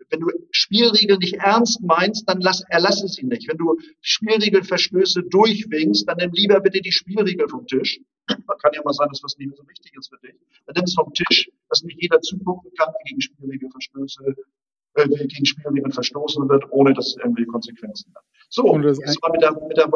wenn 0.09 0.19
du 0.19 0.27
Spielregeln 0.51 1.19
nicht 1.19 1.35
ernst 1.35 1.81
meinst, 1.81 2.27
dann 2.29 2.39
lass, 2.41 2.63
erlasse 2.69 3.07
sie 3.07 3.23
nicht. 3.23 3.47
Wenn 3.49 3.57
du 3.57 3.77
Spielregelverstöße 4.01 5.23
durchwinkst, 5.23 6.07
dann 6.07 6.17
nimm 6.17 6.31
lieber 6.33 6.59
bitte 6.59 6.81
die 6.81 6.91
Spielregel 6.91 7.47
vom 7.49 7.65
Tisch. 7.67 7.99
Man 8.27 8.57
kann 8.61 8.73
ja 8.73 8.81
mal 8.83 8.93
sein, 8.93 9.07
dass 9.09 9.23
was 9.23 9.37
nicht 9.37 9.47
mehr 9.47 9.57
so 9.57 9.67
wichtig 9.67 9.93
ist 9.97 10.09
für 10.09 10.19
dich. 10.25 10.35
Dann 10.65 10.75
nimm 10.75 10.83
es 10.85 10.93
vom 10.93 11.13
Tisch, 11.13 11.49
dass 11.69 11.83
nicht 11.83 12.01
jeder 12.01 12.21
zugucken 12.21 12.71
kann, 12.77 12.93
wie 12.99 13.09
gegen 13.09 13.21
Spielregelverstöße, 13.21 14.35
äh, 14.95 15.07
gegen 15.07 15.45
Spielregeln 15.45 15.91
verstoßen 15.91 16.47
wird, 16.49 16.65
ohne 16.71 16.93
dass 16.93 17.07
es 17.07 17.17
irgendwie 17.17 17.45
Konsequenzen 17.45 18.13
hat. 18.15 18.23
So, 18.49 18.77
das 18.77 18.99
war 19.21 19.31
mit 19.31 19.41
der, 19.41 19.51
mit 19.53 19.77
der, 19.77 19.87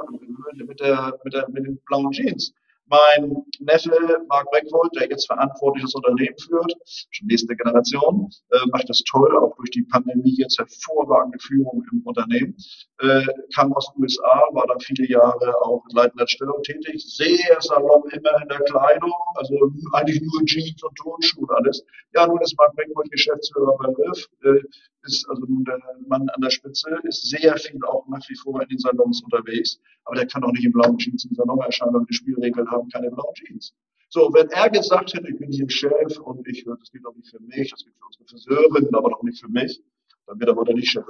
mit 0.66 0.80
der, 0.80 1.20
mit 1.24 1.34
der, 1.34 1.50
mit 1.50 1.66
den 1.66 1.80
blauen 1.86 2.12
Jeans. 2.12 2.54
Mein 2.90 3.36
Neffe 3.60 3.92
Mark 4.30 4.50
Beckwold, 4.52 4.96
der 4.96 5.10
jetzt 5.10 5.28
verantwortliches 5.28 5.94
Unternehmen 5.96 6.38
führt, 6.38 6.74
schon 7.12 7.28
nächste 7.28 7.56
Generation, 7.56 8.30
äh, 8.52 8.58
macht 8.72 8.90
das 8.90 9.04
toll, 9.10 9.36
auch 9.38 9.56
durch 9.58 9.72
die 9.72 9.84
Pandemie 9.84 10.36
jetzt 10.38 10.58
hervorragende 10.58 11.38
Führung 11.40 11.84
im 11.92 12.02
Unternehmen, 12.04 12.56
äh, 13.00 13.26
kam 13.54 13.74
aus 13.74 13.92
den 13.94 14.04
USA, 14.04 14.42
war 14.54 14.66
da 14.68 14.76
viele 14.80 15.08
Jahre 15.08 15.54
auch 15.64 15.84
in 15.90 15.98
leitender 15.98 16.28
Stellung 16.28 16.62
tätig, 16.64 17.04
sehr 17.06 17.58
salopp 17.60 18.06
immer 18.14 18.42
in 18.42 18.48
der 18.48 18.62
Kleidung, 18.62 19.14
also 19.36 19.56
eigentlich 19.94 20.22
nur 20.22 20.46
Jeans 20.46 20.82
und 20.82 20.96
Turnschuhe 20.96 21.44
und 21.44 21.52
alles. 21.52 21.84
Ja, 22.14 22.26
nun 22.26 22.42
ist 22.42 22.58
Mark 22.58 22.76
Beckwold 22.76 23.12
Geschäftsführer 23.12 23.76
bei 23.78 23.88
Riff, 24.04 24.28
äh, 24.44 24.62
ist 25.08 25.28
also 25.30 25.46
der 25.48 25.80
Mann 26.08 26.30
an 26.30 26.42
der 26.42 26.50
Spitze, 26.50 27.00
ist 27.04 27.30
sehr 27.30 27.58
viel 27.58 27.84
auch 27.86 28.08
nach 28.08 28.28
wie 28.30 28.36
vor 28.36 28.62
in 28.62 28.70
den 28.70 28.80
Salons 28.80 29.24
unterwegs, 29.24 29.80
aber 30.06 30.16
der 30.18 30.28
kann 30.28 30.44
auch 30.44 30.52
nicht 30.52 30.66
im 30.66 30.74
blauen 30.74 30.98
Jeans 30.98 31.26
im 31.26 31.36
Salon 31.36 31.60
erscheinen, 31.60 31.94
weil 31.94 32.06
die 32.06 32.14
Spielregeln 32.14 32.70
haben, 32.70 32.90
keine 32.90 33.10
blauen 33.10 33.34
Jeans. 33.36 33.74
So, 34.10 34.34
wenn 34.34 34.50
er 34.50 34.70
gesagt 34.70 35.14
hätte, 35.14 35.30
ich 35.30 35.38
bin 35.38 35.52
hier 35.52 35.70
Chef 35.70 36.18
und 36.20 36.48
ich, 36.48 36.64
das 36.64 36.92
geht 36.92 37.04
doch 37.04 37.16
nicht 37.16 37.30
für 37.30 37.42
mich, 37.42 37.72
das 37.72 37.84
geht 37.84 37.94
für 37.94 38.06
unsere 38.06 38.26
Friseurin, 38.26 38.96
aber 38.96 39.10
doch 39.10 39.24
nicht 39.24 39.40
für 39.40 39.50
mich, 39.50 39.82
dann 40.28 40.40
wird 40.40 40.50
er 40.50 40.56
wohl 40.56 40.74
nicht 40.74 40.90
Chef. 40.90 41.06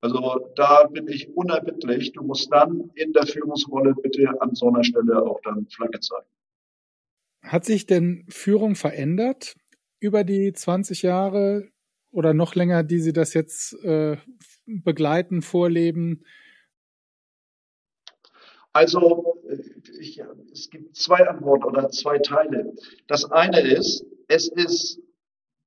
Also 0.00 0.52
da 0.54 0.86
bin 0.86 1.08
ich 1.08 1.34
unerbittlich. 1.34 2.12
Du 2.12 2.22
musst 2.22 2.52
dann 2.52 2.90
in 2.94 3.14
der 3.14 3.26
Führungsrolle 3.26 3.94
bitte 3.94 4.28
an 4.40 4.54
so 4.54 4.68
einer 4.68 4.84
Stelle 4.84 5.22
auch 5.22 5.40
dann 5.42 5.66
Flagge 5.68 5.98
zeigen. 6.00 6.26
Hat 7.42 7.64
sich 7.64 7.86
denn 7.86 8.26
Führung 8.28 8.74
verändert 8.74 9.54
über 10.00 10.24
die 10.24 10.52
20 10.52 11.02
Jahre 11.02 11.70
oder 12.14 12.32
noch 12.32 12.54
länger, 12.54 12.82
die 12.82 13.00
Sie 13.00 13.12
das 13.12 13.34
jetzt 13.34 13.74
äh, 13.84 14.16
begleiten, 14.66 15.42
vorleben? 15.42 16.24
Also 18.72 19.42
ich, 20.00 20.22
es 20.52 20.70
gibt 20.70 20.96
zwei 20.96 21.28
Antworten 21.28 21.64
oder 21.64 21.90
zwei 21.90 22.18
Teile. 22.18 22.72
Das 23.06 23.30
eine 23.30 23.60
ist, 23.60 24.04
es 24.28 24.48
ist 24.48 25.00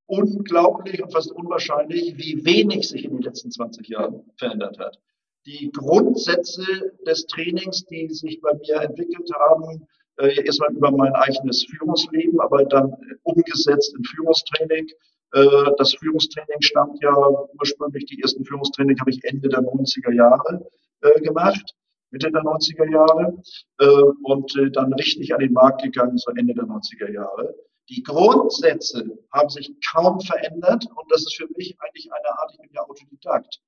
unglaublich 0.07 1.03
und 1.03 1.11
fast 1.11 1.31
unwahrscheinlich, 1.31 2.17
wie 2.17 2.45
wenig 2.45 2.87
sich 2.87 3.05
in 3.05 3.11
den 3.11 3.21
letzten 3.21 3.51
20 3.51 3.87
Jahren 3.87 4.29
verändert 4.37 4.79
hat. 4.79 4.99
Die 5.45 5.71
Grundsätze 5.71 6.65
des 7.05 7.25
Trainings, 7.27 7.85
die 7.85 8.09
sich 8.09 8.41
bei 8.41 8.53
mir 8.53 8.81
entwickelt 8.81 9.29
haben, 9.39 9.87
äh, 10.17 10.43
erstmal 10.43 10.73
über 10.73 10.91
mein 10.91 11.13
eigenes 11.13 11.65
Führungsleben, 11.65 12.39
aber 12.41 12.65
dann 12.65 12.93
umgesetzt 13.23 13.95
in 13.97 14.03
Führungstraining. 14.03 14.87
Äh, 15.34 15.71
das 15.78 15.93
Führungstraining 15.95 16.61
stammt 16.61 17.01
ja 17.01 17.13
ursprünglich, 17.59 18.05
die 18.05 18.21
ersten 18.21 18.45
Führungstraining 18.45 18.99
habe 18.99 19.11
ich 19.11 19.23
Ende 19.23 19.49
der 19.49 19.59
90er 19.59 20.13
Jahre 20.13 20.69
äh, 21.01 21.19
gemacht. 21.21 21.75
Mitte 22.09 22.32
der 22.32 22.41
90er 22.41 22.89
Jahre 22.89 23.41
äh, 23.80 24.01
und 24.23 24.53
dann 24.73 24.93
richtig 24.93 25.34
an 25.34 25.41
den 25.41 25.51
Markt 25.51 25.84
gegangen, 25.84 26.17
so 26.17 26.32
Ende 26.32 26.53
der 26.53 26.63
90er 26.63 27.11
Jahre. 27.11 27.53
Die 27.89 28.01
Grundsätze 28.01 29.19
haben 29.34 29.49
sich 29.49 29.73
kaum 29.91 30.21
verändert 30.21 30.86
und 30.86 31.11
das 31.11 31.21
ist 31.21 31.36
für 31.36 31.47
mich 31.57 31.75
eigentlich 31.80 32.09
eine 32.09 32.39
Art, 32.39 32.51
ich 32.53 32.59
bin 32.59 32.69
ja 32.73 32.82
Autodidakt, 32.82 33.61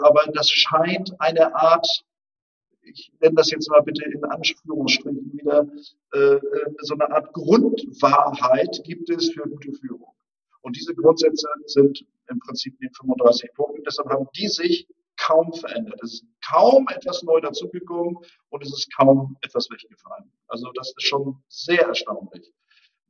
aber 0.00 0.22
das 0.32 0.50
scheint 0.50 1.14
eine 1.20 1.54
Art, 1.54 1.86
ich 2.82 3.12
nenne 3.20 3.34
das 3.36 3.50
jetzt 3.52 3.70
mal 3.70 3.80
bitte 3.82 4.04
in 4.04 4.24
Anführungsstrichen 4.24 5.32
wieder, 5.32 5.68
so 6.80 6.94
eine 6.94 7.10
Art 7.10 7.32
Grundwahrheit 7.32 8.82
gibt 8.84 9.08
es 9.10 9.30
für 9.30 9.48
gute 9.48 9.72
Führung. 9.72 10.14
Und 10.64 10.76
diese 10.76 10.94
Grundsätze 10.94 11.46
sind 11.66 12.06
im 12.30 12.38
Prinzip 12.38 12.76
die 12.78 12.88
35 12.96 13.52
Punkte. 13.54 13.82
Deshalb 13.86 14.08
haben 14.08 14.26
die 14.34 14.48
sich 14.48 14.88
kaum 15.18 15.52
verändert. 15.52 16.00
Es 16.02 16.14
ist 16.14 16.24
kaum 16.48 16.88
etwas 16.88 17.22
neu 17.22 17.40
dazugekommen 17.40 18.16
und 18.48 18.62
es 18.64 18.72
ist 18.72 18.94
kaum 18.96 19.36
etwas 19.42 19.68
weggefallen. 19.70 20.32
Also 20.48 20.72
das 20.72 20.88
ist 20.96 21.06
schon 21.06 21.42
sehr 21.48 21.82
erstaunlich. 21.82 22.50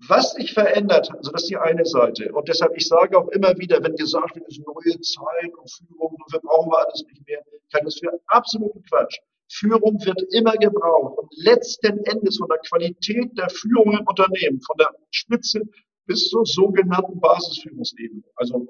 Was 0.09 0.33
sich 0.33 0.53
verändert 0.53 1.11
also 1.13 1.31
das 1.31 1.43
ist 1.43 1.51
die 1.51 1.57
eine 1.57 1.87
Seite. 1.87 2.33
Und 2.33 2.49
deshalb, 2.49 2.77
ich 2.77 2.89
sage 2.89 3.17
auch 3.17 3.29
immer 3.29 3.57
wieder, 3.57 3.83
wenn 3.85 3.95
gesagt 3.95 4.35
wird, 4.35 4.47
es 4.49 4.59
ist 4.59 4.67
neue 4.67 5.01
Zeit 5.01 5.55
und 5.57 5.71
Führung 5.71 6.15
und 6.15 6.33
wir 6.33 6.41
brauchen 6.41 6.71
wir 6.73 6.85
alles 6.85 7.05
nicht 7.07 7.27
mehr, 7.27 7.41
ich 7.69 7.75
halte 7.75 7.85
das 7.85 7.99
für 8.01 8.21
absoluten 8.27 8.83
Quatsch. 8.83 9.21
Führung 9.49 10.05
wird 10.05 10.21
immer 10.33 10.57
gebraucht. 10.57 11.19
Und 11.19 11.33
letzten 11.37 11.99
Endes 12.05 12.39
von 12.39 12.49
der 12.49 12.59
Qualität 12.59 13.39
der 13.39 13.49
Führung 13.51 13.99
im 13.99 14.07
Unternehmen, 14.07 14.61
von 14.63 14.77
der 14.79 14.91
Spitze 15.11 15.63
bis 16.07 16.29
zur 16.29 16.45
sogenannten 16.47 17.21
Basisführungsebene, 17.21 18.23
also 18.37 18.69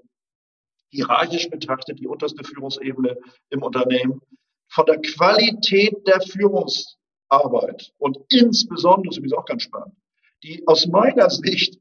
hierarchisch 0.90 1.50
betrachtet 1.50 1.98
die 1.98 2.06
unterste 2.06 2.44
Führungsebene 2.44 3.16
im 3.50 3.62
Unternehmen, 3.62 4.20
von 4.68 4.86
der 4.86 5.00
Qualität 5.00 6.06
der 6.06 6.20
Führungsarbeit 6.20 7.92
und 7.98 8.18
insbesondere, 8.30 9.14
das 9.14 9.24
ist 9.24 9.34
auch 9.34 9.44
ganz 9.44 9.62
spannend, 9.62 9.94
die 10.42 10.62
aus 10.66 10.86
meiner 10.86 11.30
Sicht 11.30 11.78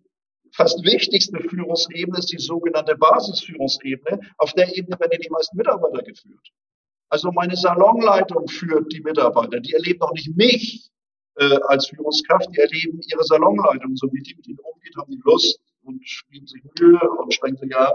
fast 0.54 0.84
wichtigste 0.84 1.40
Führungsebene 1.40 2.20
ist 2.20 2.32
die 2.32 2.38
sogenannte 2.38 2.96
Basisführungsebene. 2.96 4.20
Auf 4.38 4.54
der 4.54 4.76
Ebene 4.78 5.00
werden 5.00 5.20
die 5.22 5.30
meisten 5.30 5.58
Mitarbeiter 5.58 6.04
geführt. 6.04 6.48
Also 7.10 7.32
meine 7.32 7.56
Salonleitung 7.56 8.48
führt 8.48 8.92
die 8.94 9.02
Mitarbeiter. 9.02 9.60
Die 9.60 9.74
erleben 9.74 10.02
auch 10.02 10.14
nicht 10.14 10.36
mich 10.36 10.90
äh, 11.36 11.60
als 11.68 11.88
Führungskraft, 11.88 12.50
die 12.54 12.60
erleben 12.60 13.00
ihre 13.12 13.24
Salonleitung. 13.24 13.96
So 13.96 14.08
wie 14.12 14.22
die 14.22 14.36
mit 14.36 14.48
ihnen 14.48 14.60
umgeht, 14.60 14.96
haben 14.98 15.12
die 15.12 15.22
Lust, 15.24 15.60
und 15.84 16.02
geben 16.32 16.48
sich 16.48 16.64
Mühe 16.80 17.00
und 17.20 17.34
strengen 17.34 17.58
sich 17.58 17.76
an 17.76 17.92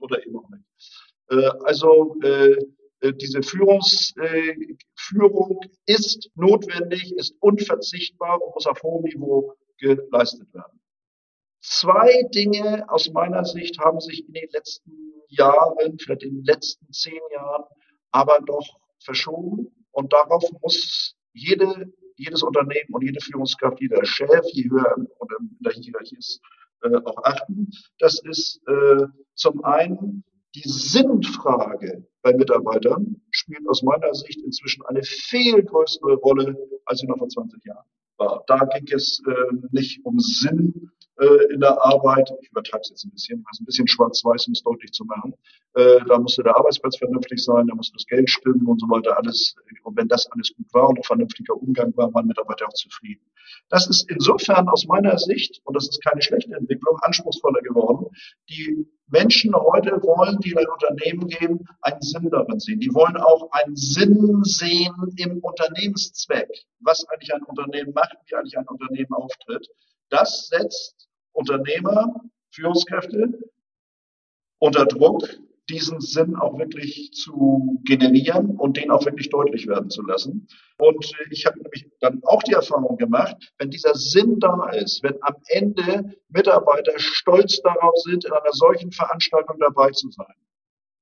oder 0.00 0.24
eben 0.26 0.36
auch. 0.36 0.50
Äh, 1.30 1.50
also 1.64 2.16
äh, 2.22 2.56
äh, 3.00 3.12
diese 3.14 3.42
Führungs, 3.42 4.14
äh, 4.16 4.54
Führung 4.96 5.60
ist 5.86 6.30
notwendig, 6.34 7.12
ist 7.16 7.34
unverzichtbar 7.40 8.42
und 8.42 8.54
muss 8.54 8.66
auf 8.66 8.82
hohem 8.82 9.04
Niveau 9.04 9.54
geleistet 9.78 10.52
werden. 10.52 10.80
Zwei 11.60 12.22
Dinge 12.34 12.88
aus 12.88 13.10
meiner 13.10 13.44
Sicht 13.44 13.78
haben 13.78 14.00
sich 14.00 14.26
in 14.26 14.32
den 14.32 14.48
letzten 14.50 14.92
Jahren, 15.28 15.98
vielleicht 15.98 16.22
in 16.22 16.36
den 16.36 16.44
letzten 16.44 16.90
zehn 16.92 17.20
Jahren, 17.32 17.64
aber 18.10 18.38
doch 18.46 18.66
verschoben. 19.00 19.68
Und 19.90 20.12
darauf 20.12 20.44
muss 20.62 21.16
jede, 21.32 21.92
jedes 22.18 22.42
Unternehmen 22.42 22.90
und 22.92 23.02
jede 23.02 23.20
Führungskraft, 23.20 23.80
jeder 23.80 24.04
Chef, 24.04 24.44
je 24.52 24.68
höher 24.70 24.94
in 24.96 25.08
der 25.60 25.72
Hierarchie 25.72 26.16
ist, 26.16 26.40
äh, 26.82 26.96
auch 27.04 27.22
achten. 27.24 27.70
Das 27.98 28.20
ist 28.24 28.60
äh, 28.66 29.06
zum 29.34 29.64
einen 29.64 30.24
die 30.54 30.68
Sinnfrage 30.68 32.06
bei 32.22 32.32
Mitarbeitern 32.32 33.20
spielt 33.30 33.68
aus 33.68 33.82
meiner 33.82 34.12
Sicht 34.14 34.40
inzwischen 34.42 34.84
eine 34.86 35.02
viel 35.02 35.62
größere 35.62 36.14
Rolle, 36.14 36.56
als 36.84 37.00
sie 37.00 37.06
noch 37.06 37.18
vor 37.18 37.28
20 37.28 37.64
Jahren 37.64 37.84
war. 38.16 38.42
Da 38.46 38.58
ging 38.64 38.88
es 38.92 39.22
äh, 39.26 39.54
nicht 39.70 40.04
um 40.04 40.18
Sinn 40.18 40.90
äh, 41.18 41.52
in 41.52 41.60
der 41.60 41.82
Arbeit. 41.84 42.30
Ich 42.40 42.50
übertreibe 42.50 42.82
es 42.82 42.90
jetzt 42.90 43.04
ein 43.04 43.10
bisschen, 43.10 43.44
was 43.48 43.60
ein 43.60 43.64
bisschen 43.64 43.88
schwarz-weiß, 43.88 44.46
um 44.46 44.52
es 44.52 44.62
deutlich 44.62 44.92
zu 44.92 45.04
machen. 45.04 45.34
Äh, 45.74 46.00
da 46.06 46.18
musste 46.18 46.42
der 46.42 46.56
Arbeitsplatz 46.56 46.96
vernünftig 46.96 47.42
sein, 47.42 47.66
da 47.66 47.74
musste 47.74 47.94
das 47.94 48.06
Geld 48.06 48.30
stimmen 48.30 48.66
und 48.66 48.80
so 48.80 48.86
weiter. 48.88 49.16
Alles. 49.18 49.54
Und 49.82 49.96
wenn 49.96 50.08
das 50.08 50.30
alles 50.30 50.54
gut 50.56 50.66
war 50.72 50.88
und 50.88 50.98
ein 50.98 51.02
vernünftiger 51.02 51.54
Umgang 51.54 51.96
war, 51.96 52.12
waren 52.14 52.26
Mitarbeiter 52.26 52.66
auch 52.66 52.74
zufrieden. 52.74 53.24
Das 53.68 53.88
ist 53.88 54.10
insofern 54.10 54.68
aus 54.68 54.86
meiner 54.86 55.18
Sicht, 55.18 55.60
und 55.64 55.74
das 55.74 55.88
ist 55.88 56.04
keine 56.04 56.22
schlechte 56.22 56.54
Entwicklung, 56.54 56.98
anspruchsvoller 57.02 57.60
geworden. 57.62 58.06
Die 58.48 58.86
Menschen 59.08 59.54
heute 59.54 60.02
wollen, 60.02 60.38
die 60.40 60.52
in 60.52 60.58
ein 60.58 60.68
Unternehmen 60.68 61.28
gehen, 61.28 61.66
einen 61.82 62.02
Sinn 62.02 62.28
darin 62.30 62.60
sehen. 62.60 62.80
Die 62.80 62.92
wollen 62.94 63.16
auch 63.16 63.50
einen 63.52 63.74
Sinn 63.74 64.44
sehen 64.44 64.94
im 65.16 65.38
Unternehmenszweck, 65.40 66.48
was 66.80 67.06
eigentlich 67.08 67.34
ein 67.34 67.42
Unternehmen 67.42 67.92
macht, 67.94 68.16
wie 68.26 68.34
eigentlich 68.34 68.58
ein 68.58 68.68
Unternehmen 68.68 69.12
auftritt. 69.12 69.66
Das 70.10 70.48
setzt 70.48 71.07
Unternehmer, 71.32 72.14
Führungskräfte 72.50 73.38
unter 74.58 74.86
Druck, 74.86 75.28
diesen 75.68 76.00
Sinn 76.00 76.34
auch 76.36 76.58
wirklich 76.58 77.12
zu 77.12 77.80
generieren 77.84 78.56
und 78.56 78.76
den 78.76 78.90
auch 78.90 79.04
wirklich 79.04 79.28
deutlich 79.28 79.66
werden 79.66 79.90
zu 79.90 80.02
lassen. 80.02 80.48
Und 80.78 81.12
ich 81.30 81.44
habe 81.44 81.60
nämlich 81.60 81.86
dann 82.00 82.22
auch 82.24 82.42
die 82.42 82.54
Erfahrung 82.54 82.96
gemacht, 82.96 83.52
wenn 83.58 83.70
dieser 83.70 83.94
Sinn 83.94 84.40
da 84.40 84.70
ist, 84.70 85.02
wenn 85.02 85.18
am 85.22 85.34
Ende 85.48 86.14
Mitarbeiter 86.30 86.92
stolz 86.96 87.60
darauf 87.60 87.96
sind, 87.96 88.24
in 88.24 88.32
einer 88.32 88.52
solchen 88.52 88.92
Veranstaltung 88.92 89.58
dabei 89.58 89.90
zu 89.90 90.10
sein, 90.10 90.34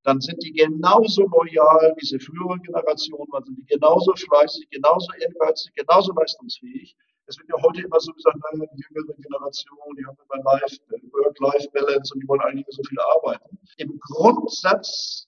dann 0.02 0.20
sind 0.20 0.42
die 0.42 0.52
genauso 0.52 1.22
loyal 1.22 1.92
wie 1.96 2.00
diese 2.00 2.20
frühere 2.20 2.58
Generation, 2.60 3.26
dann 3.32 3.44
sind 3.44 3.58
die 3.58 3.66
genauso 3.66 4.14
fleißig, 4.14 4.68
genauso 4.70 5.12
ehrgeizig, 5.20 5.72
genauso 5.74 6.12
leistungsfähig. 6.12 6.96
Es 7.26 7.38
wird 7.38 7.48
ja 7.48 7.56
heute 7.62 7.82
immer 7.82 7.98
so 8.00 8.12
gesagt, 8.12 8.36
naja, 8.36 8.66
die 8.72 8.82
jüngere 8.88 9.14
Generation, 9.14 9.96
die 9.98 10.04
haben 10.06 10.16
immer 10.30 10.42
Life, 10.44 10.78
Work-Life-Balance 11.12 12.14
und 12.14 12.20
die 12.22 12.28
wollen 12.28 12.40
eigentlich 12.40 12.66
so 12.70 12.82
viel 12.84 12.98
arbeiten. 13.00 13.58
Im 13.78 13.98
Grundsatz 13.98 15.26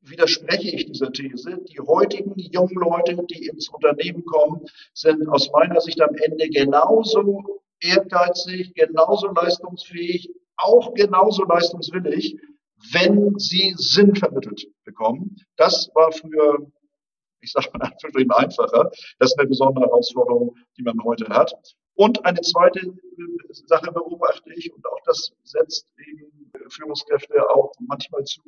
widerspreche 0.00 0.74
ich 0.74 0.86
dieser 0.86 1.12
These. 1.12 1.58
Die 1.68 1.80
heutigen 1.80 2.34
jungen 2.36 2.76
Leute, 2.76 3.16
die 3.30 3.46
ins 3.46 3.68
Unternehmen 3.68 4.24
kommen, 4.24 4.64
sind 4.94 5.28
aus 5.28 5.50
meiner 5.52 5.80
Sicht 5.80 6.00
am 6.00 6.14
Ende 6.14 6.48
genauso 6.48 7.62
ehrgeizig, 7.80 8.74
genauso 8.74 9.28
leistungsfähig, 9.28 10.30
auch 10.56 10.94
genauso 10.94 11.44
leistungswillig, 11.44 12.36
wenn 12.92 13.38
sie 13.38 13.74
Sinn 13.76 14.14
vermittelt 14.14 14.66
bekommen. 14.84 15.36
Das 15.56 15.90
war 15.94 16.12
früher, 16.12 16.70
ich 17.40 17.52
sage 17.52 17.68
mal 17.72 17.88
natürlich 17.88 18.30
einfacher. 18.30 18.90
Das 19.18 19.32
ist 19.32 19.38
eine 19.38 19.48
besondere 19.48 19.86
Herausforderung, 19.86 20.56
die 20.76 20.82
man 20.82 21.02
heute 21.04 21.28
hat. 21.28 21.52
Und 21.94 22.24
eine 22.24 22.40
zweite 22.42 22.80
Sache 23.66 23.90
beobachte 23.92 24.52
ich, 24.54 24.72
und 24.72 24.86
auch 24.86 25.00
das 25.04 25.32
setzt 25.42 25.86
eben 25.98 26.52
Führungskräfte 26.70 27.50
auch 27.50 27.72
manchmal 27.80 28.24
zu, 28.24 28.42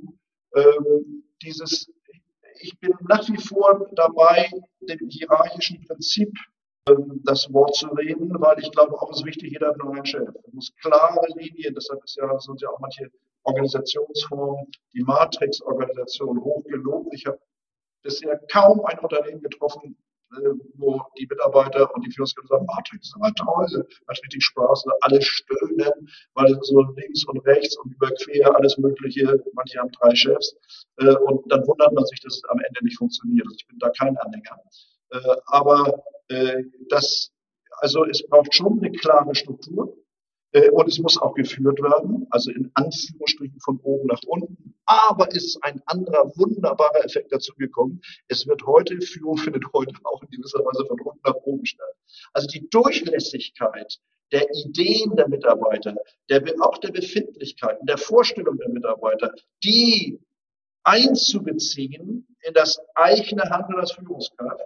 ähm, 0.55 1.25
dieses, 1.43 1.91
ich 2.61 2.79
bin 2.79 2.93
nach 3.09 3.29
wie 3.29 3.39
vor 3.39 3.89
dabei, 3.93 4.51
dem 4.81 5.09
hierarchischen 5.09 5.85
Prinzip 5.87 6.33
ähm, 6.89 7.21
das 7.25 7.53
Wort 7.53 7.75
zu 7.75 7.89
reden, 7.89 8.33
weil 8.41 8.59
ich 8.61 8.71
glaube, 8.71 9.01
auch 9.01 9.11
ist 9.11 9.25
wichtig, 9.25 9.53
jeder 9.53 9.69
hat 9.69 9.79
nur 9.79 9.95
einen 9.95 10.07
Chef. 10.07 10.29
Es 10.47 10.53
muss 10.53 10.73
klare 10.81 11.27
Linien, 11.37 11.75
deshalb 11.75 12.03
ist 12.05 12.17
ja, 12.17 12.39
sind 12.39 12.61
ja 12.61 12.69
auch 12.69 12.79
manche 12.79 13.11
Organisationsformen, 13.43 14.71
die 14.93 15.03
Matrix-Organisation 15.03 16.41
hochgelobt. 16.41 17.15
Ich 17.15 17.27
habe 17.27 17.41
bisher 18.03 18.41
kaum 18.51 18.85
ein 18.85 18.99
Unternehmen 18.99 19.43
getroffen, 19.43 19.97
äh, 20.33 20.51
wo 20.75 21.03
die 21.19 21.27
Mitarbeiter 21.27 21.93
und 21.95 22.07
die 22.07 22.13
Führungskräfte 22.13 22.49
sagen, 22.49 22.67
Matrix 22.67 23.09
ist 23.09 23.17
aber 23.17 23.33
toll, 23.35 23.87
macht 24.07 24.23
richtig 24.23 24.45
Spaß, 24.45 24.85
alle 25.01 25.21
stöhnen, 25.21 26.09
weil 26.35 26.59
so 26.63 26.83
links 26.97 27.25
und 27.25 27.39
rechts 27.47 27.77
und 27.79 27.95
überquer 27.95 28.57
alles 28.57 28.79
Mögliche, 28.79 29.43
manche 29.55 29.79
haben 29.81 29.91
drei 30.01 30.15
Chefs, 30.15 30.57
äh, 30.99 31.17
und 31.17 31.51
dann 31.51 31.67
wundert 31.67 31.93
man 31.93 32.05
sich, 32.07 32.21
dass 32.21 32.37
es 32.37 32.45
am 32.45 32.61
Ende 32.61 32.85
nicht 32.85 32.99
funktioniert. 32.99 33.47
Also 33.47 33.57
ich 33.59 33.67
bin 33.67 33.79
da 33.79 33.91
kein 33.91 34.17
Anhänger. 34.19 34.61
Äh, 35.11 35.37
aber 35.47 36.05
das, 36.91 37.33
also 37.81 38.05
es 38.05 38.25
braucht 38.29 38.55
schon 38.55 38.79
eine 38.79 38.93
klare 38.93 39.35
Struktur. 39.35 40.00
Und 40.53 40.89
es 40.89 40.99
muss 40.99 41.17
auch 41.17 41.35
geführt 41.35 41.81
werden, 41.81 42.27
also 42.31 42.51
in 42.51 42.73
Anführungsstrichen 42.75 43.61
von 43.61 43.79
oben 43.85 44.09
nach 44.09 44.21
unten. 44.27 44.75
Aber 44.85 45.33
ist 45.33 45.63
ein 45.63 45.81
anderer 45.87 46.33
wunderbarer 46.37 47.05
Effekt 47.05 47.33
dazugekommen. 47.33 48.01
Es 48.27 48.49
wird 48.49 48.67
heute, 48.67 49.01
Führung 49.01 49.37
findet 49.37 49.65
heute 49.73 49.95
auch 50.03 50.21
in 50.23 50.31
gewisser 50.31 50.59
Weise 50.59 50.85
von 50.87 51.01
unten 51.01 51.21
nach 51.25 51.37
oben 51.45 51.65
statt. 51.65 51.95
Also 52.33 52.49
die 52.49 52.69
Durchlässigkeit 52.69 54.01
der 54.33 54.47
Ideen 54.53 55.15
der 55.17 55.29
Mitarbeiter, 55.29 55.95
der, 56.29 56.43
auch 56.61 56.79
der 56.79 56.93
Befindlichkeiten, 56.93 57.87
der 57.87 57.99
Vorstellung 57.99 58.57
der 58.59 58.69
Mitarbeiter, 58.71 59.33
die 59.63 60.21
einzubeziehen 60.83 62.27
in 62.43 62.55
das 62.55 62.81
eigene 62.95 63.43
Handeln 63.43 63.79
als 63.81 63.93
Führungskraft, 63.93 64.65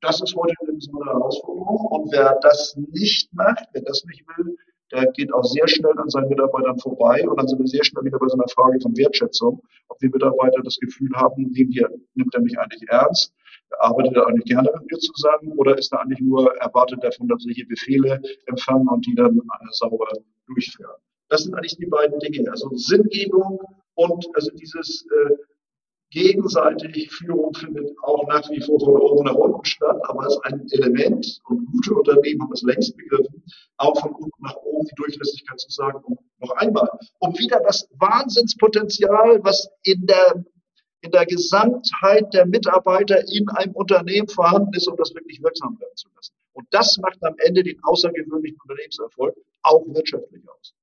das 0.00 0.20
ist 0.20 0.34
heute 0.34 0.54
eine 0.60 0.74
besondere 0.74 1.10
Herausforderung. 1.10 1.86
Und 1.86 2.12
wer 2.12 2.38
das 2.40 2.76
nicht 2.76 3.32
macht, 3.32 3.66
wer 3.72 3.82
das 3.82 4.04
nicht 4.04 4.24
will, 4.36 4.56
der 4.92 5.06
geht 5.12 5.32
auch 5.32 5.44
sehr 5.44 5.66
schnell 5.68 5.98
an 5.98 6.08
seinen 6.08 6.28
Mitarbeitern 6.28 6.78
vorbei 6.78 7.26
und 7.28 7.38
dann 7.38 7.48
sind 7.48 7.58
wir 7.58 7.66
sehr 7.66 7.84
schnell 7.84 8.04
wieder 8.04 8.18
bei 8.18 8.28
so 8.28 8.34
einer 8.34 8.48
Frage 8.48 8.80
von 8.80 8.96
Wertschätzung, 8.96 9.62
ob 9.88 9.98
die 9.98 10.08
Mitarbeiter 10.08 10.62
das 10.62 10.76
Gefühl 10.76 11.10
haben, 11.14 11.50
nimmt, 11.50 11.72
hier, 11.72 11.90
nimmt 12.14 12.34
er 12.34 12.40
mich 12.40 12.58
eigentlich 12.58 12.88
ernst, 12.88 13.32
arbeitet 13.80 14.16
er 14.16 14.26
eigentlich 14.26 14.44
gerne 14.44 14.70
mit 14.78 14.90
mir 14.90 14.98
zusammen 14.98 15.52
oder 15.56 15.76
ist 15.76 15.92
er 15.92 16.00
eigentlich 16.00 16.20
nur, 16.20 16.54
erwartet 16.58 17.02
davon, 17.02 17.28
dass 17.28 17.44
ich 17.48 17.56
hier 17.56 17.68
Befehle 17.68 18.20
empfangen 18.46 18.88
und 18.88 19.04
die 19.06 19.14
dann 19.14 19.36
äh, 19.36 19.66
sauber 19.70 20.06
durchführen. 20.46 20.94
Das 21.28 21.42
sind 21.42 21.54
eigentlich 21.54 21.76
die 21.76 21.86
beiden 21.86 22.18
Dinge, 22.20 22.48
also 22.50 22.70
Sinngebung 22.74 23.60
und 23.94 24.26
also 24.34 24.50
dieses 24.52 25.04
äh, 25.10 25.34
gegenseitig 26.16 27.10
Führung 27.12 27.52
findet 27.52 27.94
auch 28.02 28.26
nach 28.26 28.48
wie 28.48 28.62
vor 28.62 28.80
von 28.80 28.96
oben 28.96 29.24
nach 29.26 29.34
unten 29.34 29.66
statt, 29.66 29.98
aber 30.04 30.24
es 30.24 30.32
ist 30.32 30.44
ein 30.46 30.66
Element 30.70 31.42
und 31.44 31.66
gute 31.66 31.94
Unternehmen 31.94 32.40
haben 32.40 32.52
es 32.54 32.62
längst 32.62 32.96
begriffen, 32.96 33.44
auch 33.76 34.00
von 34.00 34.14
unten 34.14 34.42
nach 34.42 34.56
oben 34.56 34.86
die 34.86 34.94
Durchlässigkeit 34.94 35.60
zu 35.60 35.70
sagen, 35.70 36.02
und 36.04 36.18
noch 36.38 36.52
einmal, 36.52 36.88
um 37.18 37.38
wieder 37.38 37.60
das 37.60 37.86
Wahnsinnspotenzial, 37.98 39.44
was 39.44 39.68
in 39.82 40.06
der 40.06 40.42
in 41.02 41.10
der 41.10 41.26
Gesamtheit 41.26 42.32
der 42.32 42.46
Mitarbeiter 42.46 43.22
in 43.28 43.48
einem 43.50 43.74
Unternehmen 43.74 44.26
vorhanden 44.26 44.72
ist, 44.72 44.88
um 44.88 44.96
das 44.96 45.14
wirklich 45.14 45.40
wirksam 45.42 45.78
werden 45.78 45.94
zu 45.94 46.08
lassen. 46.16 46.32
Und 46.54 46.66
das 46.70 46.96
macht 46.98 47.22
am 47.22 47.34
Ende 47.44 47.62
den 47.62 47.78
außergewöhnlichen 47.82 48.58
Unternehmenserfolg 48.62 49.36
auch 49.62 49.84
wirtschaftlich 49.88 50.42
aus. 50.48 50.74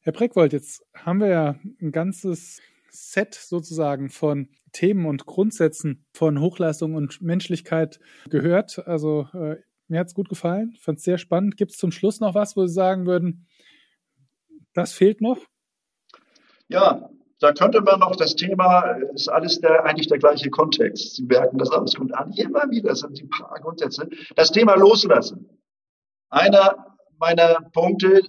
Herr 0.00 0.12
Breckwold, 0.12 0.54
jetzt 0.54 0.82
haben 0.94 1.20
wir 1.20 1.28
ja 1.28 1.60
ein 1.80 1.92
ganzes 1.92 2.62
Set 2.90 3.34
sozusagen 3.34 4.10
von 4.10 4.48
Themen 4.72 5.06
und 5.06 5.26
Grundsätzen 5.26 6.04
von 6.12 6.40
Hochleistung 6.40 6.94
und 6.94 7.20
Menschlichkeit 7.22 7.98
gehört. 8.28 8.86
Also 8.86 9.28
äh, 9.32 9.56
mir 9.88 10.02
es 10.02 10.14
gut 10.14 10.28
gefallen, 10.28 10.76
fand 10.80 10.98
es 10.98 11.04
sehr 11.04 11.18
spannend. 11.18 11.56
Gibt 11.56 11.72
es 11.72 11.78
zum 11.78 11.92
Schluss 11.92 12.20
noch 12.20 12.34
was, 12.34 12.56
wo 12.56 12.66
Sie 12.66 12.74
sagen 12.74 13.06
würden, 13.06 13.46
das 14.74 14.92
fehlt 14.92 15.20
noch? 15.20 15.38
Ja, 16.68 17.08
da 17.38 17.52
könnte 17.52 17.80
man 17.82 18.00
noch 18.00 18.16
das 18.16 18.34
Thema, 18.34 18.82
ist 19.14 19.28
alles 19.28 19.60
der, 19.60 19.84
eigentlich 19.84 20.08
der 20.08 20.18
gleiche 20.18 20.50
Kontext. 20.50 21.16
Sie 21.16 21.24
merken 21.24 21.58
das 21.58 21.70
alles 21.70 21.94
kommt 21.94 22.14
an. 22.14 22.32
Immer 22.32 22.70
wieder 22.70 22.94
sind 22.96 23.18
die 23.18 23.26
paar 23.26 23.60
Grundsätze. 23.60 24.08
Das 24.34 24.50
Thema 24.50 24.74
Loslassen. 24.74 25.48
Einer 26.30 26.96
meiner 27.18 27.60
Punkte, 27.72 28.22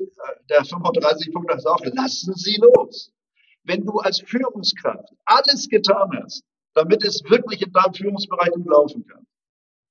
der 0.49 0.63
35 0.63 1.33
Punkte 1.33 1.55
ist 1.55 1.65
auch, 1.65 1.83
lassen 1.83 2.33
Sie 2.35 2.57
los 2.61 3.11
wenn 3.67 3.85
du 3.85 3.99
als 3.99 4.21
Führungskraft 4.21 5.13
alles 5.25 5.67
getan 5.69 6.09
hast, 6.21 6.43
damit 6.73 7.03
es 7.03 7.23
wirklich 7.29 7.61
in 7.61 7.71
deinem 7.71 7.93
Führungsbereich 7.93 8.51
gut 8.51 8.67
laufen 8.67 9.05
kann, 9.05 9.25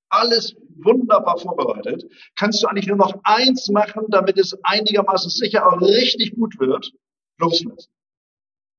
alles 0.09 0.57
wunderbar 0.77 1.39
vorbereitet, 1.39 2.05
kannst 2.37 2.63
du 2.63 2.69
eigentlich 2.69 2.87
nur 2.87 2.97
noch 2.97 3.21
eins 3.25 3.69
machen, 3.69 4.07
damit 4.09 4.39
es 4.39 4.57
einigermaßen 4.63 5.31
sicher 5.31 5.67
auch 5.67 5.81
richtig 5.81 6.35
gut 6.35 6.59
wird, 6.59 6.93
loslassen. 7.39 7.91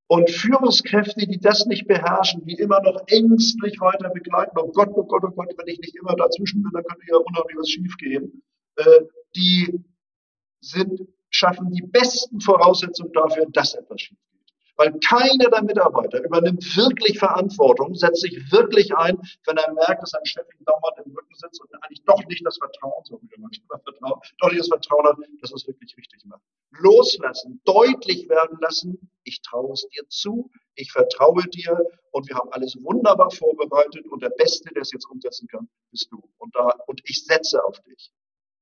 Und 0.09 0.29
Führungskräfte, 0.29 1.27
die 1.27 1.37
das 1.37 1.65
nicht 1.65 1.85
beherrschen, 1.85 2.45
die 2.45 2.55
immer 2.55 2.81
noch 2.81 3.01
ängstlich 3.07 3.79
weiter 3.81 4.09
begleiten, 4.09 4.57
oh 4.57 4.71
Gott, 4.71 4.89
oh 4.93 5.03
Gott, 5.03 5.23
oh 5.25 5.31
Gott, 5.31 5.53
wenn 5.57 5.67
ich 5.67 5.79
nicht 5.79 5.97
immer 5.97 6.15
dazwischen 6.15 6.63
bin, 6.63 6.71
dann 6.73 6.83
könnte 6.85 7.05
ja 7.09 7.17
unheimlich 7.17 7.57
was 7.57 7.69
schiefgehen, 7.69 8.41
äh, 8.77 9.01
die 9.35 9.83
sind, 10.61 11.01
schaffen 11.29 11.71
die 11.71 11.81
besten 11.81 12.39
Voraussetzungen 12.39 13.11
dafür, 13.11 13.47
dass 13.51 13.73
etwas 13.73 13.99
schief 13.99 14.17
weil 14.77 14.93
keiner 14.99 15.49
der 15.49 15.63
Mitarbeiter 15.63 16.23
übernimmt 16.23 16.63
wirklich 16.77 17.19
Verantwortung, 17.19 17.95
setzt 17.95 18.21
sich 18.21 18.51
wirklich 18.51 18.95
ein, 18.95 19.17
wenn 19.45 19.57
er 19.57 19.73
merkt, 19.73 20.01
dass 20.03 20.13
ein 20.13 20.25
Chef 20.25 20.45
ihm 20.57 20.65
dauernd 20.65 21.05
im 21.05 21.15
Rücken 21.15 21.35
sitzt 21.35 21.61
und 21.61 21.73
eigentlich 21.83 22.03
doch 22.05 22.23
nicht 22.27 22.45
das 22.45 22.57
Vertrauen, 22.57 23.03
so 23.03 23.19
wie 23.21 23.41
manchmal 23.41 23.79
Vertrauen, 23.79 24.21
doch 24.39 24.49
nicht 24.49 24.59
das 24.59 24.67
Vertrauen 24.67 25.07
hat, 25.07 25.17
dass 25.41 25.51
es 25.51 25.67
wirklich 25.67 25.95
richtig 25.97 26.23
macht. 26.25 26.41
Loslassen, 26.71 27.59
deutlich 27.65 28.29
werden 28.29 28.57
lassen, 28.61 29.09
ich 29.23 29.41
traue 29.41 29.73
es 29.73 29.87
dir 29.89 30.07
zu, 30.09 30.49
ich 30.75 30.91
vertraue 30.91 31.43
dir 31.43 31.77
und 32.11 32.27
wir 32.29 32.35
haben 32.35 32.51
alles 32.51 32.77
wunderbar 32.83 33.31
vorbereitet 33.31 34.05
und 34.07 34.21
der 34.21 34.29
Beste, 34.29 34.71
der 34.73 34.83
es 34.83 34.91
jetzt 34.91 35.09
umsetzen 35.09 35.47
kann, 35.47 35.67
bist 35.91 36.11
du. 36.11 36.21
Und 36.37 36.55
da, 36.55 36.69
und 36.85 37.01
ich 37.05 37.25
setze 37.25 37.63
auf 37.63 37.79
dich. 37.81 38.11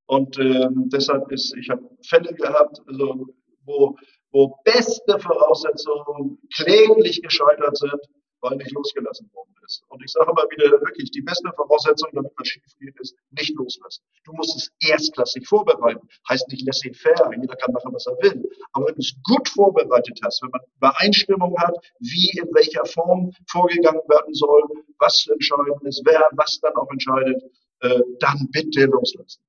Und 0.06 0.38
ähm, 0.38 0.88
deshalb 0.88 1.30
ist, 1.32 1.54
ich 1.56 1.68
habe 1.68 1.82
Fälle 2.02 2.32
gehabt, 2.32 2.80
also, 2.86 3.26
wo 3.64 3.96
wo 4.36 4.60
beste 4.64 5.18
Voraussetzungen 5.18 6.38
kläglich 6.54 7.22
gescheitert 7.22 7.78
sind, 7.78 8.02
weil 8.42 8.58
nicht 8.58 8.70
losgelassen 8.72 9.30
worden 9.32 9.54
ist. 9.64 9.82
Und 9.88 10.04
ich 10.04 10.12
sage 10.12 10.30
mal 10.34 10.46
wieder 10.50 10.70
wirklich, 10.72 11.10
die 11.10 11.22
beste 11.22 11.50
Voraussetzung, 11.56 12.10
damit 12.12 12.32
was 12.36 12.46
schief 12.46 12.62
geht, 12.78 13.00
ist 13.00 13.16
nicht 13.30 13.54
loslassen. 13.56 14.04
Du 14.24 14.32
musst 14.34 14.54
es 14.54 14.70
erstklassig 14.90 15.48
vorbereiten. 15.48 16.06
Heißt 16.28 16.46
nicht 16.48 16.66
laissez-faire, 16.66 17.30
jeder 17.40 17.56
kann 17.56 17.72
machen, 17.72 17.94
was 17.94 18.06
er 18.06 18.16
will. 18.20 18.46
Aber 18.72 18.88
wenn 18.88 18.94
du 18.96 19.00
es 19.00 19.14
gut 19.22 19.48
vorbereitet 19.48 20.20
hast, 20.22 20.42
wenn 20.42 20.50
man 20.50 20.60
Übereinstimmung 20.76 21.56
hat, 21.58 21.74
wie 22.00 22.38
in 22.38 22.52
welcher 22.52 22.84
Form 22.84 23.32
vorgegangen 23.50 24.02
werden 24.06 24.34
soll, 24.34 24.64
was 24.98 25.16
zu 25.22 25.32
entscheiden 25.32 25.80
ist, 25.84 26.02
wer 26.04 26.28
was 26.32 26.60
dann 26.60 26.76
auch 26.76 26.90
entscheidet, 26.90 27.42
äh, 27.80 28.00
dann 28.20 28.48
bitte 28.52 28.84
loslassen. 28.84 29.40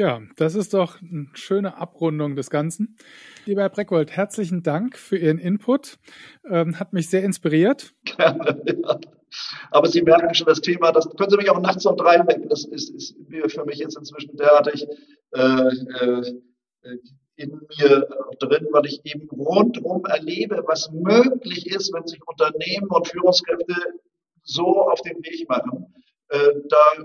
Ja, 0.00 0.22
das 0.36 0.54
ist 0.54 0.72
doch 0.72 1.02
eine 1.02 1.26
schöne 1.34 1.76
Abrundung 1.76 2.34
des 2.34 2.48
Ganzen. 2.48 2.96
Lieber 3.44 3.60
Herr 3.60 3.68
Breckwold, 3.68 4.10
herzlichen 4.10 4.62
Dank 4.62 4.96
für 4.96 5.18
Ihren 5.18 5.36
Input. 5.36 5.98
Ähm, 6.48 6.80
hat 6.80 6.94
mich 6.94 7.10
sehr 7.10 7.22
inspiriert. 7.22 7.92
Gerne, 8.06 8.62
ja. 8.82 8.98
Aber 9.70 9.88
Sie 9.88 10.00
merken 10.00 10.34
schon 10.34 10.46
das 10.46 10.62
Thema, 10.62 10.90
das 10.92 11.06
können 11.10 11.28
Sie 11.28 11.36
mich 11.36 11.50
auch 11.50 11.60
nachts 11.60 11.84
um 11.84 11.98
drei 11.98 12.18
wecken. 12.26 12.48
Das 12.48 12.64
ist, 12.64 12.88
ist 12.94 13.14
für 13.48 13.64
mich 13.66 13.76
jetzt 13.76 13.98
inzwischen 13.98 14.38
derartig 14.38 14.86
äh, 15.32 15.68
äh, 15.68 16.22
in 17.36 17.60
mir 17.78 18.08
drin, 18.38 18.68
weil 18.70 18.86
ich 18.86 19.02
eben 19.04 19.28
rundherum 19.28 20.06
erlebe, 20.06 20.64
was 20.66 20.90
möglich 20.92 21.66
ist, 21.66 21.92
wenn 21.92 22.06
sich 22.06 22.26
Unternehmen 22.26 22.88
und 22.88 23.06
Führungskräfte 23.06 23.76
so 24.44 24.64
auf 24.64 25.02
den 25.02 25.18
Weg 25.18 25.46
machen. 25.46 25.92
Äh, 26.30 26.52
da, 26.70 27.04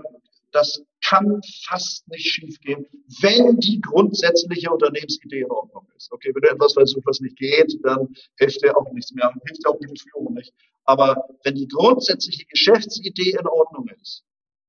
das 0.52 0.82
kann 1.08 1.40
fast 1.64 2.08
nicht 2.08 2.26
schiefgehen, 2.26 2.86
wenn 3.20 3.58
die 3.58 3.80
grundsätzliche 3.80 4.70
Unternehmensidee 4.70 5.40
in 5.40 5.50
Ordnung 5.50 5.86
ist. 5.96 6.12
Okay, 6.12 6.32
wenn 6.34 6.42
du 6.42 6.48
etwas 6.48 6.72
versuchst, 6.72 7.06
was 7.06 7.20
nicht 7.20 7.36
geht, 7.36 7.78
dann 7.82 8.08
hilft 8.38 8.62
dir 8.62 8.76
auch 8.76 8.90
nichts 8.92 9.12
mehr, 9.12 9.32
hilft 9.46 9.64
dir 9.64 9.70
auch 9.70 9.78
die 9.78 10.00
Führung 10.00 10.34
nicht. 10.34 10.52
Aber 10.84 11.28
wenn 11.44 11.54
die 11.54 11.68
grundsätzliche 11.68 12.44
Geschäftsidee 12.46 13.36
in 13.38 13.46
Ordnung 13.46 13.88
ist, 14.00 14.24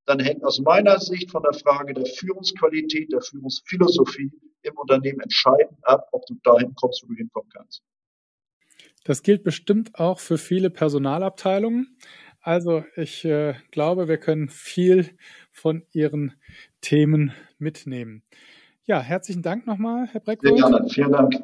dann 0.06 0.20
hängt 0.20 0.44
aus 0.44 0.60
meiner 0.60 1.00
Sicht 1.00 1.32
von 1.32 1.44
der 1.44 1.60
Frage 1.60 1.94
der 1.94 2.06
Führungsqualität, 2.06 3.12
der 3.12 3.22
Führungsphilosophie 3.22 4.32
im 4.62 4.78
Unternehmen 4.78 5.20
entscheidend 5.20 5.78
ab, 5.84 6.08
ob 6.12 6.26
du 6.26 6.36
dahin 6.44 6.74
kommst, 6.76 7.04
wo 7.04 7.08
du 7.08 7.16
hinkommen 7.16 7.50
kannst. 7.54 7.84
Das 9.04 9.24
gilt 9.24 9.44
bestimmt 9.44 9.96
auch 9.96 10.20
für 10.20 10.38
viele 10.38 10.70
Personalabteilungen. 10.70 11.98
Also 12.48 12.86
ich 12.96 13.26
äh, 13.26 13.56
glaube, 13.72 14.08
wir 14.08 14.16
können 14.20 14.48
viel 14.48 15.10
von 15.52 15.84
Ihren 15.92 16.32
Themen 16.80 17.34
mitnehmen. 17.60 18.24
Ja, 18.86 19.02
herzlichen 19.02 19.42
Dank 19.42 19.68
nochmal, 19.68 20.08
Herr 20.14 20.22
Breckwold. 20.22 20.58
Sehr 20.58 20.70
gerne, 20.70 20.90
vielen 20.90 21.12
Dank. 21.12 21.36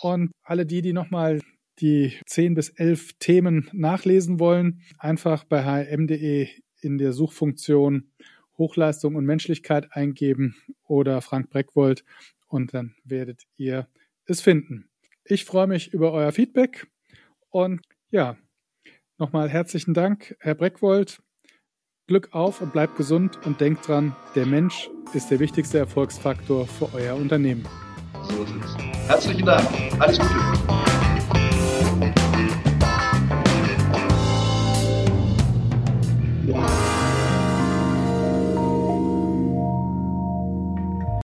Und 0.00 0.30
alle 0.42 0.64
die, 0.64 0.80
die 0.80 0.94
nochmal 0.94 1.42
die 1.80 2.14
10 2.24 2.54
bis 2.54 2.70
11 2.70 3.18
Themen 3.18 3.68
nachlesen 3.74 4.40
wollen, 4.40 4.80
einfach 4.96 5.44
bei 5.44 5.62
hm.de 5.62 6.48
in 6.80 6.96
der 6.96 7.12
Suchfunktion 7.12 8.10
Hochleistung 8.56 9.16
und 9.16 9.26
Menschlichkeit 9.26 9.92
eingeben 9.92 10.56
oder 10.88 11.20
Frank 11.20 11.50
Breckwold 11.50 12.02
und 12.48 12.72
dann 12.72 12.94
werdet 13.04 13.42
ihr 13.58 13.88
es 14.24 14.40
finden. 14.40 14.88
Ich 15.22 15.44
freue 15.44 15.66
mich 15.66 15.92
über 15.92 16.12
euer 16.12 16.32
Feedback 16.32 16.86
und 17.50 17.82
ja, 18.10 18.38
nochmal 19.20 19.48
herzlichen 19.48 19.94
Dank, 19.94 20.34
Herr 20.40 20.54
Breckwold. 20.54 21.20
Glück 22.08 22.30
auf 22.32 22.60
und 22.60 22.72
bleibt 22.72 22.96
gesund 22.96 23.38
und 23.46 23.60
denkt 23.60 23.86
dran, 23.86 24.16
der 24.34 24.46
Mensch 24.46 24.90
ist 25.12 25.30
der 25.30 25.38
wichtigste 25.38 25.78
Erfolgsfaktor 25.78 26.66
für 26.66 26.92
euer 26.92 27.14
Unternehmen. 27.14 27.64
So 28.24 28.42
ist 28.42 28.52
es. 28.64 29.08
Herzlichen 29.08 29.46
Dank. 29.46 29.68
Alles 30.00 30.18
Gute. 30.18 30.99